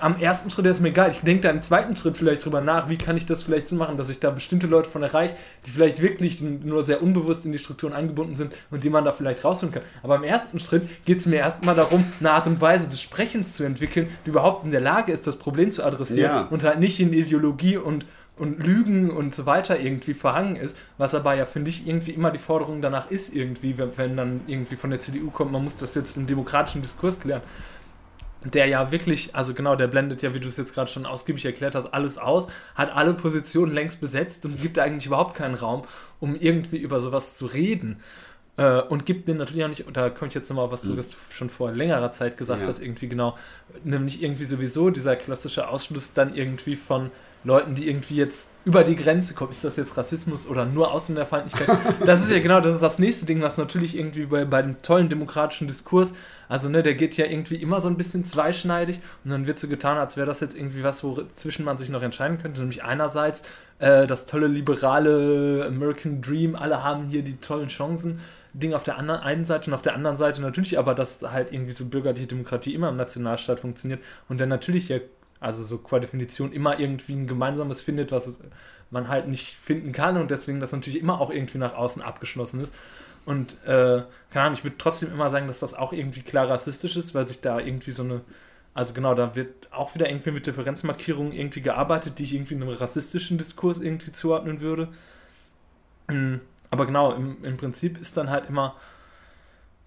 am 0.00 0.20
ersten 0.20 0.50
Schritt 0.50 0.66
ist 0.66 0.80
mir 0.80 0.88
egal. 0.88 1.10
Ich 1.10 1.20
denke 1.20 1.42
da 1.42 1.50
im 1.50 1.62
zweiten 1.62 1.96
Schritt 1.96 2.16
vielleicht 2.16 2.44
drüber 2.44 2.60
nach, 2.60 2.88
wie 2.88 2.98
kann 2.98 3.16
ich 3.16 3.24
das 3.24 3.42
vielleicht 3.42 3.68
so 3.68 3.76
machen, 3.76 3.96
dass 3.96 4.10
ich 4.10 4.20
da 4.20 4.30
bestimmte 4.30 4.66
Leute 4.66 4.90
von 4.90 5.02
erreiche, 5.02 5.34
die 5.64 5.70
vielleicht 5.70 6.02
wirklich 6.02 6.42
nur 6.42 6.84
sehr 6.84 7.02
unbewusst 7.02 7.46
in 7.46 7.52
die 7.52 7.58
Strukturen 7.58 7.94
eingebunden 7.94 8.36
sind 8.36 8.54
und 8.70 8.84
die 8.84 8.90
man 8.90 9.04
da 9.04 9.12
vielleicht 9.12 9.44
rausholen 9.44 9.72
kann. 9.72 9.82
Aber 10.02 10.16
im 10.16 10.24
ersten 10.24 10.60
Schritt 10.60 10.82
geht 11.06 11.18
es 11.18 11.26
mir 11.26 11.36
erstmal 11.36 11.74
darum, 11.74 12.04
eine 12.20 12.32
Art 12.32 12.46
und 12.46 12.60
Weise 12.60 12.90
des 12.90 13.00
Sprechens 13.00 13.56
zu 13.56 13.64
entwickeln, 13.64 14.08
die 14.26 14.30
überhaupt 14.30 14.64
in 14.64 14.70
der 14.70 14.80
Lage 14.80 15.12
ist, 15.12 15.26
das 15.26 15.38
Problem 15.38 15.72
zu 15.72 15.82
adressieren 15.82 16.30
ja. 16.30 16.40
und 16.50 16.62
halt 16.62 16.78
nicht 16.78 17.00
in 17.00 17.12
Ideologie 17.12 17.76
und 17.76 18.06
und 18.36 18.64
Lügen 18.66 19.10
und 19.10 19.34
so 19.34 19.44
weiter 19.44 19.78
irgendwie 19.78 20.14
verhangen 20.14 20.56
ist, 20.56 20.78
was 20.96 21.14
aber 21.14 21.34
ja, 21.34 21.44
finde 21.44 21.68
ich, 21.68 21.86
irgendwie 21.86 22.12
immer 22.12 22.30
die 22.30 22.38
Forderung 22.38 22.80
danach 22.80 23.10
ist, 23.10 23.34
irgendwie, 23.34 23.76
wenn, 23.76 23.98
wenn 23.98 24.16
dann 24.16 24.40
irgendwie 24.46 24.76
von 24.76 24.88
der 24.88 24.98
CDU 24.98 25.30
kommt, 25.30 25.52
man 25.52 25.62
muss 25.62 25.76
das 25.76 25.94
jetzt 25.94 26.16
im 26.16 26.26
demokratischen 26.26 26.80
Diskurs 26.80 27.20
klären 27.20 27.42
der 28.44 28.66
ja 28.66 28.90
wirklich, 28.90 29.34
also 29.34 29.54
genau, 29.54 29.76
der 29.76 29.86
blendet 29.86 30.22
ja, 30.22 30.32
wie 30.34 30.40
du 30.40 30.48
es 30.48 30.56
jetzt 30.56 30.74
gerade 30.74 30.90
schon 30.90 31.06
ausgiebig 31.06 31.44
erklärt 31.44 31.74
hast, 31.74 31.92
alles 31.92 32.16
aus, 32.18 32.46
hat 32.74 32.94
alle 32.94 33.14
Positionen 33.14 33.72
längst 33.72 34.00
besetzt 34.00 34.44
und 34.46 34.60
gibt 34.60 34.78
eigentlich 34.78 35.06
überhaupt 35.06 35.34
keinen 35.34 35.54
Raum, 35.54 35.84
um 36.20 36.34
irgendwie 36.34 36.78
über 36.78 37.00
sowas 37.00 37.36
zu 37.36 37.46
reden. 37.46 38.00
Äh, 38.56 38.80
und 38.82 39.06
gibt 39.06 39.28
den 39.28 39.36
natürlich 39.36 39.64
auch 39.64 39.68
nicht, 39.68 39.86
und 39.86 39.96
da 39.96 40.10
komme 40.10 40.28
ich 40.28 40.34
jetzt 40.34 40.48
nochmal 40.48 40.70
was 40.72 40.82
zu, 40.82 40.96
was 40.96 41.10
du 41.10 41.16
schon 41.30 41.50
vor 41.50 41.72
längerer 41.72 42.10
Zeit 42.10 42.36
gesagt 42.36 42.62
ja. 42.62 42.68
hast, 42.68 42.82
irgendwie 42.82 43.08
genau, 43.08 43.36
nämlich 43.84 44.22
irgendwie 44.22 44.44
sowieso 44.44 44.90
dieser 44.90 45.16
klassische 45.16 45.68
Ausschluss 45.68 46.14
dann 46.14 46.34
irgendwie 46.34 46.76
von 46.76 47.10
Leuten, 47.42 47.74
die 47.74 47.88
irgendwie 47.88 48.16
jetzt 48.16 48.52
über 48.64 48.84
die 48.84 48.96
Grenze 48.96 49.32
kommen. 49.32 49.50
Ist 49.50 49.64
das 49.64 49.76
jetzt 49.76 49.96
Rassismus 49.96 50.46
oder 50.46 50.66
nur 50.66 50.92
Ausländerfeindlichkeit? 50.92 51.68
Das 52.04 52.20
ist 52.20 52.30
ja 52.30 52.38
genau, 52.38 52.60
das 52.60 52.74
ist 52.74 52.82
das 52.82 52.98
nächste 52.98 53.24
Ding, 53.24 53.40
was 53.40 53.56
natürlich 53.56 53.96
irgendwie 53.96 54.26
bei, 54.26 54.44
bei 54.44 54.60
dem 54.60 54.82
tollen 54.82 55.08
demokratischen 55.08 55.66
Diskurs, 55.66 56.12
also 56.50 56.68
ne, 56.68 56.82
der 56.82 56.96
geht 56.96 57.16
ja 57.16 57.26
irgendwie 57.26 57.54
immer 57.54 57.80
so 57.80 57.86
ein 57.86 57.96
bisschen 57.96 58.24
zweischneidig 58.24 58.98
und 59.24 59.30
dann 59.30 59.46
wird 59.46 59.60
so 59.60 59.68
getan, 59.68 59.98
als 59.98 60.16
wäre 60.16 60.26
das 60.26 60.40
jetzt 60.40 60.56
irgendwie 60.56 60.82
was, 60.82 61.04
wozwischen 61.04 61.64
man 61.64 61.78
sich 61.78 61.90
noch 61.90 62.02
entscheiden 62.02 62.38
könnte. 62.38 62.58
Nämlich 62.58 62.82
einerseits 62.82 63.44
äh, 63.78 64.08
das 64.08 64.26
tolle 64.26 64.48
liberale 64.48 65.64
American 65.68 66.20
Dream, 66.20 66.56
alle 66.56 66.82
haben 66.82 67.06
hier 67.06 67.22
die 67.22 67.36
tollen 67.36 67.68
Chancen. 67.68 68.18
Ding 68.52 68.74
auf 68.74 68.82
der 68.82 68.98
anderen 68.98 69.20
einen 69.20 69.44
Seite 69.44 69.70
und 69.70 69.74
auf 69.74 69.82
der 69.82 69.94
anderen 69.94 70.16
Seite 70.16 70.42
natürlich 70.42 70.76
aber, 70.76 70.96
dass 70.96 71.22
halt 71.22 71.52
irgendwie 71.52 71.70
so 71.70 71.84
bürgerliche 71.84 72.26
Demokratie 72.26 72.74
immer 72.74 72.88
im 72.88 72.96
Nationalstaat 72.96 73.60
funktioniert 73.60 74.00
und 74.28 74.40
dann 74.40 74.48
natürlich 74.48 74.88
ja 74.88 74.98
also 75.38 75.62
so 75.62 75.78
qua 75.78 76.00
Definition 76.00 76.52
immer 76.52 76.80
irgendwie 76.80 77.12
ein 77.12 77.28
gemeinsames 77.28 77.80
findet, 77.80 78.10
was 78.10 78.40
man 78.90 79.06
halt 79.06 79.28
nicht 79.28 79.56
finden 79.62 79.92
kann 79.92 80.16
und 80.16 80.32
deswegen 80.32 80.58
das 80.58 80.72
natürlich 80.72 81.00
immer 81.00 81.20
auch 81.20 81.30
irgendwie 81.30 81.58
nach 81.58 81.74
außen 81.74 82.02
abgeschlossen 82.02 82.58
ist. 82.58 82.74
Und 83.30 83.52
äh, 83.64 84.02
keine 84.32 84.46
Ahnung, 84.46 84.54
ich 84.54 84.64
würde 84.64 84.76
trotzdem 84.76 85.12
immer 85.12 85.30
sagen, 85.30 85.46
dass 85.46 85.60
das 85.60 85.72
auch 85.72 85.92
irgendwie 85.92 86.22
klar 86.22 86.50
rassistisch 86.50 86.96
ist, 86.96 87.14
weil 87.14 87.28
sich 87.28 87.40
da 87.40 87.60
irgendwie 87.60 87.92
so 87.92 88.02
eine, 88.02 88.22
also 88.74 88.92
genau, 88.92 89.14
da 89.14 89.36
wird 89.36 89.72
auch 89.72 89.94
wieder 89.94 90.10
irgendwie 90.10 90.32
mit 90.32 90.48
Differenzmarkierungen 90.48 91.32
irgendwie 91.32 91.60
gearbeitet, 91.60 92.18
die 92.18 92.24
ich 92.24 92.34
irgendwie 92.34 92.56
einem 92.56 92.70
rassistischen 92.70 93.38
Diskurs 93.38 93.78
irgendwie 93.78 94.10
zuordnen 94.10 94.60
würde. 94.60 94.88
Hm, 96.08 96.40
aber 96.72 96.86
genau, 96.86 97.12
im, 97.12 97.44
im 97.44 97.56
Prinzip 97.56 98.00
ist 98.00 98.16
dann 98.16 98.30
halt 98.30 98.46
immer, 98.48 98.74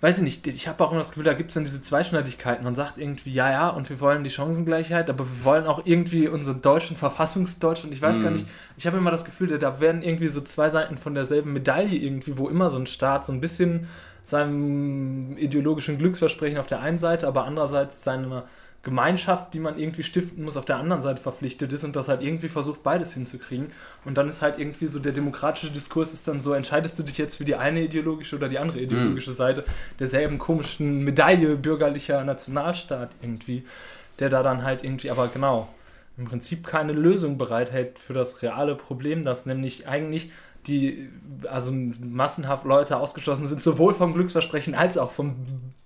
weiß 0.04 0.18
ich 0.18 0.24
nicht, 0.24 0.48
ich 0.48 0.68
habe 0.68 0.84
auch 0.84 0.92
immer 0.92 1.00
das 1.00 1.12
Gefühl, 1.12 1.24
da 1.24 1.32
gibt 1.32 1.52
es 1.52 1.54
dann 1.54 1.64
diese 1.64 1.82
Zweischneidigkeiten. 1.82 2.66
Man 2.66 2.76
sagt 2.76 2.98
irgendwie, 2.98 3.32
ja, 3.32 3.50
ja, 3.50 3.70
und 3.70 3.90
wir 3.90 4.02
wollen 4.02 4.26
die 4.26 4.30
Chancengleichheit, 4.30 5.10
aber 5.10 5.24
wir 5.24 5.46
wollen 5.46 5.66
auch 5.66 5.86
irgendwie 5.86 6.28
unseren 6.28 6.62
deutschen 6.62 6.98
Verfassungsdeutschland. 6.98 7.94
Ich 7.94 8.02
weiß 8.02 8.18
mm. 8.18 8.22
gar 8.22 8.32
mhm. 8.32 8.36
nicht, 8.36 8.48
ich 8.76 8.86
habe 8.86 8.98
immer 8.98 9.12
das 9.12 9.24
Gefühl, 9.24 9.58
da 9.58 9.80
werden 9.80 10.04
irgendwie 10.04 10.28
so 10.28 10.42
zwei 10.42 10.70
Seiten 10.70 10.98
von 10.98 11.16
derselben 11.16 11.54
Medaille 11.54 11.96
irgendwie, 11.96 12.38
wo 12.38 12.50
immer 12.50 12.70
so 12.70 12.78
ein 12.78 12.86
Staat 12.86 13.26
so 13.26 13.32
ein 13.32 13.40
bisschen 13.40 13.88
seinem 14.26 15.38
ideologischen 15.38 15.98
Glücksversprechen 15.98 16.58
auf 16.58 16.68
der 16.68 16.82
einen 16.82 17.00
Seite, 17.00 17.26
aber 17.26 17.46
andererseits 17.46 18.04
seine 18.04 18.44
Gemeinschaft, 18.84 19.54
die 19.54 19.62
man 19.62 19.80
irgendwie 19.80 20.04
stiften 20.04 20.44
muss, 20.44 20.58
auf 20.58 20.66
der 20.66 20.76
anderen 20.76 21.02
Seite 21.02 21.22
verpflichtet 21.22 21.72
ist 21.72 21.86
und 21.86 21.96
das 21.96 22.10
halt 22.10 22.22
irgendwie 22.22 22.50
versucht, 22.50 22.84
beides 22.84 23.14
hinzukriegen. 23.14 23.68
Und 24.04 24.18
dann 24.18 24.28
ist 24.28 24.42
halt 24.42 24.60
irgendwie 24.60 24.88
so 24.88 25.00
der 25.00 25.14
demokratische 25.14 25.72
Diskurs 25.72 26.14
ist 26.14 26.28
dann 26.28 26.42
so, 26.42 26.54
entscheidest 26.54 27.00
du 27.00 27.04
dich 27.04 27.18
jetzt 27.18 27.36
für 27.36 27.46
die 27.46 27.56
eine 27.56 27.84
ideologische 27.84 28.36
oder 28.36 28.50
die 28.50 28.60
andere 28.60 28.82
ideologische 28.82 29.32
mhm. 29.32 29.36
Seite 29.36 29.64
derselben 30.00 30.38
komischen 30.38 31.02
Medaille 31.06 31.56
bürgerlicher 31.56 32.26
Nationalstaat 32.26 33.12
irgendwie, 33.22 33.64
der 34.20 34.28
da 34.28 34.44
dann 34.44 34.64
halt 34.64 34.84
irgendwie, 34.84 35.12
aber 35.12 35.30
genau, 35.30 35.70
im 36.18 36.26
Prinzip 36.26 36.68
keine 36.68 36.92
Lösung 36.92 37.38
bereithält 37.38 37.98
für 38.00 38.14
das 38.14 38.42
reale 38.42 38.76
Problem, 38.76 39.24
das 39.24 39.46
nämlich 39.46 39.88
eigentlich 39.88 40.30
die 40.68 41.10
also 41.50 41.72
massenhaft 41.72 42.66
Leute 42.66 42.98
ausgeschlossen 42.98 43.48
sind, 43.48 43.62
sowohl 43.62 43.94
vom 43.94 44.14
Glücksversprechen 44.14 44.76
als 44.76 44.98
auch 44.98 45.12
vom 45.12 45.36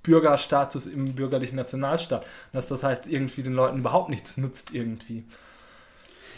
Bürgerstatus 0.03 0.85
im 0.85 1.15
bürgerlichen 1.15 1.55
Nationalstaat. 1.55 2.25
Dass 2.53 2.67
das 2.67 2.83
halt 2.83 3.07
irgendwie 3.07 3.43
den 3.43 3.53
Leuten 3.53 3.79
überhaupt 3.79 4.09
nichts 4.09 4.37
nutzt 4.37 4.73
irgendwie. 4.73 5.25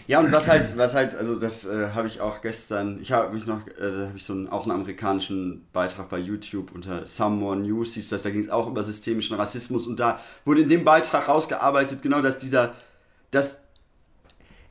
Ja, 0.10 0.20
und 0.22 0.32
was 0.32 0.48
halt, 0.48 0.76
was 0.76 0.96
halt, 0.96 1.14
also 1.14 1.40
das 1.40 1.66
äh, 1.66 1.90
habe 1.94 2.08
ich 2.08 2.20
auch 2.20 2.42
gestern, 2.42 3.00
ich 3.00 3.12
habe 3.12 3.32
mich 3.32 3.46
noch, 3.46 3.68
äh, 3.68 4.08
habe 4.08 4.14
ich 4.16 4.24
so 4.24 4.34
einen, 4.34 4.50
auch 4.50 4.64
einen 4.64 4.72
amerikanischen 4.72 5.68
Beitrag 5.72 6.10
bei 6.10 6.18
YouTube 6.18 6.72
unter 6.74 7.06
Someone 7.06 7.62
News, 7.62 7.94
hieß 7.94 8.10
das, 8.10 8.24
da 8.24 8.32
ging 8.32 8.42
es 8.42 8.50
auch 8.50 8.68
über 8.68 8.82
systemischen 8.82 9.38
Rassismus 9.38 9.86
und 9.86 10.00
da 10.00 10.20
wurde 10.46 10.62
in 10.62 10.70
dem 10.70 10.84
Beitrag 10.84 11.28
rausgearbeitet, 11.28 12.02
genau, 12.02 12.24
dass 12.24 12.40
dieser, 12.40 12.74
dass 13.30 13.60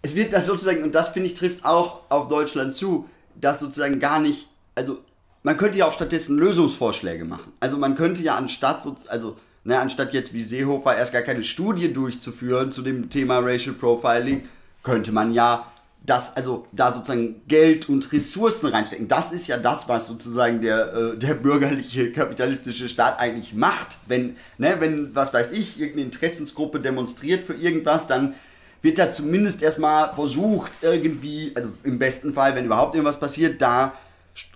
es 0.02 0.16
wird 0.16 0.32
das 0.32 0.46
sozusagen, 0.46 0.82
und 0.82 0.92
das 0.92 1.10
finde 1.10 1.28
ich 1.28 1.34
trifft 1.34 1.64
auch 1.64 2.10
auf 2.10 2.26
Deutschland 2.26 2.74
zu, 2.74 3.08
dass 3.40 3.60
sozusagen 3.60 4.00
gar 4.00 4.20
nicht, 4.20 4.48
also 4.74 4.98
man 5.42 5.56
könnte 5.56 5.78
ja 5.78 5.86
auch 5.86 5.92
stattdessen 5.92 6.36
Lösungsvorschläge 6.36 7.24
machen. 7.24 7.52
Also 7.60 7.78
man 7.78 7.94
könnte 7.94 8.22
ja 8.22 8.36
anstatt, 8.36 8.82
so, 8.82 8.96
also 9.08 9.36
ne, 9.64 9.78
anstatt 9.78 10.12
jetzt 10.12 10.34
wie 10.34 10.44
Seehofer 10.44 10.96
erst 10.96 11.12
gar 11.12 11.22
keine 11.22 11.44
Studie 11.44 11.92
durchzuführen 11.92 12.72
zu 12.72 12.82
dem 12.82 13.10
Thema 13.10 13.38
Racial 13.38 13.74
Profiling, 13.74 14.48
könnte 14.82 15.12
man 15.12 15.32
ja 15.32 15.70
das, 16.04 16.36
also 16.36 16.66
da 16.72 16.92
sozusagen 16.92 17.42
Geld 17.48 17.88
und 17.88 18.12
Ressourcen 18.12 18.68
reinstecken. 18.68 19.08
Das 19.08 19.32
ist 19.32 19.46
ja 19.46 19.56
das, 19.56 19.88
was 19.88 20.06
sozusagen 20.06 20.60
der, 20.62 20.94
äh, 20.94 21.16
der 21.18 21.34
bürgerliche 21.34 22.12
kapitalistische 22.12 22.88
Staat 22.88 23.18
eigentlich 23.18 23.52
macht. 23.52 23.98
Wenn, 24.06 24.36
ne, 24.56 24.76
wenn, 24.78 25.14
was 25.14 25.34
weiß 25.34 25.52
ich, 25.52 25.78
irgendeine 25.78 26.06
Interessensgruppe 26.06 26.80
demonstriert 26.80 27.44
für 27.44 27.54
irgendwas, 27.54 28.06
dann 28.06 28.34
wird 28.82 28.98
da 28.98 29.10
zumindest 29.10 29.62
erstmal 29.62 30.14
versucht, 30.14 30.72
irgendwie, 30.82 31.52
also 31.54 31.70
im 31.82 31.98
besten 31.98 32.34
Fall, 32.34 32.54
wenn 32.54 32.66
überhaupt 32.66 32.94
irgendwas 32.94 33.18
passiert, 33.18 33.60
da 33.60 33.94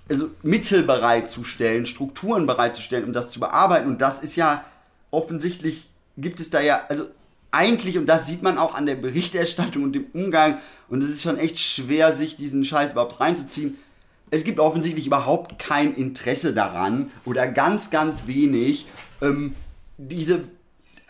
also 0.09 0.31
Mittel 0.43 0.83
bereitzustellen, 0.83 1.87
Strukturen 1.87 2.47
bereitzustellen, 2.47 3.05
um 3.05 3.13
das 3.13 3.31
zu 3.31 3.41
bearbeiten. 3.41 3.89
Und 3.89 4.01
das 4.01 4.23
ist 4.23 4.37
ja 4.37 4.65
offensichtlich, 5.11 5.89
gibt 6.17 6.41
es 6.41 6.51
da 6.51 6.61
ja, 6.61 6.83
also 6.89 7.07
eigentlich, 7.51 7.99
und 7.99 8.07
das 8.07 8.27
sieht 8.27 8.43
man 8.43 8.59
auch 8.59 8.75
an 8.75 8.87
der 8.87 8.95
Berichterstattung 8.97 9.83
und 9.83 9.93
dem 9.93 10.07
Umgang, 10.13 10.59
und 10.89 11.03
es 11.03 11.11
ist 11.11 11.23
schon 11.23 11.39
echt 11.39 11.59
schwer, 11.59 12.13
sich 12.13 12.37
diesen 12.37 12.65
Scheiß 12.65 12.93
überhaupt 12.93 13.21
reinzuziehen. 13.21 13.79
Es 14.31 14.45
gibt 14.45 14.61
offensichtlich 14.61 15.07
überhaupt 15.07 15.59
kein 15.59 15.95
Interesse 15.95 16.53
daran 16.55 17.11
oder 17.25 17.49
ganz, 17.49 17.91
ganz 17.91 18.27
wenig, 18.27 18.87
ähm, 19.21 19.55
diese, 19.99 20.43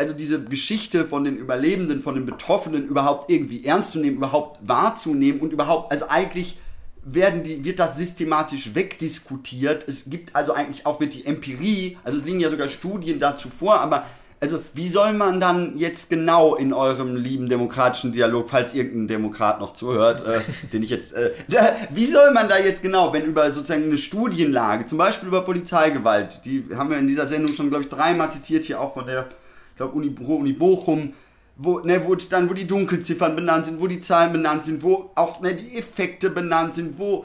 also 0.02 0.14
diese 0.14 0.42
Geschichte 0.42 1.04
von 1.04 1.24
den 1.24 1.36
Überlebenden, 1.36 2.00
von 2.00 2.14
den 2.14 2.26
Betroffenen 2.26 2.86
überhaupt 2.86 3.30
irgendwie 3.30 3.64
ernst 3.64 3.92
zu 3.92 3.98
nehmen, 3.98 4.16
überhaupt 4.16 4.58
wahrzunehmen 4.66 5.40
und 5.40 5.52
überhaupt, 5.52 5.90
also 5.92 6.06
eigentlich 6.08 6.58
werden 7.04 7.42
die, 7.42 7.64
wird 7.64 7.78
das 7.78 7.96
systematisch 7.96 8.74
wegdiskutiert. 8.74 9.86
Es 9.88 10.04
gibt 10.08 10.36
also 10.36 10.52
eigentlich 10.52 10.86
auch 10.86 11.00
wird 11.00 11.14
die 11.14 11.26
Empirie, 11.26 11.98
also 12.04 12.18
es 12.18 12.24
liegen 12.24 12.40
ja 12.40 12.50
sogar 12.50 12.68
Studien 12.68 13.18
dazu 13.18 13.48
vor, 13.48 13.80
aber 13.80 14.06
also 14.42 14.60
wie 14.74 14.88
soll 14.88 15.12
man 15.12 15.38
dann 15.38 15.78
jetzt 15.78 16.10
genau 16.10 16.56
in 16.56 16.72
eurem 16.72 17.14
lieben 17.14 17.48
demokratischen 17.48 18.10
Dialog, 18.10 18.50
falls 18.50 18.74
irgendein 18.74 19.06
Demokrat 19.06 19.60
noch 19.60 19.74
zuhört, 19.74 20.26
äh, 20.26 20.40
den 20.72 20.82
ich 20.82 20.90
jetzt, 20.90 21.12
äh, 21.12 21.30
wie 21.90 22.06
soll 22.06 22.32
man 22.32 22.48
da 22.48 22.58
jetzt 22.58 22.82
genau, 22.82 23.12
wenn 23.12 23.24
über 23.24 23.48
sozusagen 23.52 23.84
eine 23.84 23.98
Studienlage, 23.98 24.84
zum 24.84 24.98
Beispiel 24.98 25.28
über 25.28 25.42
Polizeigewalt, 25.42 26.40
die 26.44 26.66
haben 26.74 26.90
wir 26.90 26.98
in 26.98 27.06
dieser 27.06 27.28
Sendung 27.28 27.54
schon, 27.54 27.70
glaube 27.70 27.84
ich, 27.84 27.88
dreimal 27.88 28.32
zitiert, 28.32 28.64
hier 28.64 28.80
auch 28.80 28.94
von 28.94 29.06
der, 29.06 29.28
ich 29.72 29.76
glaube, 29.76 29.94
Uni, 29.94 30.14
Uni 30.20 30.52
Bochum, 30.52 31.14
wo, 31.56 31.80
ne, 31.80 32.02
wo 32.04 32.14
dann, 32.14 32.48
wo 32.48 32.54
die 32.54 32.66
Dunkelziffern 32.66 33.36
benannt 33.36 33.66
sind, 33.66 33.80
wo 33.80 33.86
die 33.86 34.00
Zahlen 34.00 34.32
benannt 34.32 34.64
sind, 34.64 34.82
wo 34.82 35.10
auch 35.14 35.40
ne, 35.40 35.54
die 35.54 35.76
Effekte 35.76 36.30
benannt 36.30 36.74
sind, 36.74 36.98
wo 36.98 37.24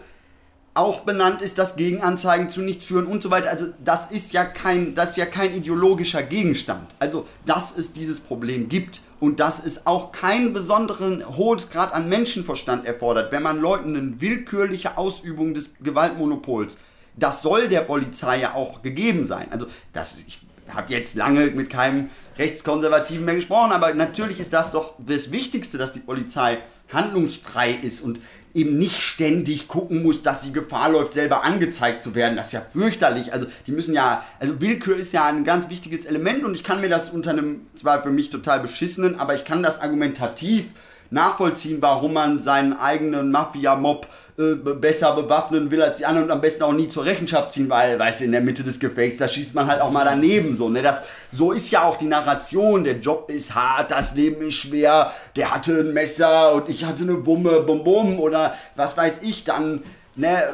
auch 0.73 1.01
benannt 1.01 1.41
ist, 1.41 1.57
dass 1.57 1.75
Gegenanzeigen 1.75 2.49
zu 2.49 2.61
nichts 2.61 2.85
führen 2.85 3.07
und 3.07 3.23
so 3.23 3.31
weiter. 3.31 3.49
Also 3.49 3.67
das 3.83 4.11
ist 4.11 4.31
ja 4.31 4.45
kein, 4.45 4.93
das 4.93 5.11
ist 5.11 5.17
ja 5.17 5.25
kein 5.25 5.55
ideologischer 5.55 6.21
Gegenstand. 6.21 6.93
Also 6.99 7.25
dass 7.45 7.75
es 7.75 7.93
dieses 7.93 8.19
Problem 8.19 8.69
gibt 8.69 9.01
und 9.19 9.39
dass 9.39 9.63
es 9.63 9.87
auch 9.87 10.11
keinen 10.11 10.53
besonderen 10.53 11.25
hohes 11.35 11.69
Grad 11.71 11.93
an 11.93 12.09
Menschenverstand 12.09 12.85
erfordert, 12.85 13.31
wenn 13.31 13.41
man 13.41 13.59
Leuten 13.59 13.95
eine 13.95 14.21
willkürliche 14.21 14.97
Ausübung 14.97 15.55
des 15.55 15.73
Gewaltmonopols, 15.81 16.77
das 17.15 17.41
soll 17.41 17.67
der 17.69 17.81
Polizei 17.81 18.39
ja 18.39 18.53
auch 18.53 18.83
gegeben 18.83 19.25
sein. 19.25 19.47
Also 19.51 19.65
das, 19.93 20.13
ich 20.27 20.46
habe 20.74 20.91
jetzt 20.93 21.15
lange 21.15 21.47
mit 21.47 21.70
keinem 21.70 22.09
Rechtskonservativen 22.38 23.26
mehr 23.26 23.36
gesprochen, 23.36 23.72
aber 23.72 23.93
natürlich 23.93 24.39
ist 24.39 24.53
das 24.53 24.72
doch 24.72 24.93
das 24.99 25.32
Wichtigste, 25.32 25.78
dass 25.78 25.91
die 25.91 25.99
Polizei 25.99 26.59
handlungsfrei 26.91 27.72
ist 27.72 28.01
und 28.01 28.20
eben 28.53 28.78
nicht 28.80 29.01
ständig 29.01 29.68
gucken 29.68 30.03
muss, 30.03 30.24
dass 30.24 30.41
sie 30.41 30.51
Gefahr 30.51 30.89
läuft, 30.89 31.13
selber 31.13 31.43
angezeigt 31.43 32.01
zu 32.01 32.15
werden. 32.15 32.36
Das 32.36 32.47
ist 32.47 32.53
ja 32.53 32.61
fürchterlich. 32.61 33.34
Also 33.34 33.45
die 33.68 33.72
müssen 33.72 33.93
ja, 33.93 34.24
also 34.39 34.59
Willkür 34.61 34.95
ist 34.95 35.13
ja 35.13 35.28
ein 35.28 35.43
ganz 35.43 35.70
wichtiges 35.70 36.05
Element 36.05 36.43
und 36.43 36.55
ich 36.55 36.63
kann 36.63 36.82
mir 36.82 36.89
das 36.89 37.09
unter 37.09 37.32
einem, 37.32 37.68
zwar 37.76 38.01
für 38.01 38.09
mich 38.09 38.30
total 38.30 38.59
beschissenen, 38.59 39.20
aber 39.20 39.36
ich 39.36 39.45
kann 39.45 39.61
das 39.61 39.82
argumentativ 39.82 40.65
nachvollziehen, 41.10 41.82
warum 41.82 42.14
man 42.14 42.39
seinen 42.39 42.74
eigenen 42.74 43.32
Mafia-Mob 43.32 44.08
äh, 44.38 44.53
besser 44.53 45.16
bewaffnen 45.16 45.72
will 45.72 45.82
als 45.82 45.97
die 45.97 46.05
anderen 46.05 46.28
und 46.28 46.32
am 46.32 46.41
besten 46.41 46.62
auch 46.62 46.74
nie 46.74 46.88
zur 46.88 47.05
Rechenschaft 47.05 47.51
ziehen, 47.51 47.70
weil, 47.70 47.97
weißt 47.97 48.20
du, 48.20 48.26
in 48.26 48.32
der 48.32 48.41
Mitte 48.41 48.64
des 48.64 48.80
Gefechts, 48.80 49.18
da 49.18 49.28
schießt 49.28 49.55
man 49.55 49.66
halt 49.66 49.82
auch 49.82 49.89
mal 49.89 50.05
daneben, 50.05 50.55
so, 50.55 50.70
ne, 50.70 50.84
das, 50.84 51.05
so 51.32 51.51
ist 51.51 51.72
ja 51.72 51.84
auch 51.84 51.97
die 51.97 52.05
Narration, 52.05 52.84
der 52.84 52.99
Job 52.99 53.32
ist 53.32 53.55
hart, 53.55 53.89
das 53.89 54.14
Leben 54.14 54.47
ist 54.47 54.53
schwer, 54.53 55.12
der 55.36 55.51
hatte 55.51 55.80
ein 55.80 55.91
Messer 55.91 56.53
und 56.53 56.70
ich 56.70 56.86
hatte 56.86 57.01
eine 57.01 57.26
Wumme, 57.26 57.62
bum 57.62 57.84
bum, 57.84 58.20
oder 58.20 58.53
was 58.76 58.95
weiß 58.95 59.24
ich 59.24 59.43
dann, 59.43 59.82
ne, 60.16 60.53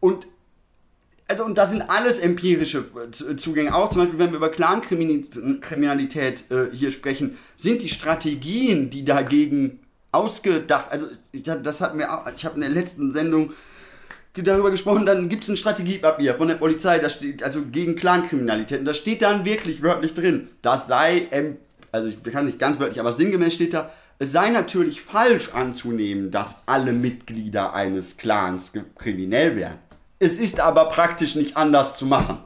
und 0.00 0.26
also 1.28 1.44
und 1.46 1.56
das 1.56 1.70
sind 1.70 1.88
alles 1.88 2.18
empirische 2.18 2.84
Zugänge. 3.36 3.74
Auch 3.74 3.88
zum 3.88 4.02
Beispiel, 4.02 4.18
wenn 4.18 4.32
wir 4.32 4.36
über 4.36 4.50
Clankriminalität 4.50 6.44
äh, 6.50 6.66
hier 6.74 6.90
sprechen, 6.90 7.38
sind 7.56 7.80
die 7.80 7.88
Strategien, 7.88 8.90
die 8.90 9.06
dagegen 9.06 9.78
ausgedacht. 10.12 10.86
Also 10.90 11.06
ich, 11.32 11.42
das 11.42 11.80
hat 11.80 11.94
mir 11.94 12.12
auch, 12.12 12.30
ich 12.34 12.44
habe 12.44 12.54
in 12.56 12.60
der 12.60 12.70
letzten 12.70 13.12
Sendung 13.12 13.52
darüber 14.34 14.70
gesprochen, 14.70 15.04
dann 15.04 15.28
gibt 15.28 15.42
es 15.42 15.50
ein 15.50 15.56
Strategiepapier 15.56 16.36
von 16.36 16.48
der 16.48 16.54
Polizei, 16.54 16.98
das 16.98 17.14
steht, 17.14 17.42
also 17.42 17.62
gegen 17.70 17.96
Clankriminalität. 17.96 18.80
Und 18.80 18.86
da 18.86 18.94
steht 18.94 19.22
dann 19.22 19.44
wirklich 19.44 19.82
wörtlich 19.82 20.14
drin, 20.14 20.48
das 20.62 20.86
sei, 20.86 21.56
also 21.90 22.08
ich 22.08 22.22
kann 22.32 22.46
nicht 22.46 22.58
ganz 22.58 22.78
wörtlich, 22.78 23.00
aber 23.00 23.12
sinngemäß 23.12 23.54
steht 23.54 23.74
da, 23.74 23.90
es 24.18 24.32
sei 24.32 24.50
natürlich 24.50 25.02
falsch 25.02 25.50
anzunehmen, 25.52 26.30
dass 26.30 26.62
alle 26.66 26.92
Mitglieder 26.92 27.74
eines 27.74 28.16
Clans 28.16 28.72
kriminell 28.96 29.56
wären. 29.56 29.78
Es 30.18 30.38
ist 30.38 30.60
aber 30.60 30.84
praktisch 30.84 31.34
nicht 31.34 31.56
anders 31.56 31.98
zu 31.98 32.06
machen. 32.06 32.38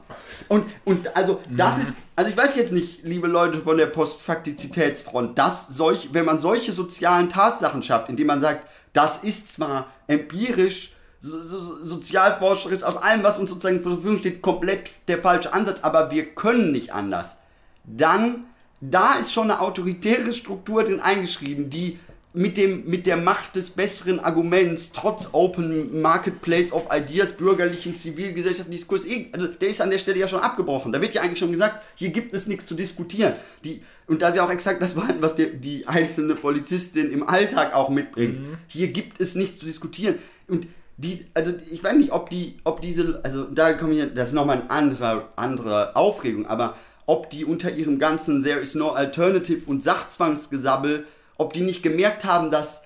Und, 0.47 0.65
und 0.85 1.15
also 1.15 1.41
das 1.49 1.77
mhm. 1.77 1.81
ist, 1.81 1.95
also 2.15 2.31
ich 2.31 2.37
weiß 2.37 2.55
jetzt 2.55 2.73
nicht, 2.73 3.03
liebe 3.03 3.27
Leute 3.27 3.61
von 3.61 3.77
der 3.77 3.87
Postfaktizitätsfront, 3.87 5.37
dass 5.37 5.67
solch, 5.67 6.09
wenn 6.13 6.25
man 6.25 6.39
solche 6.39 6.71
sozialen 6.71 7.29
Tatsachen 7.29 7.83
schafft, 7.83 8.09
indem 8.09 8.27
man 8.27 8.39
sagt, 8.39 8.67
das 8.93 9.23
ist 9.23 9.53
zwar 9.53 9.87
empirisch, 10.07 10.93
so, 11.21 11.43
so, 11.43 11.83
sozialforscherisch, 11.83 12.83
aus 12.83 12.97
allem, 12.97 13.23
was 13.23 13.39
uns 13.39 13.49
sozusagen 13.49 13.83
zur 13.83 13.93
Verfügung 13.93 14.19
steht, 14.19 14.41
komplett 14.41 14.91
der 15.07 15.19
falsche 15.19 15.53
Ansatz, 15.53 15.79
aber 15.81 16.11
wir 16.11 16.25
können 16.33 16.71
nicht 16.71 16.93
anders, 16.93 17.37
dann, 17.83 18.45
da 18.81 19.13
ist 19.15 19.33
schon 19.33 19.49
eine 19.49 19.61
autoritäre 19.61 20.33
Struktur 20.33 20.83
drin 20.83 20.99
eingeschrieben, 20.99 21.69
die 21.69 21.99
mit, 22.33 22.57
dem, 22.57 22.85
mit 22.85 23.07
der 23.07 23.17
Macht 23.17 23.55
des 23.55 23.71
besseren 23.71 24.19
Arguments, 24.19 24.91
trotz 24.91 25.29
Open 25.31 26.01
Marketplace 26.01 26.71
of 26.71 26.87
Ideas, 26.93 27.33
bürgerlichen, 27.33 27.95
zivilgesellschaftlichen 27.95 28.71
Diskurs, 28.71 29.05
eh, 29.05 29.27
also 29.31 29.47
der 29.47 29.69
ist 29.69 29.81
an 29.81 29.89
der 29.89 29.97
Stelle 29.97 30.19
ja 30.19 30.27
schon 30.27 30.39
abgebrochen. 30.39 30.91
Da 30.91 31.01
wird 31.01 31.13
ja 31.13 31.21
eigentlich 31.21 31.39
schon 31.39 31.51
gesagt, 31.51 31.81
hier 31.95 32.09
gibt 32.09 32.33
es 32.33 32.47
nichts 32.47 32.65
zu 32.67 32.75
diskutieren. 32.75 33.33
Die, 33.63 33.81
und 34.05 34.21
da 34.21 34.29
ist 34.29 34.35
ja 34.35 34.45
auch 34.45 34.51
exakt 34.51 34.81
das 34.81 34.95
war, 34.95 35.09
was 35.19 35.35
die, 35.35 35.57
die 35.57 35.87
einzelne 35.87 36.35
Polizistin 36.35 37.11
im 37.11 37.27
Alltag 37.27 37.73
auch 37.73 37.89
mitbringt. 37.89 38.39
Mhm. 38.39 38.57
Hier 38.67 38.89
gibt 38.89 39.19
es 39.19 39.35
nichts 39.35 39.59
zu 39.59 39.65
diskutieren. 39.65 40.15
Und 40.47 40.67
die, 40.97 41.25
also 41.33 41.53
ich 41.71 41.83
weiß 41.83 41.95
nicht, 41.95 42.11
ob 42.11 42.29
die, 42.29 42.57
ob 42.63 42.81
diese, 42.81 43.21
also 43.23 43.45
da 43.45 43.73
komme 43.73 43.93
ich, 43.93 44.13
das 44.13 44.29
ist 44.29 44.33
nochmal 44.33 44.61
eine 44.61 44.71
andere, 44.71 45.29
andere 45.35 45.95
Aufregung, 45.95 46.45
aber 46.45 46.75
ob 47.05 47.29
die 47.29 47.45
unter 47.45 47.71
ihrem 47.71 47.99
ganzen 47.99 48.43
There 48.43 48.59
is 48.59 48.75
no 48.75 48.89
alternative 48.89 49.61
und 49.65 49.81
Sachzwangsgesabbel 49.81 51.05
ob 51.37 51.53
die 51.53 51.61
nicht 51.61 51.83
gemerkt 51.83 52.25
haben, 52.25 52.51
dass 52.51 52.83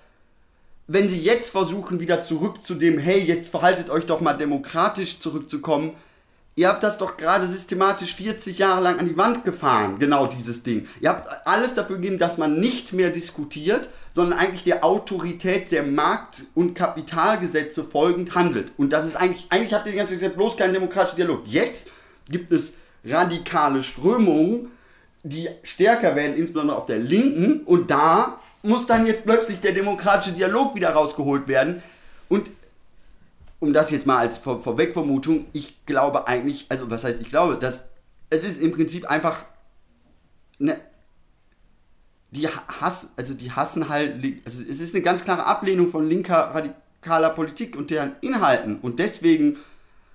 wenn 0.87 1.07
sie 1.07 1.21
jetzt 1.21 1.51
versuchen, 1.51 1.99
wieder 1.99 2.21
zurück 2.21 2.63
zu 2.63 2.75
dem, 2.75 2.97
hey, 2.97 3.19
jetzt 3.19 3.49
verhaltet 3.49 3.89
euch 3.89 4.05
doch 4.05 4.19
mal 4.19 4.33
demokratisch 4.33 5.19
zurückzukommen, 5.19 5.93
ihr 6.55 6.67
habt 6.67 6.83
das 6.83 6.97
doch 6.97 7.15
gerade 7.15 7.47
systematisch 7.47 8.15
40 8.15 8.57
Jahre 8.57 8.81
lang 8.83 8.99
an 8.99 9.07
die 9.07 9.17
Wand 9.17 9.45
gefahren, 9.45 9.99
genau 9.99 10.27
dieses 10.27 10.63
Ding. 10.63 10.87
Ihr 10.99 11.09
habt 11.09 11.47
alles 11.47 11.75
dafür 11.75 11.95
gegeben, 11.95 12.17
dass 12.17 12.37
man 12.37 12.59
nicht 12.59 12.91
mehr 12.91 13.09
diskutiert, 13.09 13.89
sondern 14.11 14.37
eigentlich 14.37 14.65
der 14.65 14.83
Autorität 14.83 15.71
der 15.71 15.83
Markt- 15.83 16.43
und 16.55 16.73
Kapitalgesetze 16.73 17.85
folgend 17.85 18.35
handelt. 18.35 18.73
Und 18.77 18.91
das 18.91 19.07
ist 19.07 19.15
eigentlich, 19.15 19.47
eigentlich 19.49 19.73
habt 19.73 19.85
ihr 19.85 19.93
die 19.93 19.97
ganze 19.97 20.19
Zeit 20.19 20.35
bloß 20.35 20.57
keinen 20.57 20.73
demokratischen 20.73 21.15
Dialog. 21.15 21.43
Jetzt 21.45 21.89
gibt 22.29 22.51
es 22.51 22.77
radikale 23.05 23.81
Strömungen, 23.81 24.71
die 25.23 25.49
stärker 25.63 26.15
werden, 26.15 26.35
insbesondere 26.35 26.77
auf 26.77 26.85
der 26.85 26.99
Linken. 26.99 27.61
Und 27.61 27.91
da 27.91 28.39
muss 28.63 28.87
dann 28.87 29.05
jetzt 29.05 29.25
plötzlich 29.25 29.61
der 29.61 29.73
demokratische 29.73 30.33
Dialog 30.33 30.75
wieder 30.75 30.89
rausgeholt 30.89 31.47
werden. 31.47 31.81
Und 32.29 32.49
um 33.59 33.73
das 33.73 33.91
jetzt 33.91 34.07
mal 34.07 34.17
als 34.17 34.37
Vor 34.37 34.59
Vorwegvermutung, 34.59 35.45
ich 35.53 35.85
glaube 35.85 36.27
eigentlich, 36.27 36.65
also 36.69 36.89
was 36.89 37.03
heißt 37.03 37.21
ich 37.21 37.29
glaube, 37.29 37.57
dass 37.57 37.87
es 38.29 38.43
ist 38.43 38.61
im 38.61 38.71
Prinzip 38.71 39.05
einfach 39.05 39.45
eine, 40.59 40.77
die 42.31 42.47
Hass, 42.47 43.09
also 43.17 43.33
die 43.33 43.51
hassen 43.51 43.89
halt, 43.89 44.23
also 44.45 44.61
es 44.61 44.81
ist 44.81 44.95
eine 44.95 45.03
ganz 45.03 45.23
klare 45.23 45.45
Ablehnung 45.45 45.89
von 45.89 46.07
linker 46.07 46.55
radikaler 46.55 47.29
Politik 47.31 47.75
und 47.75 47.91
deren 47.91 48.13
Inhalten 48.21 48.79
und 48.79 48.99
deswegen 48.99 49.57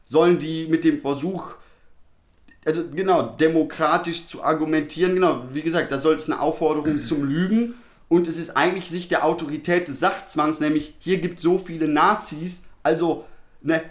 sollen 0.06 0.38
die 0.38 0.66
mit 0.66 0.84
dem 0.84 1.00
Versuch 1.00 1.54
also 2.66 2.84
genau, 2.92 3.22
demokratisch 3.22 4.26
zu 4.26 4.42
argumentieren, 4.42 5.14
genau, 5.14 5.44
wie 5.52 5.62
gesagt, 5.62 5.92
da 5.92 5.98
soll 5.98 6.16
es 6.16 6.28
eine 6.28 6.40
Aufforderung 6.40 7.00
zum 7.02 7.24
Lügen. 7.24 7.74
Und 8.08 8.28
es 8.28 8.38
ist 8.38 8.56
eigentlich 8.56 8.88
Sicht 8.88 9.10
der 9.10 9.24
Autorität 9.24 9.88
des 9.88 10.00
Sachzwangs, 10.00 10.60
nämlich 10.60 10.94
hier 10.98 11.18
gibt 11.18 11.38
es 11.38 11.42
so 11.42 11.58
viele 11.58 11.88
Nazis, 11.88 12.62
also 12.82 13.24
ne, 13.62 13.82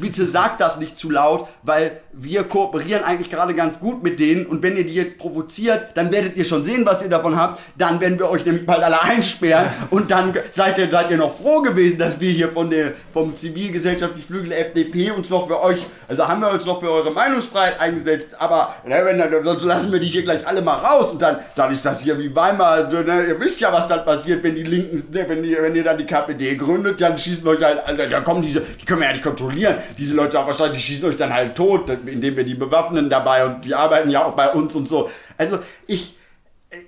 bitte 0.00 0.26
sagt 0.26 0.60
das 0.60 0.78
nicht 0.78 0.96
zu 0.96 1.10
laut, 1.10 1.48
weil 1.62 2.00
wir 2.12 2.44
kooperieren 2.44 3.04
eigentlich 3.04 3.30
gerade 3.30 3.54
ganz 3.54 3.78
gut 3.78 4.02
mit 4.02 4.20
denen. 4.20 4.46
Und 4.46 4.62
wenn 4.62 4.76
ihr 4.76 4.84
die 4.84 4.94
jetzt 4.94 5.18
provoziert, 5.18 5.90
dann 5.94 6.12
werdet 6.12 6.36
ihr 6.36 6.44
schon 6.44 6.64
sehen, 6.64 6.86
was 6.86 7.02
ihr 7.02 7.08
davon 7.08 7.36
habt. 7.36 7.60
Dann 7.76 8.00
werden 8.00 8.18
wir 8.18 8.30
euch 8.30 8.44
nämlich 8.44 8.66
bald 8.66 8.82
alle 8.82 9.02
einsperren. 9.02 9.70
Und 9.90 10.10
dann 10.10 10.34
seid 10.52 10.78
ihr, 10.78 10.90
seid 10.90 11.10
ihr 11.10 11.18
noch 11.18 11.36
froh 11.36 11.60
gewesen, 11.60 11.98
dass 11.98 12.18
wir 12.20 12.30
hier 12.30 12.48
von 12.48 12.70
der, 12.70 12.92
vom 13.12 13.36
zivilgesellschaftlichen 13.36 14.26
Flügel 14.26 14.50
der 14.50 14.66
FDP 14.66 15.10
uns 15.10 15.28
noch 15.28 15.46
für 15.46 15.60
euch, 15.62 15.86
also 16.08 16.26
haben 16.26 16.40
wir 16.40 16.50
uns 16.50 16.64
noch 16.64 16.80
für 16.80 16.90
eure 16.90 17.10
Meinungsfreiheit 17.10 17.80
eingesetzt, 17.80 18.36
aber 18.38 18.76
ne, 18.84 19.00
wenn, 19.04 19.18
dann, 19.18 19.44
sonst 19.44 19.64
lassen 19.64 19.92
wir 19.92 20.00
die 20.00 20.06
hier 20.06 20.22
gleich 20.22 20.46
alle 20.46 20.62
mal 20.62 20.76
raus. 20.76 21.10
Und 21.10 21.20
dann, 21.20 21.38
dann 21.54 21.70
ist 21.70 21.84
das 21.84 22.00
hier 22.00 22.18
wie 22.18 22.34
Weimar, 22.34 22.88
ne, 22.88 23.26
ihr 23.28 23.40
wisst 23.40 23.60
ja, 23.60 23.72
was 23.72 23.86
dann 23.88 24.04
passiert, 24.04 24.42
wenn 24.42 24.54
die 24.54 24.62
Linken, 24.62 25.12
ne, 25.12 25.24
wenn, 25.28 25.42
die, 25.42 25.56
wenn 25.60 25.74
ihr 25.74 25.84
dann 25.84 25.98
die 25.98 26.06
KPD 26.06 26.56
gründet, 26.56 27.00
dann 27.00 27.18
schießen 27.18 27.44
wir 27.44 27.52
euch 27.52 27.62
halt, 27.62 27.82
da 28.10 28.20
kommen 28.20 28.42
diese, 28.42 28.62
die 28.86 28.88
können 28.88 29.00
wir 29.00 29.08
ja 29.08 29.14
nicht 29.14 29.24
kontrollieren. 29.24 29.78
Diese 29.98 30.14
Leute 30.14 30.38
auch 30.38 30.46
wahrscheinlich, 30.46 30.76
die 30.76 30.82
schießen 30.82 31.08
euch 31.08 31.16
dann 31.16 31.34
halt 31.34 31.56
tot, 31.56 31.90
indem 31.90 32.36
wir 32.36 32.44
die 32.44 32.54
bewaffnen 32.54 33.10
dabei 33.10 33.44
und 33.44 33.64
die 33.64 33.74
arbeiten 33.74 34.10
ja 34.10 34.24
auch 34.24 34.36
bei 34.36 34.52
uns 34.52 34.76
und 34.76 34.86
so. 34.86 35.10
Also 35.36 35.58
ich, 35.88 36.16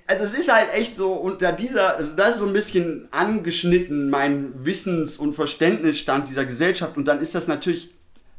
also 0.07 0.23
es 0.23 0.33
ist 0.33 0.51
halt 0.51 0.73
echt 0.73 0.95
so 0.95 1.11
unter 1.11 1.51
dieser, 1.51 1.97
also 1.97 2.15
das 2.15 2.31
ist 2.31 2.37
so 2.37 2.45
ein 2.45 2.53
bisschen 2.53 3.09
angeschnitten, 3.11 4.09
mein 4.09 4.53
Wissens- 4.63 5.17
und 5.17 5.33
Verständnisstand 5.33 6.29
dieser 6.29 6.45
Gesellschaft 6.45 6.95
und 6.95 7.05
dann 7.05 7.19
ist 7.19 7.35
das 7.35 7.49
natürlich 7.49 7.93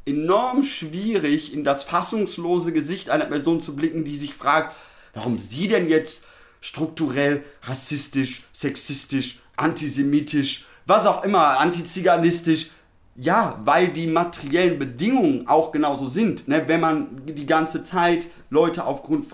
enorm 0.07 0.63
schwierig, 0.63 1.53
in 1.53 1.63
das 1.63 1.83
fassungslose 1.83 2.71
Gesicht 2.71 3.11
einer 3.11 3.25
Person 3.25 3.61
zu 3.61 3.75
blicken, 3.75 4.05
die 4.05 4.17
sich 4.17 4.33
fragt, 4.33 4.75
warum 5.13 5.37
sie 5.37 5.67
denn 5.67 5.87
jetzt 5.87 6.23
strukturell 6.61 7.43
rassistisch, 7.61 8.41
sexistisch, 8.53 9.39
antisemitisch, 9.55 10.65
was 10.87 11.05
auch 11.05 11.23
immer, 11.23 11.59
antiziganistisch 11.59 12.69
ja, 13.15 13.59
weil 13.65 13.89
die 13.89 14.07
materiellen 14.07 14.79
Bedingungen 14.79 15.47
auch 15.47 15.71
genauso 15.71 16.07
sind. 16.07 16.47
Ne? 16.47 16.63
Wenn 16.67 16.79
man 16.79 17.25
die 17.25 17.45
ganze 17.45 17.81
Zeit 17.83 18.27
Leute 18.49 18.85
aufgrund 18.85 19.25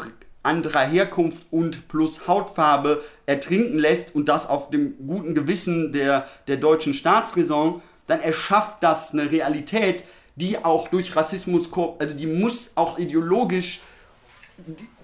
anderer 0.44 0.86
Herkunft 0.86 1.46
und 1.52 1.88
plus 1.88 2.28
Hautfarbe 2.28 3.04
ertrinken 3.26 3.78
lässt 3.78 4.16
und 4.16 4.30
das 4.30 4.48
auf 4.48 4.70
dem 4.70 4.96
guten 5.06 5.36
Gewissen 5.36 5.92
der, 5.94 6.28
der 6.48 6.58
deutschen 6.58 6.94
Staatsräson, 6.94 7.82
dann 8.08 8.22
erschafft 8.22 8.78
das 8.82 9.12
eine 9.12 9.30
Realität, 9.32 10.04
die 10.38 10.64
auch 10.64 10.88
durch 10.88 11.16
Rassismus, 11.16 11.70
also 12.00 12.16
die 12.16 12.28
muss 12.28 12.72
auch 12.76 12.98
ideologisch 12.98 13.82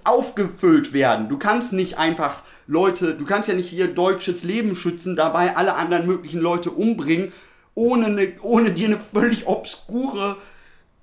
aufgefüllt 0.04 0.94
werden. 0.94 1.30
Du 1.30 1.38
kannst 1.38 1.74
nicht 1.74 1.98
einfach 1.98 2.44
Leute, 2.68 3.16
du 3.16 3.26
kannst 3.26 3.50
ja 3.50 3.56
nicht 3.56 3.70
hier 3.70 3.94
deutsches 3.94 4.44
Leben 4.44 4.76
schützen, 4.76 5.16
dabei 5.16 5.56
alle 5.56 5.76
anderen 5.76 6.08
möglichen 6.08 6.40
Leute 6.40 6.72
umbringen 6.72 7.32
ohne, 7.76 8.08
eine, 8.08 8.34
ohne 8.42 8.72
dir 8.72 8.88
eine 8.88 9.00
völlig 9.00 9.48
obskure, 9.48 10.38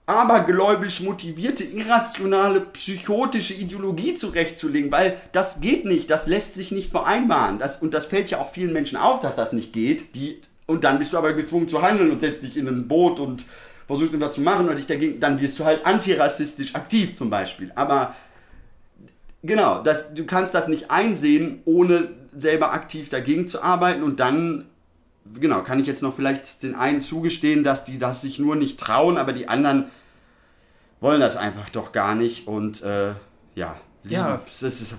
abergläubisch 0.06 1.00
motivierte, 1.00 1.62
irrationale, 1.62 2.60
psychotische 2.60 3.54
Ideologie 3.54 4.14
zurechtzulegen, 4.14 4.90
weil 4.90 5.16
das 5.32 5.60
geht 5.60 5.84
nicht, 5.84 6.10
das 6.10 6.26
lässt 6.26 6.54
sich 6.54 6.72
nicht 6.72 6.90
vereinbaren. 6.90 7.58
Das, 7.58 7.80
und 7.80 7.94
das 7.94 8.06
fällt 8.06 8.30
ja 8.30 8.40
auch 8.40 8.50
vielen 8.50 8.72
Menschen 8.72 8.98
auf, 8.98 9.20
dass 9.20 9.36
das 9.36 9.52
nicht 9.52 9.72
geht. 9.72 10.14
Die, 10.16 10.40
und 10.66 10.82
dann 10.84 10.98
bist 10.98 11.12
du 11.12 11.18
aber 11.18 11.32
gezwungen 11.32 11.68
zu 11.68 11.82
handeln 11.82 12.10
und 12.10 12.20
setzt 12.20 12.42
dich 12.42 12.56
in 12.56 12.66
ein 12.66 12.88
Boot 12.88 13.20
und 13.20 13.44
versuchst 13.86 14.14
etwas 14.14 14.34
zu 14.34 14.40
machen 14.40 14.66
oder 14.66 14.76
dich 14.76 14.86
dagegen, 14.86 15.20
dann 15.20 15.40
wirst 15.40 15.58
du 15.58 15.64
halt 15.64 15.84
antirassistisch 15.86 16.74
aktiv 16.74 17.14
zum 17.14 17.30
Beispiel. 17.30 17.72
Aber 17.74 18.14
genau, 19.42 19.82
das, 19.82 20.14
du 20.14 20.26
kannst 20.26 20.54
das 20.54 20.68
nicht 20.68 20.90
einsehen, 20.90 21.62
ohne 21.64 22.10
selber 22.36 22.72
aktiv 22.72 23.08
dagegen 23.08 23.48
zu 23.48 23.62
arbeiten 23.62 24.02
und 24.02 24.20
dann 24.20 24.66
genau, 25.38 25.62
kann 25.62 25.80
ich 25.80 25.86
jetzt 25.86 26.02
noch 26.02 26.14
vielleicht 26.14 26.62
den 26.62 26.74
einen 26.74 27.02
zugestehen, 27.02 27.64
dass 27.64 27.84
die 27.84 27.98
das 27.98 28.22
sich 28.22 28.38
nur 28.38 28.56
nicht 28.56 28.78
trauen, 28.78 29.18
aber 29.18 29.32
die 29.32 29.48
anderen 29.48 29.86
wollen 31.00 31.20
das 31.20 31.36
einfach 31.36 31.70
doch 31.70 31.92
gar 31.92 32.14
nicht 32.14 32.46
und 32.46 32.82
äh, 32.82 33.14
ja. 33.54 33.76
Ja, 34.04 34.40
das 34.46 34.62
ist, 34.62 34.94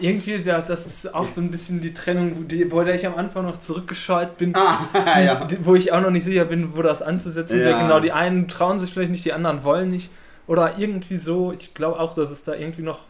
irgendwie, 0.00 0.36
ja, 0.36 0.62
das 0.62 0.86
ist 0.86 1.14
auch 1.14 1.28
so 1.28 1.42
ein 1.42 1.50
bisschen 1.50 1.82
die 1.82 1.92
Trennung, 1.92 2.48
die, 2.48 2.70
wo 2.72 2.80
ich 2.82 3.06
am 3.06 3.14
Anfang 3.14 3.44
noch 3.44 3.58
zurückgescheut 3.58 4.38
bin, 4.38 4.54
ah, 4.56 4.88
ja. 5.20 5.46
wo 5.62 5.74
ich 5.74 5.92
auch 5.92 6.00
noch 6.00 6.10
nicht 6.10 6.24
sicher 6.24 6.46
bin, 6.46 6.74
wo 6.74 6.80
das 6.80 7.02
anzusetzen 7.02 7.58
ja. 7.58 7.66
wäre. 7.66 7.80
Genau, 7.80 8.00
die 8.00 8.12
einen 8.12 8.48
trauen 8.48 8.78
sich 8.78 8.94
vielleicht 8.94 9.10
nicht, 9.10 9.26
die 9.26 9.34
anderen 9.34 9.62
wollen 9.62 9.90
nicht. 9.90 10.10
Oder 10.46 10.78
irgendwie 10.78 11.18
so, 11.18 11.52
ich 11.52 11.74
glaube 11.74 12.00
auch, 12.00 12.14
dass 12.14 12.30
es 12.30 12.44
da 12.44 12.54
irgendwie 12.54 12.82
noch 12.82 13.00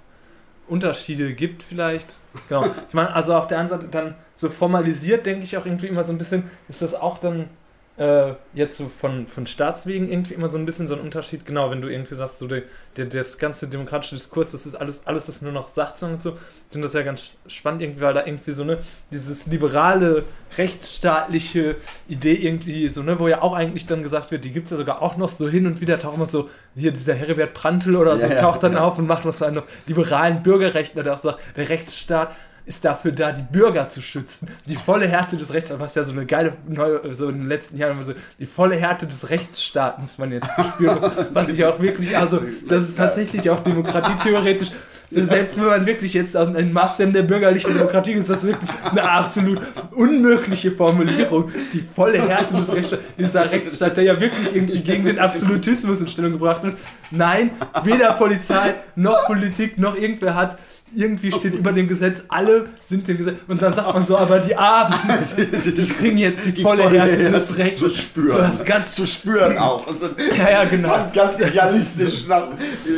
Unterschiede 0.68 1.34
gibt 1.34 1.62
vielleicht. 1.62 2.18
Genau. 2.48 2.66
Ich 2.88 2.94
meine, 2.94 3.14
also 3.14 3.34
auf 3.34 3.46
der 3.46 3.58
einen 3.58 3.68
Seite 3.68 3.88
dann 3.88 4.14
so 4.34 4.50
formalisiert, 4.50 5.26
denke 5.26 5.44
ich 5.44 5.56
auch 5.56 5.66
irgendwie 5.66 5.86
immer 5.86 6.04
so 6.04 6.12
ein 6.12 6.18
bisschen, 6.18 6.50
ist 6.68 6.82
das 6.82 6.94
auch 6.94 7.18
dann 7.18 7.48
äh, 7.96 8.34
jetzt 8.52 8.76
so 8.76 8.90
von, 9.00 9.26
von 9.26 9.46
Staatswegen 9.46 10.10
irgendwie 10.10 10.34
immer 10.34 10.50
so 10.50 10.58
ein 10.58 10.66
bisschen 10.66 10.86
so 10.86 10.94
ein 10.94 11.00
Unterschied. 11.00 11.46
Genau, 11.46 11.70
wenn 11.70 11.80
du 11.80 11.88
irgendwie 11.88 12.14
sagst, 12.14 12.38
so 12.38 12.46
der, 12.46 12.62
der, 12.96 13.06
das 13.06 13.38
ganze 13.38 13.68
demokratische 13.68 14.14
Diskurs, 14.14 14.52
das 14.52 14.66
ist 14.66 14.74
alles, 14.74 15.06
alles 15.06 15.28
ist 15.28 15.42
nur 15.42 15.52
noch 15.52 15.68
Sachzwang 15.68 16.14
und 16.14 16.22
so. 16.22 16.32
Ich 16.66 16.72
finde 16.72 16.86
das 16.86 16.94
ja 16.94 17.02
ganz 17.02 17.36
spannend 17.46 17.80
irgendwie, 17.80 18.02
weil 18.02 18.12
da 18.12 18.26
irgendwie 18.26 18.52
so, 18.52 18.64
ne, 18.64 18.78
dieses 19.10 19.46
liberale, 19.46 20.24
rechtsstaatliche 20.58 21.76
Idee 22.08 22.34
irgendwie 22.34 22.88
so, 22.88 23.02
ne, 23.02 23.18
wo 23.18 23.28
ja 23.28 23.40
auch 23.40 23.54
eigentlich 23.54 23.86
dann 23.86 24.02
gesagt 24.02 24.30
wird, 24.30 24.44
die 24.44 24.50
gibt 24.50 24.66
es 24.66 24.72
ja 24.72 24.76
sogar 24.76 25.00
auch 25.00 25.16
noch 25.16 25.30
so 25.30 25.48
hin 25.48 25.66
und 25.66 25.80
wieder, 25.80 25.98
taucht 25.98 26.16
immer 26.16 26.26
so, 26.26 26.50
hier 26.74 26.92
dieser 26.92 27.14
Heribert 27.14 27.54
Prantl 27.54 27.96
oder 27.96 28.18
so, 28.18 28.26
ja, 28.26 28.40
taucht 28.40 28.62
dann 28.62 28.74
ja. 28.74 28.84
auf 28.84 28.98
und 28.98 29.06
macht 29.06 29.24
noch 29.24 29.32
so 29.32 29.46
einen 29.46 29.62
liberalen 29.86 30.42
Bürgerrechtler, 30.42 31.02
der 31.02 31.14
auch 31.14 31.18
sagt, 31.18 31.38
der 31.56 31.68
Rechtsstaat 31.70 32.34
ist 32.66 32.84
dafür 32.84 33.12
da, 33.12 33.30
die 33.30 33.42
Bürger 33.42 33.88
zu 33.88 34.02
schützen. 34.02 34.48
Die 34.66 34.74
volle 34.74 35.06
Härte 35.06 35.36
des 35.36 35.54
Rechtsstaats, 35.54 35.80
was 35.80 35.94
ja 35.94 36.02
so 36.02 36.12
eine 36.12 36.26
geile, 36.26 36.54
neue, 36.66 37.14
so 37.14 37.28
in 37.28 37.38
den 37.38 37.48
letzten 37.48 37.78
Jahren 37.78 38.02
so, 38.02 38.12
die 38.40 38.46
volle 38.46 38.74
Härte 38.74 39.06
des 39.06 39.30
Rechtsstaats 39.30 40.00
muss 40.00 40.18
man 40.18 40.32
jetzt 40.32 40.50
spüren. 40.74 40.98
was 41.32 41.48
ich 41.48 41.64
auch 41.64 41.80
wirklich, 41.80 42.16
also, 42.18 42.42
das 42.68 42.88
ist 42.88 42.96
tatsächlich 42.96 43.48
auch 43.48 43.60
demokratietheoretisch. 43.60 44.72
Selbst 45.08 45.56
wenn 45.56 45.66
man 45.66 45.86
wirklich 45.86 46.14
jetzt 46.14 46.36
aus 46.36 46.52
den 46.52 46.72
Maßstäben 46.72 47.12
der 47.12 47.22
bürgerlichen 47.22 47.72
Demokratie 47.72 48.14
ist 48.14 48.28
das 48.28 48.44
wirklich 48.44 48.68
eine 48.90 49.08
absolut 49.08 49.60
unmögliche 49.92 50.72
Formulierung. 50.72 51.52
Die 51.72 51.84
volle 51.94 52.20
Härte 52.20 52.56
des 52.56 52.74
Rechtsstaats, 52.74 53.02
dieser 53.16 53.48
Rechtsstaat, 53.52 53.96
der 53.96 54.02
ja 54.02 54.20
wirklich 54.20 54.56
irgendwie 54.56 54.80
gegen 54.80 55.04
den 55.04 55.20
Absolutismus 55.20 56.00
in 56.00 56.08
Stellung 56.08 56.32
gebracht 56.32 56.64
ist. 56.64 56.76
Nein, 57.12 57.50
weder 57.84 58.14
Polizei 58.14 58.74
noch 58.96 59.26
Politik 59.26 59.78
noch 59.78 59.96
irgendwer 59.96 60.34
hat 60.34 60.58
irgendwie 60.94 61.32
steht 61.32 61.54
über 61.54 61.72
dem 61.72 61.88
Gesetz, 61.88 62.22
alle 62.28 62.68
sind 62.82 63.08
dem 63.08 63.18
Gesetz. 63.18 63.38
Und 63.48 63.60
dann 63.60 63.74
sagt 63.74 63.92
man 63.92 64.06
so, 64.06 64.16
aber 64.16 64.38
die 64.38 64.54
Armen, 64.56 64.94
die 65.36 65.88
kriegen 65.88 66.16
jetzt 66.16 66.44
die, 66.44 66.52
die 66.52 66.62
volle 66.62 66.88
Härte 66.88 67.30
des 67.30 67.58
Rechts. 67.58 67.78
Zu 67.78 67.90
spüren. 67.90 68.32
So 68.32 68.38
das 68.38 68.64
ganz 68.64 68.92
zu 68.92 69.06
spüren 69.06 69.58
auch. 69.58 69.86
Und 69.86 69.98
so 69.98 70.08
ja, 70.36 70.50
ja, 70.50 70.64
genau. 70.64 71.10
Ganz 71.12 71.38
idealistisch 71.40 72.26
nach 72.26 72.48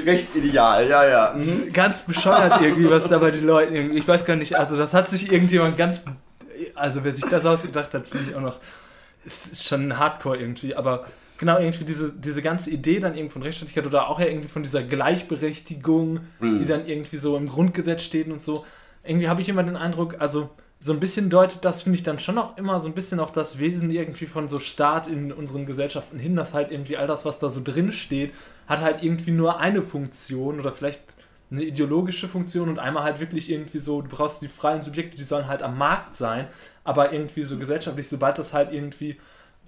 Rechtsideal, 0.05 0.89
ja, 0.89 1.09
ja. 1.09 1.35
Mhm. 1.37 1.73
Ganz 1.73 2.03
bescheuert 2.03 2.61
irgendwie, 2.61 2.91
was 2.91 3.09
da 3.09 3.19
bei 3.19 3.31
den 3.31 3.47
Leuten 3.47 3.75
irgendwie, 3.75 3.99
ich 3.99 4.09
weiß 4.09 4.25
gar 4.25 4.37
nicht, 4.37 4.57
also 4.57 4.77
das 4.77 4.93
hat 4.93 5.09
sich 5.09 5.33
irgendjemand 5.33 5.77
ganz, 5.77 6.05
also 6.75 7.05
wer 7.05 7.13
sich 7.13 7.25
das 7.25 7.45
ausgedacht 7.45 7.95
hat, 7.95 8.07
finde 8.07 8.31
ich 8.31 8.37
auch 8.37 8.43
noch, 8.43 8.57
ist, 9.25 9.53
ist 9.53 9.65
schon 9.65 9.99
Hardcore 9.99 10.37
irgendwie, 10.37 10.75
aber 10.75 11.07
genau 11.39 11.59
irgendwie 11.59 11.85
diese, 11.85 12.13
diese 12.13 12.43
ganze 12.43 12.71
Idee 12.71 13.01
dann 13.01 13.15
irgendwie 13.15 13.33
von 13.33 13.43
Rechtsstaatlichkeit 13.43 13.87
oder 13.87 14.09
auch 14.09 14.21
ja 14.21 14.27
irgendwie 14.27 14.49
von 14.49 14.63
dieser 14.63 14.83
Gleichberechtigung, 14.83 16.21
mhm. 16.41 16.59
die 16.59 16.67
dann 16.67 16.87
irgendwie 16.87 17.17
so 17.17 17.37
im 17.37 17.49
Grundgesetz 17.49 18.03
steht 18.03 18.29
und 18.29 18.43
so. 18.43 18.67
Irgendwie 19.05 19.29
habe 19.29 19.41
ich 19.41 19.49
immer 19.49 19.63
den 19.63 19.77
Eindruck, 19.77 20.17
also 20.19 20.51
so 20.81 20.93
ein 20.93 21.01
bisschen 21.01 21.29
deutet 21.31 21.65
das, 21.65 21.83
finde 21.83 21.97
ich, 21.97 22.05
dann 22.05 22.21
schon 22.21 22.39
auch 22.39 22.57
immer 22.57 22.81
so 22.81 22.87
ein 22.87 22.95
bisschen 22.95 23.19
auf 23.19 23.33
das 23.33 23.59
Wesen 23.59 23.91
irgendwie 23.91 24.27
von 24.27 24.49
so 24.49 24.59
Staat 24.59 25.09
in 25.09 25.33
unseren 25.33 25.67
Gesellschaften 25.67 26.19
hin, 26.19 26.37
dass 26.37 26.55
halt 26.55 26.71
irgendwie 26.71 26.97
all 26.97 27.07
das, 27.07 27.25
was 27.25 27.39
da 27.39 27.49
so 27.49 27.61
drin 27.63 27.93
steht, 27.93 28.33
hat 28.67 28.81
halt 28.81 29.03
irgendwie 29.03 29.33
nur 29.33 29.59
eine 29.59 29.83
Funktion 29.83 30.61
oder 30.61 30.73
vielleicht 30.73 31.03
eine 31.51 31.63
ideologische 31.63 32.29
Funktion 32.29 32.69
und 32.69 32.79
einmal 32.79 33.05
halt 33.05 33.21
wirklich 33.21 33.51
irgendwie 33.51 33.79
so, 33.79 34.03
du 34.03 34.09
brauchst 34.09 34.43
die 34.43 34.49
freien 34.49 34.83
Subjekte, 34.83 35.17
die 35.17 35.25
sollen 35.25 35.49
halt 35.49 35.63
am 35.63 35.79
Markt 35.79 36.15
sein, 36.15 36.47
aber 36.85 37.13
irgendwie 37.13 37.43
so 37.43 37.59
gesellschaftlich, 37.59 38.09
sobald 38.09 38.39
das 38.39 38.53
halt 38.53 38.73
irgendwie 38.73 39.19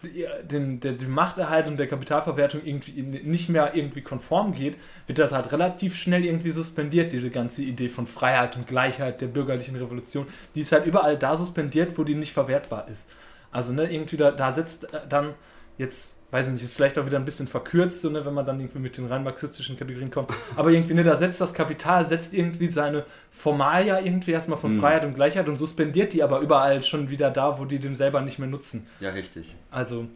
den, 0.03 0.81
der, 0.81 0.93
die 0.93 1.07
Machterhaltung 1.07 1.77
der 1.77 1.87
Kapitalverwertung 1.87 2.63
irgendwie 2.65 3.03
nicht 3.03 3.49
mehr 3.49 3.75
irgendwie 3.75 4.01
konform 4.01 4.55
geht, 4.55 4.77
wird 5.07 5.19
das 5.19 5.33
halt 5.33 5.53
relativ 5.53 5.97
schnell 5.97 6.25
irgendwie 6.25 6.51
suspendiert, 6.51 7.13
diese 7.13 7.31
ganze 7.31 7.63
Idee 7.63 7.89
von 7.89 8.07
Freiheit 8.07 8.57
und 8.57 8.67
Gleichheit 8.67 9.21
der 9.21 9.27
bürgerlichen 9.27 9.77
Revolution. 9.77 10.27
Die 10.55 10.63
ist 10.63 10.73
halt 10.73 10.87
überall 10.87 11.19
da 11.19 11.37
suspendiert, 11.37 11.99
wo 11.99 12.05
die 12.05 12.15
nicht 12.15 12.33
verwertbar 12.33 12.89
ist. 12.89 13.11
Also 13.51 13.73
ne, 13.73 13.93
irgendwie 13.93 14.17
da, 14.17 14.31
da 14.31 14.53
setzt 14.53 14.93
äh, 14.95 15.01
dann 15.09 15.35
jetzt 15.77 16.20
weiß 16.31 16.47
ich 16.47 16.53
nicht, 16.53 16.63
ist 16.63 16.75
vielleicht 16.75 16.99
auch 16.99 17.07
wieder 17.07 17.19
ein 17.19 17.25
bisschen 17.25 17.49
verkürzt, 17.49 18.03
so, 18.03 18.11
ne, 18.11 18.25
wenn 18.25 18.35
man 18.35 18.47
dann 18.47 18.61
irgendwie 18.61 18.79
mit 18.79 18.97
den 18.97 19.07
rein 19.07 19.25
marxistischen 19.25 19.77
Kategorien 19.77 20.11
kommt. 20.11 20.31
Aber 20.57 20.71
irgendwie, 20.71 20.95
ne, 20.95 21.03
da 21.03 21.17
setzt 21.17 21.41
das 21.41 21.53
Kapital, 21.53 22.05
setzt 22.05 22.35
irgendwie 22.35 22.69
seine 22.69 23.05
Formalia 23.33 24.01
irgendwie 24.01 24.31
erstmal 24.31 24.59
von 24.59 24.77
mhm. 24.77 24.81
Freiheit 24.81 25.05
und 25.05 25.15
Gleichheit 25.15 25.49
und 25.49 25.57
suspendiert 25.57 26.13
die 26.13 26.23
aber 26.23 26.41
überall 26.41 26.83
schon 26.83 27.11
wieder 27.11 27.31
da, 27.31 27.59
wo 27.59 27.65
die 27.65 27.81
dem 27.81 27.95
selber 27.95 28.21
nicht 28.21 28.39
mehr 28.39 28.49
nutzen. 28.49 28.87
Ja, 29.01 29.11
richtig. 29.11 29.55
Also, 29.71 30.07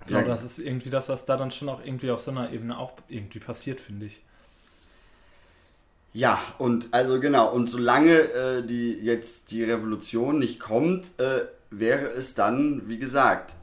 ich 0.00 0.06
glaube, 0.06 0.24
ja. 0.24 0.30
das 0.30 0.42
ist 0.42 0.58
irgendwie 0.58 0.90
das, 0.90 1.08
was 1.08 1.26
da 1.26 1.36
dann 1.36 1.50
schon 1.50 1.68
auch 1.68 1.84
irgendwie 1.84 2.10
auf 2.10 2.20
so 2.20 2.30
einer 2.30 2.50
Ebene 2.50 2.78
auch 2.78 2.92
irgendwie 3.08 3.38
passiert, 3.38 3.80
finde 3.80 4.06
ich. 4.06 4.20
Ja, 6.14 6.38
und 6.58 6.88
also 6.92 7.20
genau, 7.20 7.50
und 7.52 7.68
solange 7.68 8.12
äh, 8.12 8.66
die 8.66 8.92
jetzt 8.92 9.50
die 9.50 9.64
Revolution 9.64 10.38
nicht 10.38 10.60
kommt, 10.60 11.18
äh, 11.18 11.46
wäre 11.70 12.06
es 12.06 12.34
dann, 12.34 12.82
wie 12.86 12.98
gesagt, 12.98 13.54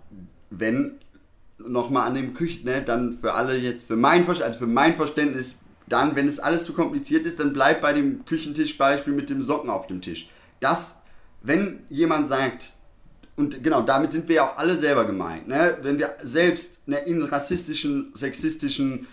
wenn 0.49 0.99
nochmal 1.67 2.07
an 2.07 2.15
dem 2.15 2.33
Küchen, 2.33 2.65
ne, 2.65 2.81
dann 2.81 3.19
für 3.19 3.33
alle 3.33 3.57
jetzt, 3.57 3.87
für 3.87 3.95
mein, 3.95 4.27
also 4.27 4.59
für 4.59 4.67
mein 4.67 4.95
Verständnis, 4.95 5.55
dann, 5.87 6.15
wenn 6.15 6.27
es 6.27 6.39
alles 6.39 6.65
zu 6.65 6.73
kompliziert 6.73 7.25
ist, 7.25 7.39
dann 7.39 7.53
bleibt 7.53 7.81
bei 7.81 7.93
dem 7.93 8.25
Küchentischbeispiel 8.25 9.13
mit 9.13 9.29
dem 9.29 9.41
Socken 9.41 9.69
auf 9.69 9.87
dem 9.87 10.01
Tisch. 10.01 10.29
Das, 10.59 10.95
wenn 11.41 11.83
jemand 11.89 12.27
sagt, 12.27 12.73
und 13.35 13.63
genau, 13.63 13.81
damit 13.81 14.11
sind 14.11 14.27
wir 14.27 14.35
ja 14.35 14.49
auch 14.49 14.57
alle 14.57 14.77
selber 14.77 15.05
gemeint, 15.05 15.47
ne? 15.47 15.77
wenn 15.81 15.97
wir 15.97 16.15
selbst 16.21 16.79
ne, 16.87 16.97
in 16.99 17.23
rassistischen, 17.23 18.11
sexistischen, 18.13 19.07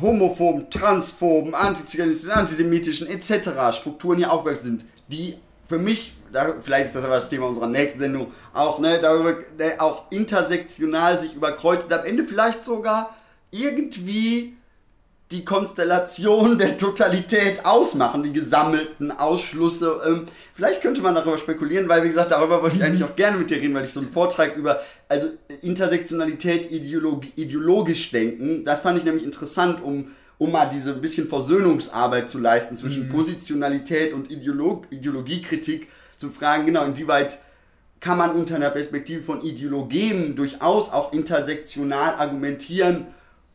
homophoben, 0.00 0.68
transphoben, 0.70 1.54
antiziganistischen, 1.54 2.32
antisemitischen 2.32 3.06
etc. 3.06 3.74
Strukturen 3.76 4.18
hier 4.18 4.30
aufgewachsen 4.30 4.64
sind, 4.64 4.84
die 5.08 5.36
für 5.66 5.78
mich, 5.78 6.14
da, 6.32 6.54
vielleicht 6.60 6.86
ist 6.86 6.94
das 6.94 7.04
aber 7.04 7.14
das 7.14 7.28
Thema 7.28 7.46
unserer 7.46 7.66
nächsten 7.66 7.98
Sendung, 7.98 8.32
auch, 8.54 8.78
ne, 8.78 8.98
darüber, 9.00 9.34
ne, 9.58 9.74
auch 9.78 10.10
intersektional 10.10 11.20
sich 11.20 11.34
überkreuzen, 11.34 11.92
am 11.92 12.04
Ende 12.04 12.24
vielleicht 12.24 12.64
sogar 12.64 13.16
irgendwie 13.50 14.58
die 15.30 15.44
Konstellation 15.44 16.56
der 16.58 16.78
Totalität 16.78 17.66
ausmachen, 17.66 18.22
die 18.22 18.32
gesammelten 18.32 19.10
Ausschlüsse. 19.10 20.00
Ähm, 20.06 20.26
vielleicht 20.54 20.80
könnte 20.80 21.02
man 21.02 21.14
darüber 21.14 21.36
spekulieren, 21.36 21.88
weil, 21.88 22.02
wie 22.04 22.08
gesagt, 22.08 22.30
darüber 22.30 22.62
wollte 22.62 22.76
ich 22.76 22.82
eigentlich 22.82 23.04
auch 23.04 23.14
gerne 23.14 23.36
mit 23.36 23.50
dir 23.50 23.58
reden, 23.58 23.74
weil 23.74 23.84
ich 23.84 23.92
so 23.92 24.00
einen 24.00 24.10
Vortrag 24.10 24.56
über 24.56 24.80
also 25.08 25.28
Intersektionalität 25.60 26.70
ideologi 26.70 27.32
ideologisch 27.36 28.10
denken, 28.10 28.64
das 28.64 28.80
fand 28.80 28.98
ich 28.98 29.04
nämlich 29.04 29.24
interessant, 29.24 29.82
um, 29.82 30.12
um 30.38 30.50
mal 30.50 30.66
diese 30.66 30.94
bisschen 30.94 31.28
Versöhnungsarbeit 31.28 32.30
zu 32.30 32.38
leisten 32.38 32.74
zwischen 32.74 33.06
mhm. 33.06 33.10
Positionalität 33.10 34.14
und 34.14 34.30
Ideolog 34.30 34.86
Ideologiekritik, 34.90 35.88
zu 36.18 36.30
fragen, 36.30 36.66
genau, 36.66 36.84
inwieweit 36.84 37.38
kann 38.00 38.18
man 38.18 38.32
unter 38.32 38.56
einer 38.56 38.70
Perspektive 38.70 39.22
von 39.22 39.42
Ideologien 39.42 40.36
durchaus 40.36 40.92
auch 40.92 41.12
intersektional 41.12 42.14
argumentieren 42.14 43.06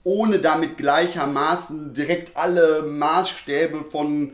ohne 0.03 0.39
damit 0.39 0.77
gleichermaßen 0.77 1.93
direkt 1.93 2.35
alle 2.35 2.83
Maßstäbe 2.83 3.85
von 3.89 4.33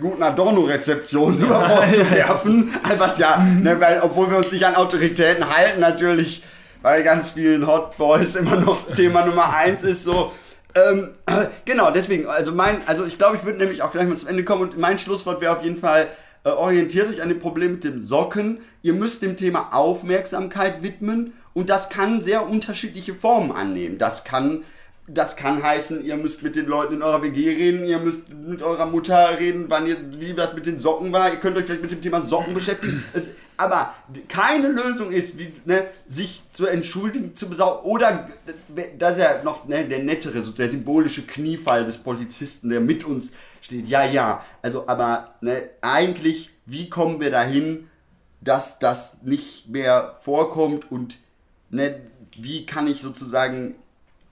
guten 0.00 0.22
Adorno-Rezeptionen 0.22 1.40
über 1.40 1.60
Bord 1.60 1.94
zu 1.94 2.10
werfen. 2.10 2.74
Was 2.98 3.18
ja, 3.18 3.38
ne, 3.38 3.78
weil, 3.80 4.00
obwohl 4.00 4.30
wir 4.30 4.38
uns 4.38 4.52
nicht 4.52 4.64
an 4.64 4.76
Autoritäten 4.76 5.54
halten, 5.54 5.80
natürlich 5.80 6.42
bei 6.82 7.02
ganz 7.02 7.32
vielen 7.32 7.66
Hot 7.66 7.96
Boys 7.98 8.36
immer 8.36 8.56
noch 8.56 8.86
Thema 8.94 9.26
Nummer 9.26 9.54
eins 9.54 9.82
ist 9.82 10.04
so. 10.04 10.32
Ähm, 10.74 11.10
genau, 11.64 11.90
deswegen, 11.90 12.26
also 12.26 12.52
mein, 12.52 12.80
also 12.86 13.04
ich 13.04 13.18
glaube, 13.18 13.36
ich 13.36 13.44
würde 13.44 13.58
nämlich 13.58 13.82
auch 13.82 13.92
gleich 13.92 14.06
mal 14.08 14.16
zum 14.16 14.28
Ende 14.28 14.44
kommen 14.44 14.62
und 14.62 14.78
mein 14.78 14.98
Schlusswort 14.98 15.40
wäre 15.40 15.56
auf 15.56 15.62
jeden 15.62 15.76
Fall, 15.76 16.08
äh, 16.44 16.50
orientiert 16.50 17.08
euch 17.08 17.22
an 17.22 17.28
dem 17.28 17.40
Problem 17.40 17.72
mit 17.72 17.84
dem 17.84 18.00
Socken. 18.00 18.58
Ihr 18.82 18.94
müsst 18.94 19.22
dem 19.22 19.36
Thema 19.36 19.74
Aufmerksamkeit 19.74 20.82
widmen 20.82 21.34
und 21.52 21.68
das 21.68 21.90
kann 21.90 22.22
sehr 22.22 22.48
unterschiedliche 22.48 23.14
Formen 23.14 23.52
annehmen. 23.52 23.98
Das 23.98 24.24
kann, 24.24 24.64
das 25.06 25.36
kann 25.36 25.62
heißen, 25.62 26.04
ihr 26.04 26.16
müsst 26.16 26.42
mit 26.42 26.56
den 26.56 26.66
Leuten 26.66 26.94
in 26.94 27.02
eurer 27.02 27.22
WG 27.22 27.50
reden, 27.50 27.84
ihr 27.84 27.98
müsst 27.98 28.30
mit 28.30 28.62
eurer 28.62 28.86
Mutter 28.86 29.38
reden, 29.38 29.66
wann 29.68 29.86
ihr, 29.86 29.96
wie 30.18 30.32
das 30.32 30.54
mit 30.54 30.66
den 30.66 30.78
Socken 30.78 31.12
war. 31.12 31.30
Ihr 31.30 31.36
könnt 31.36 31.56
euch 31.56 31.66
vielleicht 31.66 31.82
mit 31.82 31.90
dem 31.90 32.00
Thema 32.00 32.20
Socken 32.20 32.54
beschäftigen. 32.54 33.02
Es, 33.12 33.30
aber 33.58 33.92
keine 34.28 34.68
Lösung 34.68 35.12
ist, 35.12 35.36
wie, 35.36 35.52
ne, 35.66 35.84
sich 36.08 36.42
zu 36.54 36.66
entschuldigen, 36.66 37.34
zu 37.34 37.50
besaugen. 37.50 37.84
Oder, 37.84 38.30
das 38.98 39.18
ist 39.18 39.22
ja 39.22 39.42
noch 39.42 39.68
ne, 39.68 39.84
der 39.84 39.98
nettere, 39.98 40.40
so 40.40 40.52
der 40.52 40.70
symbolische 40.70 41.26
Kniefall 41.26 41.84
des 41.84 41.98
Polizisten, 41.98 42.70
der 42.70 42.80
mit 42.80 43.04
uns 43.04 43.32
steht. 43.70 43.88
Ja, 43.88 44.04
ja. 44.04 44.44
Also, 44.62 44.88
aber 44.88 45.34
ne, 45.40 45.70
eigentlich, 45.80 46.50
wie 46.66 46.90
kommen 46.90 47.20
wir 47.20 47.30
dahin, 47.30 47.88
dass 48.40 48.78
das 48.78 49.22
nicht 49.22 49.68
mehr 49.68 50.16
vorkommt 50.20 50.90
und 50.90 51.18
ne, 51.70 52.00
wie 52.36 52.66
kann 52.66 52.88
ich 52.88 53.00
sozusagen 53.00 53.76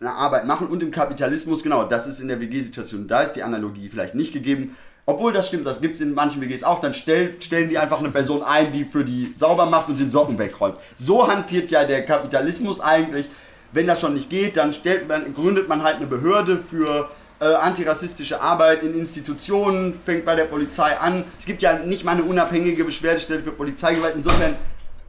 eine 0.01 0.11
Arbeit 0.11 0.47
machen 0.47 0.69
und 0.69 0.83
im 0.83 0.91
Kapitalismus, 0.91 1.63
genau, 1.63 1.85
das 1.85 2.07
ist 2.07 2.21
in 2.21 2.29
der 2.29 2.41
WG-Situation, 2.41 3.09
da 3.09 3.21
ist 3.21 3.33
die 3.33 3.43
Analogie 3.43 3.89
vielleicht 3.89 4.15
nicht 4.15 4.33
gegeben. 4.33 4.77
Obwohl 5.07 5.33
das 5.33 5.49
stimmt, 5.49 5.67
das 5.67 5.81
gibt 5.81 5.95
es 5.95 6.01
in 6.01 6.15
manchen 6.15 6.41
WGs 6.41 6.63
auch, 6.65 6.81
dann 6.81 6.95
stell, 6.95 7.35
stellen 7.41 7.69
die 7.69 7.79
einfach 7.79 7.99
eine 7.99 8.11
Person 8.11 8.43
ein, 8.43 8.73
die 8.73 8.85
für 8.85 9.05
die 9.05 9.33
sauber 9.37 9.67
macht 9.67 9.89
und 9.89 9.99
den 9.99 10.11
Socken 10.11 10.39
wegräumt. 10.39 10.77
So 10.99 11.27
hantiert 11.27 11.71
ja 11.71 11.85
der 11.85 12.05
Kapitalismus 12.05 12.81
eigentlich. 12.81 13.27
Wenn 13.73 13.87
das 13.87 14.01
schon 14.01 14.15
nicht 14.15 14.31
geht, 14.31 14.57
dann 14.57 14.73
stellt 14.73 15.09
man, 15.09 15.35
gründet 15.35 15.69
man 15.69 15.83
halt 15.83 15.97
eine 15.97 16.07
Behörde 16.07 16.59
für 16.59 17.11
äh, 17.41 17.45
antirassistische 17.45 18.41
Arbeit 18.41 18.83
in 18.83 18.95
Institutionen, 18.95 20.01
fängt 20.05 20.25
bei 20.25 20.35
der 20.35 20.45
Polizei 20.45 20.97
an. 20.99 21.25
Es 21.39 21.47
gibt 21.47 21.63
ja 21.63 21.79
nicht 21.79 22.05
mal 22.05 22.13
eine 22.13 22.25
unabhängige 22.25 22.85
Beschwerdestelle 22.85 23.43
für 23.43 23.53
Polizeigewalt. 23.53 24.17
Insofern 24.17 24.57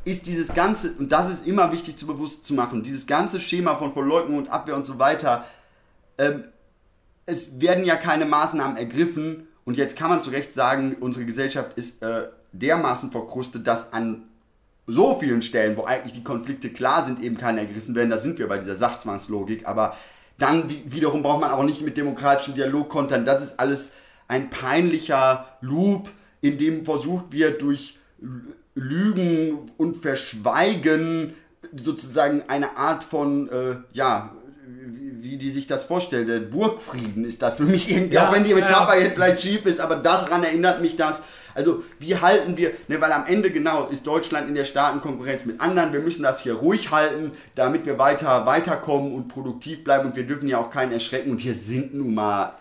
ist 0.06 0.28
dieses 0.28 0.54
ganze, 0.54 0.92
und 0.94 1.12
das 1.12 1.30
ist 1.30 1.46
immer 1.46 1.72
wichtig 1.72 1.98
zu 1.98 2.08
bewusst 2.08 2.46
zu 2.46 2.54
machen, 2.54 2.84
dieses 2.84 3.06
ganze 3.06 3.40
Schema 3.40 3.76
von 3.76 3.94
Verleugnung 3.94 4.38
und 4.38 4.50
Abwehr 4.50 4.76
und 4.76 4.86
so 4.86 5.00
weiter, 5.00 5.46
ähm, 6.18 6.46
es 7.26 7.60
werden 7.62 7.86
ja 7.86 7.96
keine 7.96 8.26
Maßnahmen 8.26 8.78
ergriffen 8.78 9.48
und 9.66 9.78
jetzt 9.78 9.96
kann 9.96 10.10
man 10.10 10.22
zu 10.22 10.32
Recht 10.32 10.54
sagen, 10.54 10.96
unsere 11.00 11.26
Gesellschaft 11.26 11.78
ist 11.78 12.02
äh, 12.02 12.28
dermaßen 12.54 13.12
verkrustet, 13.12 13.68
dass 13.68 13.94
an 13.94 14.24
so 14.88 15.20
vielen 15.20 15.44
Stellen, 15.44 15.78
wo 15.78 15.86
eigentlich 15.86 16.14
die 16.14 16.24
Konflikte 16.24 16.70
klar 16.70 17.06
sind, 17.06 17.22
eben 17.22 17.38
keine 17.38 17.60
ergriffen 17.60 17.94
werden, 17.94 18.10
da 18.10 18.18
sind 18.18 18.40
wir 18.40 18.48
bei 18.48 18.58
dieser 18.58 18.76
Sachzwangslogik, 18.76 19.68
aber 19.68 19.96
dann 20.40 20.70
wiederum 20.86 21.22
braucht 21.22 21.42
man 21.42 21.52
auch 21.52 21.64
nicht 21.64 21.82
mit 21.82 21.98
demokratischem 21.98 22.56
Dialog 22.56 22.90
kontern, 22.90 23.26
das 23.26 23.44
ist 23.44 23.60
alles 23.60 23.92
ein 24.28 24.50
peinlicher 24.50 25.58
Loop, 25.62 26.10
in 26.42 26.58
dem 26.58 26.86
versucht 26.86 27.32
wird, 27.32 27.62
durch 27.62 27.98
Lügen 28.76 29.72
und 29.78 29.98
Verschweigen 29.98 31.34
sozusagen 31.76 32.44
eine 32.48 32.78
Art 32.78 33.04
von, 33.04 33.50
äh, 33.50 33.76
ja, 33.94 34.32
wie, 34.86 35.24
wie, 35.24 35.38
die 35.38 35.50
sich 35.50 35.68
das 35.68 35.84
vorstellen, 35.84 36.28
der 36.28 36.40
Burgfrieden 36.40 37.26
ist 37.26 37.42
das 37.42 37.56
für 37.56 37.64
mich 37.64 37.92
irgendwie, 37.92 38.16
ja, 38.16 38.30
auch 38.30 38.34
wenn 38.34 38.44
die 38.44 38.54
Metapher 38.54 38.96
ja. 38.96 39.04
jetzt 39.04 39.14
vielleicht 39.16 39.42
schief 39.42 39.66
ist, 39.66 39.80
aber 39.80 39.98
daran 39.98 40.44
erinnert 40.44 40.82
mich 40.82 40.96
das. 40.96 41.22
Also 41.56 41.84
wie 42.00 42.16
halten 42.16 42.58
wir, 42.58 42.74
ne, 42.88 43.02
weil 43.02 43.12
am 43.12 43.26
Ende 43.26 43.52
genau 43.52 43.88
ist 43.88 44.06
Deutschland 44.06 44.48
in 44.48 44.56
der 44.56 44.66
Staatenkonkurrenz 44.66 45.46
mit 45.46 45.60
anderen, 45.60 45.94
wir 45.94 46.00
müssen 46.00 46.24
das 46.24 46.42
hier 46.42 46.54
ruhig 46.54 46.92
halten, 46.92 47.32
damit 47.56 47.86
wir 47.86 47.98
weiter 47.98 48.46
weiterkommen 48.46 49.14
und 49.14 49.28
produktiv 49.28 49.84
bleiben. 49.84 50.10
Und 50.10 50.16
wir 50.16 50.26
dürfen 50.26 50.48
ja 50.48 50.60
auch 50.60 50.70
keinen 50.70 50.92
erschrecken. 50.92 51.32
Und 51.32 51.40
hier 51.40 51.56
sind 51.56 51.94
nun 51.94 52.14
mal 52.14 52.54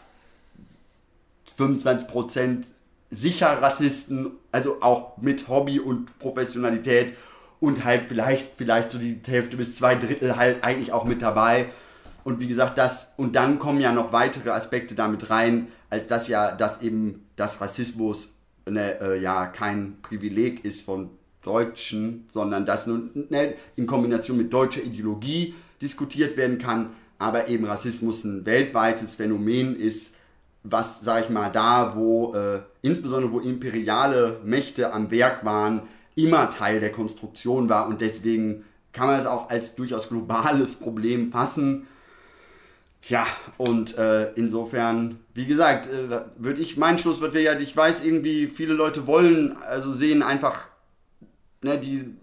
25 1.57 2.09
Prozent 2.09 2.67
sicher 3.11 3.63
Rassisten, 3.63 4.33
also 4.53 4.83
auch 4.83 5.17
mit 5.19 5.49
Hobby 5.49 5.81
und 5.81 6.19
Professionalität. 6.19 7.15
Und 7.61 7.85
halt 7.85 8.05
vielleicht, 8.07 8.51
vielleicht 8.57 8.93
so 8.93 8.99
die 8.99 9.21
Hälfte 9.27 9.57
bis 9.57 9.75
zwei 9.75 9.97
Drittel 9.97 10.37
halt 10.37 10.63
eigentlich 10.63 10.93
auch 10.93 11.05
mit 11.05 11.23
dabei. 11.23 11.71
Und 12.23 12.41
wie 12.41 12.47
gesagt, 12.47 12.79
das, 12.79 13.15
und 13.17 13.35
dann 13.37 13.59
kommen 13.59 13.81
ja 13.81 13.91
noch 13.91 14.13
weitere 14.13 14.51
Aspekte 14.51 14.95
damit 14.95 15.31
rein, 15.31 15.69
als 15.91 16.07
dass 16.07 16.29
ja, 16.29 16.53
dass 16.53 16.83
eben 16.83 17.27
das 17.37 17.61
Rassismus 17.61 18.35
ne, 18.71 19.01
äh, 19.01 19.21
ja 19.21 19.47
kein 19.47 19.97
Privileg 20.03 20.65
ist 20.65 20.83
von 20.83 21.11
Deutschen, 21.43 22.27
sondern 22.29 22.67
dass 22.67 22.87
nun 22.87 23.27
ne, 23.31 23.55
in 23.77 23.87
Kombination 23.87 24.37
mit 24.37 24.53
deutscher 24.53 24.83
Ideologie 24.83 25.55
diskutiert 25.81 26.37
werden 26.37 26.59
kann, 26.59 26.91
aber 27.19 27.49
eben 27.49 27.65
Rassismus 27.65 28.25
ein 28.25 28.47
weltweites 28.47 29.15
Phänomen 29.15 29.77
ist, 29.77 30.15
was, 30.63 31.01
sag 31.01 31.25
ich 31.25 31.31
mal, 31.31 31.51
da, 31.51 31.95
wo 31.97 32.35
äh, 32.35 32.61
insbesondere 32.83 33.33
wo 33.33 33.41
imperiale 33.41 34.41
Mächte 34.45 34.93
am 34.93 35.11
Werk 35.11 35.45
waren, 35.45 35.83
immer 36.15 36.51
Teil 36.51 36.81
der 36.81 36.93
Konstruktion 36.93 37.69
war 37.69 37.89
und 37.89 38.01
deswegen 38.01 38.65
kann 38.93 39.07
man 39.07 39.19
es 39.19 39.27
auch 39.27 39.51
als 39.51 39.77
durchaus 39.77 40.09
globales 40.09 40.77
Problem 40.77 41.31
fassen. 41.31 41.87
Ja, 43.09 43.27
und 43.57 43.97
äh, 43.97 44.33
insofern, 44.35 45.19
wie 45.33 45.47
gesagt, 45.47 45.87
äh, 45.87 46.21
würde 46.37 46.61
ich, 46.61 46.77
mein 46.77 46.99
Schlusswort 46.99 47.33
wäre 47.33 47.55
ja, 47.55 47.59
ich 47.59 47.75
weiß 47.75 48.05
irgendwie, 48.05 48.49
viele 48.49 48.75
Leute 48.75 49.07
wollen, 49.07 49.57
also 49.57 49.93
sehen 49.93 50.23
einfach, 50.23 50.67
ne, 51.63 51.79
die 51.79 52.15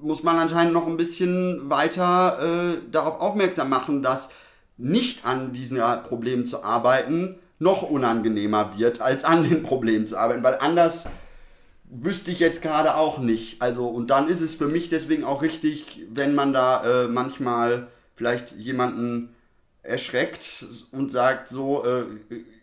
muss 0.00 0.22
man 0.22 0.36
anscheinend 0.36 0.72
noch 0.72 0.86
ein 0.86 0.96
bisschen 0.96 1.68
weiter 1.68 2.38
äh, 2.40 2.90
darauf 2.90 3.20
aufmerksam 3.20 3.68
machen, 3.68 4.00
dass 4.02 4.30
nicht 4.76 5.26
an 5.26 5.52
diesen 5.52 5.80
Problemen 6.04 6.46
zu 6.46 6.62
arbeiten, 6.62 7.40
noch 7.58 7.82
unangenehmer 7.82 8.78
wird, 8.78 9.00
als 9.00 9.24
an 9.24 9.42
den 9.42 9.64
Problemen 9.64 10.06
zu 10.06 10.16
arbeiten, 10.16 10.44
weil 10.44 10.58
anders 10.60 11.06
wüsste 11.90 12.30
ich 12.30 12.38
jetzt 12.38 12.62
gerade 12.62 12.94
auch 12.94 13.18
nicht. 13.18 13.60
Also, 13.60 13.88
und 13.88 14.10
dann 14.10 14.28
ist 14.28 14.40
es 14.40 14.54
für 14.54 14.68
mich 14.68 14.88
deswegen 14.88 15.24
auch 15.24 15.42
richtig, 15.42 16.06
wenn 16.10 16.36
man 16.36 16.52
da 16.52 17.04
äh, 17.04 17.08
manchmal 17.08 17.88
vielleicht 18.14 18.52
jemanden 18.52 19.34
erschreckt 19.88 20.64
und 20.92 21.10
sagt 21.10 21.48
so, 21.48 21.84
äh, 21.84 22.04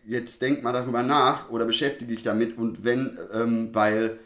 jetzt 0.06 0.42
denk 0.42 0.64
mal 0.64 0.74
darüber 0.74 1.04
nach 1.04 1.50
oder 1.50 1.66
beschäftige 1.66 2.14
dich 2.14 2.24
damit 2.24 2.58
und 2.58 2.84
wenn, 2.84 3.18
ähm, 3.34 3.70
weil 3.74 4.20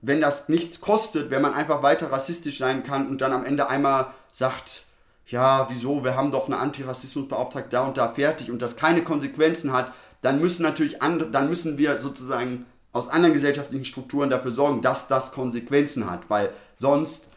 wenn 0.00 0.20
das 0.20 0.48
nichts 0.48 0.80
kostet, 0.80 1.30
wenn 1.30 1.42
man 1.42 1.54
einfach 1.54 1.82
weiter 1.82 2.10
rassistisch 2.10 2.58
sein 2.58 2.82
kann 2.82 3.08
und 3.08 3.20
dann 3.20 3.32
am 3.32 3.44
Ende 3.44 3.68
einmal 3.68 4.12
sagt, 4.32 4.84
ja, 5.26 5.68
wieso, 5.70 6.04
wir 6.04 6.16
haben 6.16 6.30
doch 6.30 6.46
eine 6.46 6.58
Antirassismusbeauftragte 6.58 7.70
da 7.70 7.86
und 7.86 7.96
da 7.96 8.08
fertig 8.08 8.50
und 8.50 8.62
das 8.62 8.76
keine 8.76 9.02
Konsequenzen 9.02 9.72
hat, 9.72 9.92
dann 10.22 10.40
müssen 10.40 10.62
natürlich 10.62 11.02
andere, 11.02 11.30
dann 11.30 11.48
müssen 11.48 11.78
wir 11.78 12.00
sozusagen 12.00 12.66
aus 12.92 13.08
anderen 13.08 13.34
gesellschaftlichen 13.34 13.84
Strukturen 13.84 14.30
dafür 14.30 14.50
sorgen, 14.50 14.80
dass 14.80 15.08
das 15.08 15.32
Konsequenzen 15.32 16.10
hat, 16.10 16.30
weil 16.30 16.50
sonst 16.76 17.28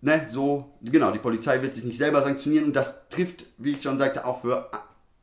ne, 0.00 0.26
so, 0.28 0.72
genau, 0.82 1.10
die 1.12 1.18
Polizei 1.18 1.62
wird 1.62 1.74
sich 1.74 1.84
nicht 1.84 1.98
selber 1.98 2.22
sanktionieren 2.22 2.66
und 2.66 2.76
das 2.76 3.08
trifft, 3.08 3.46
wie 3.58 3.72
ich 3.72 3.82
schon 3.82 3.98
sagte, 3.98 4.24
auch 4.24 4.40
für 4.40 4.70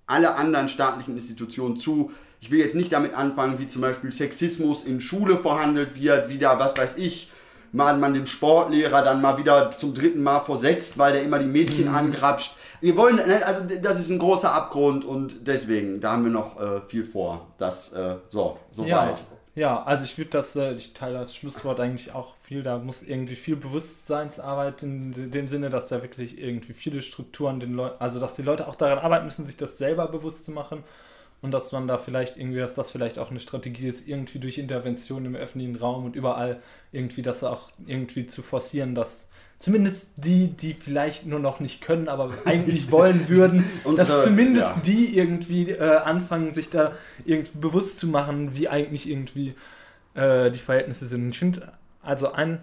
alle 0.05 0.35
anderen 0.35 0.69
staatlichen 0.69 1.15
Institutionen 1.15 1.75
zu. 1.75 2.11
Ich 2.39 2.51
will 2.51 2.59
jetzt 2.59 2.75
nicht 2.75 2.93
damit 2.93 3.13
anfangen, 3.13 3.59
wie 3.59 3.67
zum 3.67 3.81
Beispiel 3.81 4.11
Sexismus 4.11 4.83
in 4.83 5.01
Schule 5.01 5.37
verhandelt 5.37 5.99
wird, 5.99 6.29
wieder, 6.29 6.59
was 6.59 6.77
weiß 6.77 6.97
ich, 6.97 7.31
mal 7.71 7.97
man 7.97 8.13
den 8.13 8.27
Sportlehrer 8.27 9.01
dann 9.03 9.21
mal 9.21 9.37
wieder 9.37 9.71
zum 9.71 9.93
dritten 9.93 10.23
Mal 10.23 10.41
versetzt, 10.41 10.97
weil 10.97 11.13
der 11.13 11.23
immer 11.23 11.39
die 11.39 11.47
Mädchen 11.47 11.89
mhm. 11.89 11.95
angrapscht. 11.95 12.55
Wir 12.79 12.95
wollen, 12.95 13.15
ne, 13.15 13.45
also 13.45 13.63
das 13.81 13.99
ist 13.99 14.09
ein 14.09 14.19
großer 14.19 14.53
Abgrund 14.53 15.03
und 15.03 15.47
deswegen, 15.47 15.99
da 15.99 16.11
haben 16.11 16.23
wir 16.23 16.31
noch 16.31 16.59
äh, 16.59 16.81
viel 16.87 17.03
vor. 17.03 17.47
Das, 17.57 17.91
äh, 17.93 18.15
so, 18.29 18.59
soweit. 18.71 19.19
Ja. 19.19 19.36
Ja, 19.57 19.81
also 19.81 20.03
ich 20.03 20.19
würde 20.19 20.29
das, 20.29 20.55
äh, 20.55 20.73
ich 20.75 20.93
teile 20.93 21.15
das 21.17 21.35
Schlusswort 21.35 21.79
eigentlich 21.79 22.13
auch 22.13 22.35
viel, 22.35 22.61
da 22.61 22.77
muss 22.77 23.01
irgendwie 23.01 23.35
viel 23.35 23.55
Bewusstseinsarbeit 23.55 24.83
in 24.83 25.31
dem 25.31 25.47
Sinne, 25.47 25.71
dass 25.71 25.87
da 25.87 26.03
wirklich 26.03 26.37
irgendwie 26.39 26.73
viele 26.73 27.01
Strukturen 27.01 27.59
den 27.59 27.73
Leuten, 27.73 27.99
also 27.99 28.19
dass 28.19 28.35
die 28.35 28.43
Leute 28.43 28.67
auch 28.67 28.75
daran 28.75 28.99
arbeiten 28.99 29.25
müssen, 29.25 29.47
sich 29.47 29.57
das 29.57 29.79
selber 29.79 30.07
bewusst 30.09 30.45
zu 30.45 30.51
machen. 30.51 30.83
Und 31.41 31.51
dass 31.51 31.71
man 31.71 31.87
da 31.87 31.97
vielleicht 31.97 32.37
irgendwie, 32.37 32.59
dass 32.59 32.75
das 32.75 32.91
vielleicht 32.91 33.17
auch 33.19 33.31
eine 33.31 33.39
Strategie 33.39 33.87
ist, 33.87 34.07
irgendwie 34.07 34.39
durch 34.39 34.59
Intervention 34.59 35.25
im 35.25 35.35
öffentlichen 35.35 35.75
Raum 35.75 36.05
und 36.05 36.15
überall 36.15 36.61
irgendwie 36.91 37.21
das 37.23 37.43
auch 37.43 37.71
irgendwie 37.87 38.27
zu 38.27 38.43
forcieren, 38.43 38.95
dass 38.95 39.27
zumindest 39.59 40.11
die, 40.17 40.47
die 40.47 40.73
vielleicht 40.73 41.25
nur 41.25 41.39
noch 41.39 41.59
nicht 41.59 41.81
können, 41.81 42.07
aber 42.07 42.33
eigentlich 42.45 42.91
wollen 42.91 43.29
würden, 43.29 43.65
Unsere, 43.83 44.07
dass 44.07 44.23
zumindest 44.23 44.75
ja. 44.75 44.81
die 44.85 45.17
irgendwie 45.17 45.71
äh, 45.71 45.97
anfangen, 45.97 46.53
sich 46.53 46.69
da 46.69 46.93
irgendwie 47.25 47.57
bewusst 47.57 47.99
zu 47.99 48.07
machen, 48.07 48.55
wie 48.55 48.69
eigentlich 48.69 49.09
irgendwie 49.09 49.55
äh, 50.13 50.51
die 50.51 50.59
Verhältnisse 50.59 51.07
sind. 51.07 51.23
Und 51.23 51.29
ich 51.29 51.39
finde, 51.39 51.71
also 52.01 52.31
ein 52.33 52.59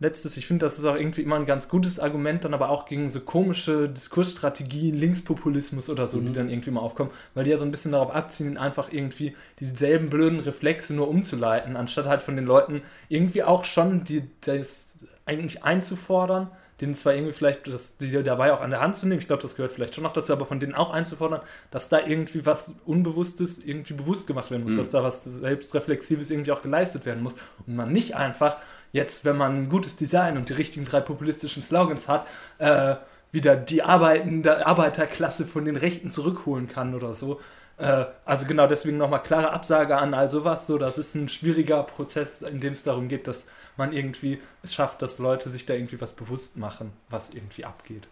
letztes, 0.00 0.36
ich 0.36 0.46
finde, 0.46 0.66
das 0.66 0.78
ist 0.78 0.84
auch 0.84 0.96
irgendwie 0.96 1.22
immer 1.22 1.36
ein 1.36 1.46
ganz 1.46 1.68
gutes 1.68 1.98
Argument, 1.98 2.44
dann 2.44 2.54
aber 2.54 2.68
auch 2.68 2.86
gegen 2.86 3.08
so 3.08 3.20
komische 3.20 3.88
Diskursstrategien, 3.88 4.96
Linkspopulismus 4.96 5.88
oder 5.88 6.08
so, 6.08 6.18
mhm. 6.18 6.26
die 6.26 6.32
dann 6.32 6.48
irgendwie 6.48 6.70
mal 6.70 6.80
aufkommen, 6.80 7.10
weil 7.34 7.44
die 7.44 7.50
ja 7.50 7.56
so 7.56 7.64
ein 7.64 7.70
bisschen 7.70 7.92
darauf 7.92 8.14
abzielen, 8.14 8.56
einfach 8.56 8.92
irgendwie 8.92 9.36
dieselben 9.60 10.10
blöden 10.10 10.40
Reflexe 10.40 10.94
nur 10.94 11.08
umzuleiten, 11.08 11.76
anstatt 11.76 12.06
halt 12.06 12.22
von 12.22 12.36
den 12.36 12.44
Leuten 12.44 12.82
irgendwie 13.08 13.42
auch 13.42 13.64
schon 13.64 14.04
die, 14.04 14.24
das 14.40 14.96
eigentlich 15.26 15.62
einzufordern, 15.62 16.50
denen 16.80 16.96
zwar 16.96 17.14
irgendwie 17.14 17.32
vielleicht 17.32 17.68
das, 17.68 17.98
die 17.98 18.10
dabei 18.24 18.52
auch 18.52 18.60
an 18.60 18.70
der 18.70 18.80
Hand 18.80 18.96
zu 18.96 19.06
nehmen, 19.06 19.20
ich 19.20 19.28
glaube, 19.28 19.42
das 19.42 19.54
gehört 19.54 19.72
vielleicht 19.72 19.94
schon 19.94 20.02
noch 20.02 20.12
dazu, 20.12 20.32
aber 20.32 20.44
von 20.44 20.58
denen 20.58 20.74
auch 20.74 20.90
einzufordern, 20.90 21.40
dass 21.70 21.88
da 21.88 22.00
irgendwie 22.04 22.44
was 22.44 22.74
Unbewusstes 22.84 23.64
irgendwie 23.64 23.94
bewusst 23.94 24.26
gemacht 24.26 24.50
werden 24.50 24.64
muss, 24.64 24.72
mhm. 24.72 24.78
dass 24.78 24.90
da 24.90 25.04
was 25.04 25.22
Selbstreflexives 25.24 26.30
irgendwie 26.30 26.50
auch 26.50 26.62
geleistet 26.62 27.06
werden 27.06 27.22
muss 27.22 27.36
und 27.66 27.76
man 27.76 27.92
nicht 27.92 28.16
einfach 28.16 28.56
jetzt, 28.94 29.24
wenn 29.24 29.36
man 29.36 29.64
ein 29.64 29.68
gutes 29.68 29.96
Design 29.96 30.36
und 30.38 30.48
die 30.48 30.54
richtigen 30.54 30.86
drei 30.86 31.00
populistischen 31.00 31.62
Slogans 31.62 32.08
hat, 32.08 32.26
äh, 32.58 32.94
wieder 33.32 33.56
die 33.56 33.82
arbeitende 33.82 34.64
Arbeiterklasse 34.64 35.44
von 35.44 35.64
den 35.64 35.76
Rechten 35.76 36.12
zurückholen 36.12 36.68
kann 36.68 36.94
oder 36.94 37.12
so. 37.12 37.40
Äh, 37.76 38.04
also 38.24 38.46
genau 38.46 38.68
deswegen 38.68 38.96
nochmal 38.96 39.24
klare 39.24 39.52
Absage 39.52 39.98
an 39.98 40.14
all 40.14 40.30
sowas. 40.30 40.68
So, 40.68 40.78
das 40.78 40.96
ist 40.96 41.16
ein 41.16 41.28
schwieriger 41.28 41.82
Prozess, 41.82 42.42
in 42.42 42.60
dem 42.60 42.72
es 42.72 42.84
darum 42.84 43.08
geht, 43.08 43.26
dass 43.26 43.46
man 43.76 43.92
irgendwie 43.92 44.40
es 44.62 44.72
schafft, 44.72 45.02
dass 45.02 45.18
Leute 45.18 45.50
sich 45.50 45.66
da 45.66 45.74
irgendwie 45.74 46.00
was 46.00 46.12
bewusst 46.12 46.56
machen, 46.56 46.92
was 47.10 47.34
irgendwie 47.34 47.64
abgeht. 47.64 48.06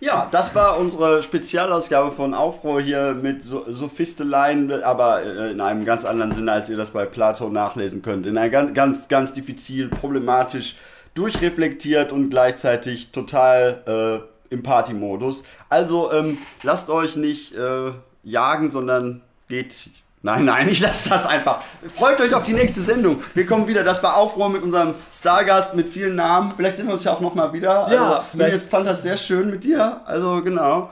Ja, 0.00 0.28
das 0.30 0.54
war 0.54 0.78
unsere 0.78 1.22
Spezialausgabe 1.22 2.12
von 2.12 2.34
Aufruhr 2.34 2.80
hier 2.80 3.14
mit 3.14 3.42
so 3.44 3.64
Sophisteleien, 3.70 4.82
aber 4.82 5.22
äh, 5.22 5.52
in 5.52 5.60
einem 5.60 5.84
ganz 5.84 6.04
anderen 6.04 6.32
Sinne, 6.32 6.52
als 6.52 6.68
ihr 6.68 6.76
das 6.76 6.90
bei 6.90 7.06
Plato 7.06 7.48
nachlesen 7.48 8.02
könnt. 8.02 8.26
In 8.26 8.36
einer 8.36 8.50
ganz, 8.50 8.74
ganz, 8.74 9.08
ganz 9.08 9.32
diffizil, 9.32 9.88
problematisch, 9.88 10.76
durchreflektiert 11.14 12.12
und 12.12 12.30
gleichzeitig 12.30 13.12
total 13.12 14.26
äh, 14.50 14.52
im 14.52 14.62
Party-Modus. 14.62 15.44
Also 15.68 16.12
ähm, 16.12 16.38
lasst 16.62 16.90
euch 16.90 17.16
nicht 17.16 17.54
äh, 17.54 17.92
jagen, 18.24 18.68
sondern 18.68 19.22
geht 19.48 19.90
Nein, 20.24 20.46
nein, 20.46 20.70
ich 20.70 20.80
lasse 20.80 21.10
das 21.10 21.26
einfach. 21.26 21.62
Freut 21.94 22.18
euch 22.18 22.32
auf 22.32 22.44
die 22.44 22.54
nächste 22.54 22.80
Sendung. 22.80 23.22
Wir 23.34 23.44
kommen 23.44 23.66
wieder. 23.66 23.84
Das 23.84 24.02
war 24.02 24.16
Aufruhr 24.16 24.48
mit 24.48 24.62
unserem 24.62 24.94
Stargast 25.12 25.74
mit 25.74 25.90
vielen 25.90 26.14
Namen. 26.14 26.50
Vielleicht 26.56 26.78
sehen 26.78 26.86
wir 26.86 26.94
uns 26.94 27.04
ja 27.04 27.12
auch 27.12 27.20
nochmal 27.20 27.52
wieder. 27.52 27.92
Ja, 27.92 28.24
also, 28.38 28.56
ich 28.56 28.62
fand 28.62 28.86
das 28.86 29.02
sehr 29.02 29.18
schön 29.18 29.50
mit 29.50 29.64
dir. 29.64 30.00
Also 30.06 30.42
genau. 30.42 30.88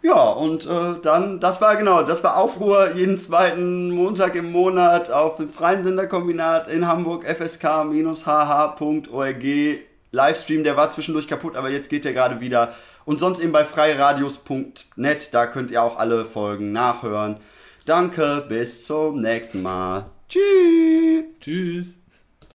Ja, 0.00 0.30
und 0.30 0.64
äh, 0.64 0.94
dann, 1.02 1.40
das 1.40 1.60
war 1.60 1.76
genau, 1.76 2.04
das 2.04 2.24
war 2.24 2.38
Aufruhr 2.38 2.92
jeden 2.94 3.18
zweiten 3.18 3.90
Montag 3.90 4.34
im 4.34 4.50
Monat 4.50 5.10
auf 5.10 5.36
dem 5.36 5.52
Freien 5.52 5.82
Senderkombinat 5.82 6.70
in 6.70 6.88
Hamburg, 6.88 7.26
fsk-hh.org. 7.26 7.84
Livestream, 10.12 10.64
der 10.64 10.78
war 10.78 10.88
zwischendurch 10.88 11.28
kaputt, 11.28 11.54
aber 11.54 11.68
jetzt 11.68 11.90
geht 11.90 12.06
der 12.06 12.14
gerade 12.14 12.40
wieder. 12.40 12.72
Und 13.04 13.20
sonst 13.20 13.40
eben 13.40 13.52
bei 13.52 13.66
freiradios.net, 13.66 15.34
da 15.34 15.46
könnt 15.46 15.70
ihr 15.70 15.82
auch 15.82 15.98
alle 15.98 16.24
Folgen 16.24 16.72
nachhören. 16.72 17.36
Danke, 17.86 18.44
bis 18.48 18.84
zum 18.84 19.20
nächsten 19.20 19.62
Mal. 19.62 20.10
Tschüss. 20.28 21.24
Tschüss. 21.40 21.99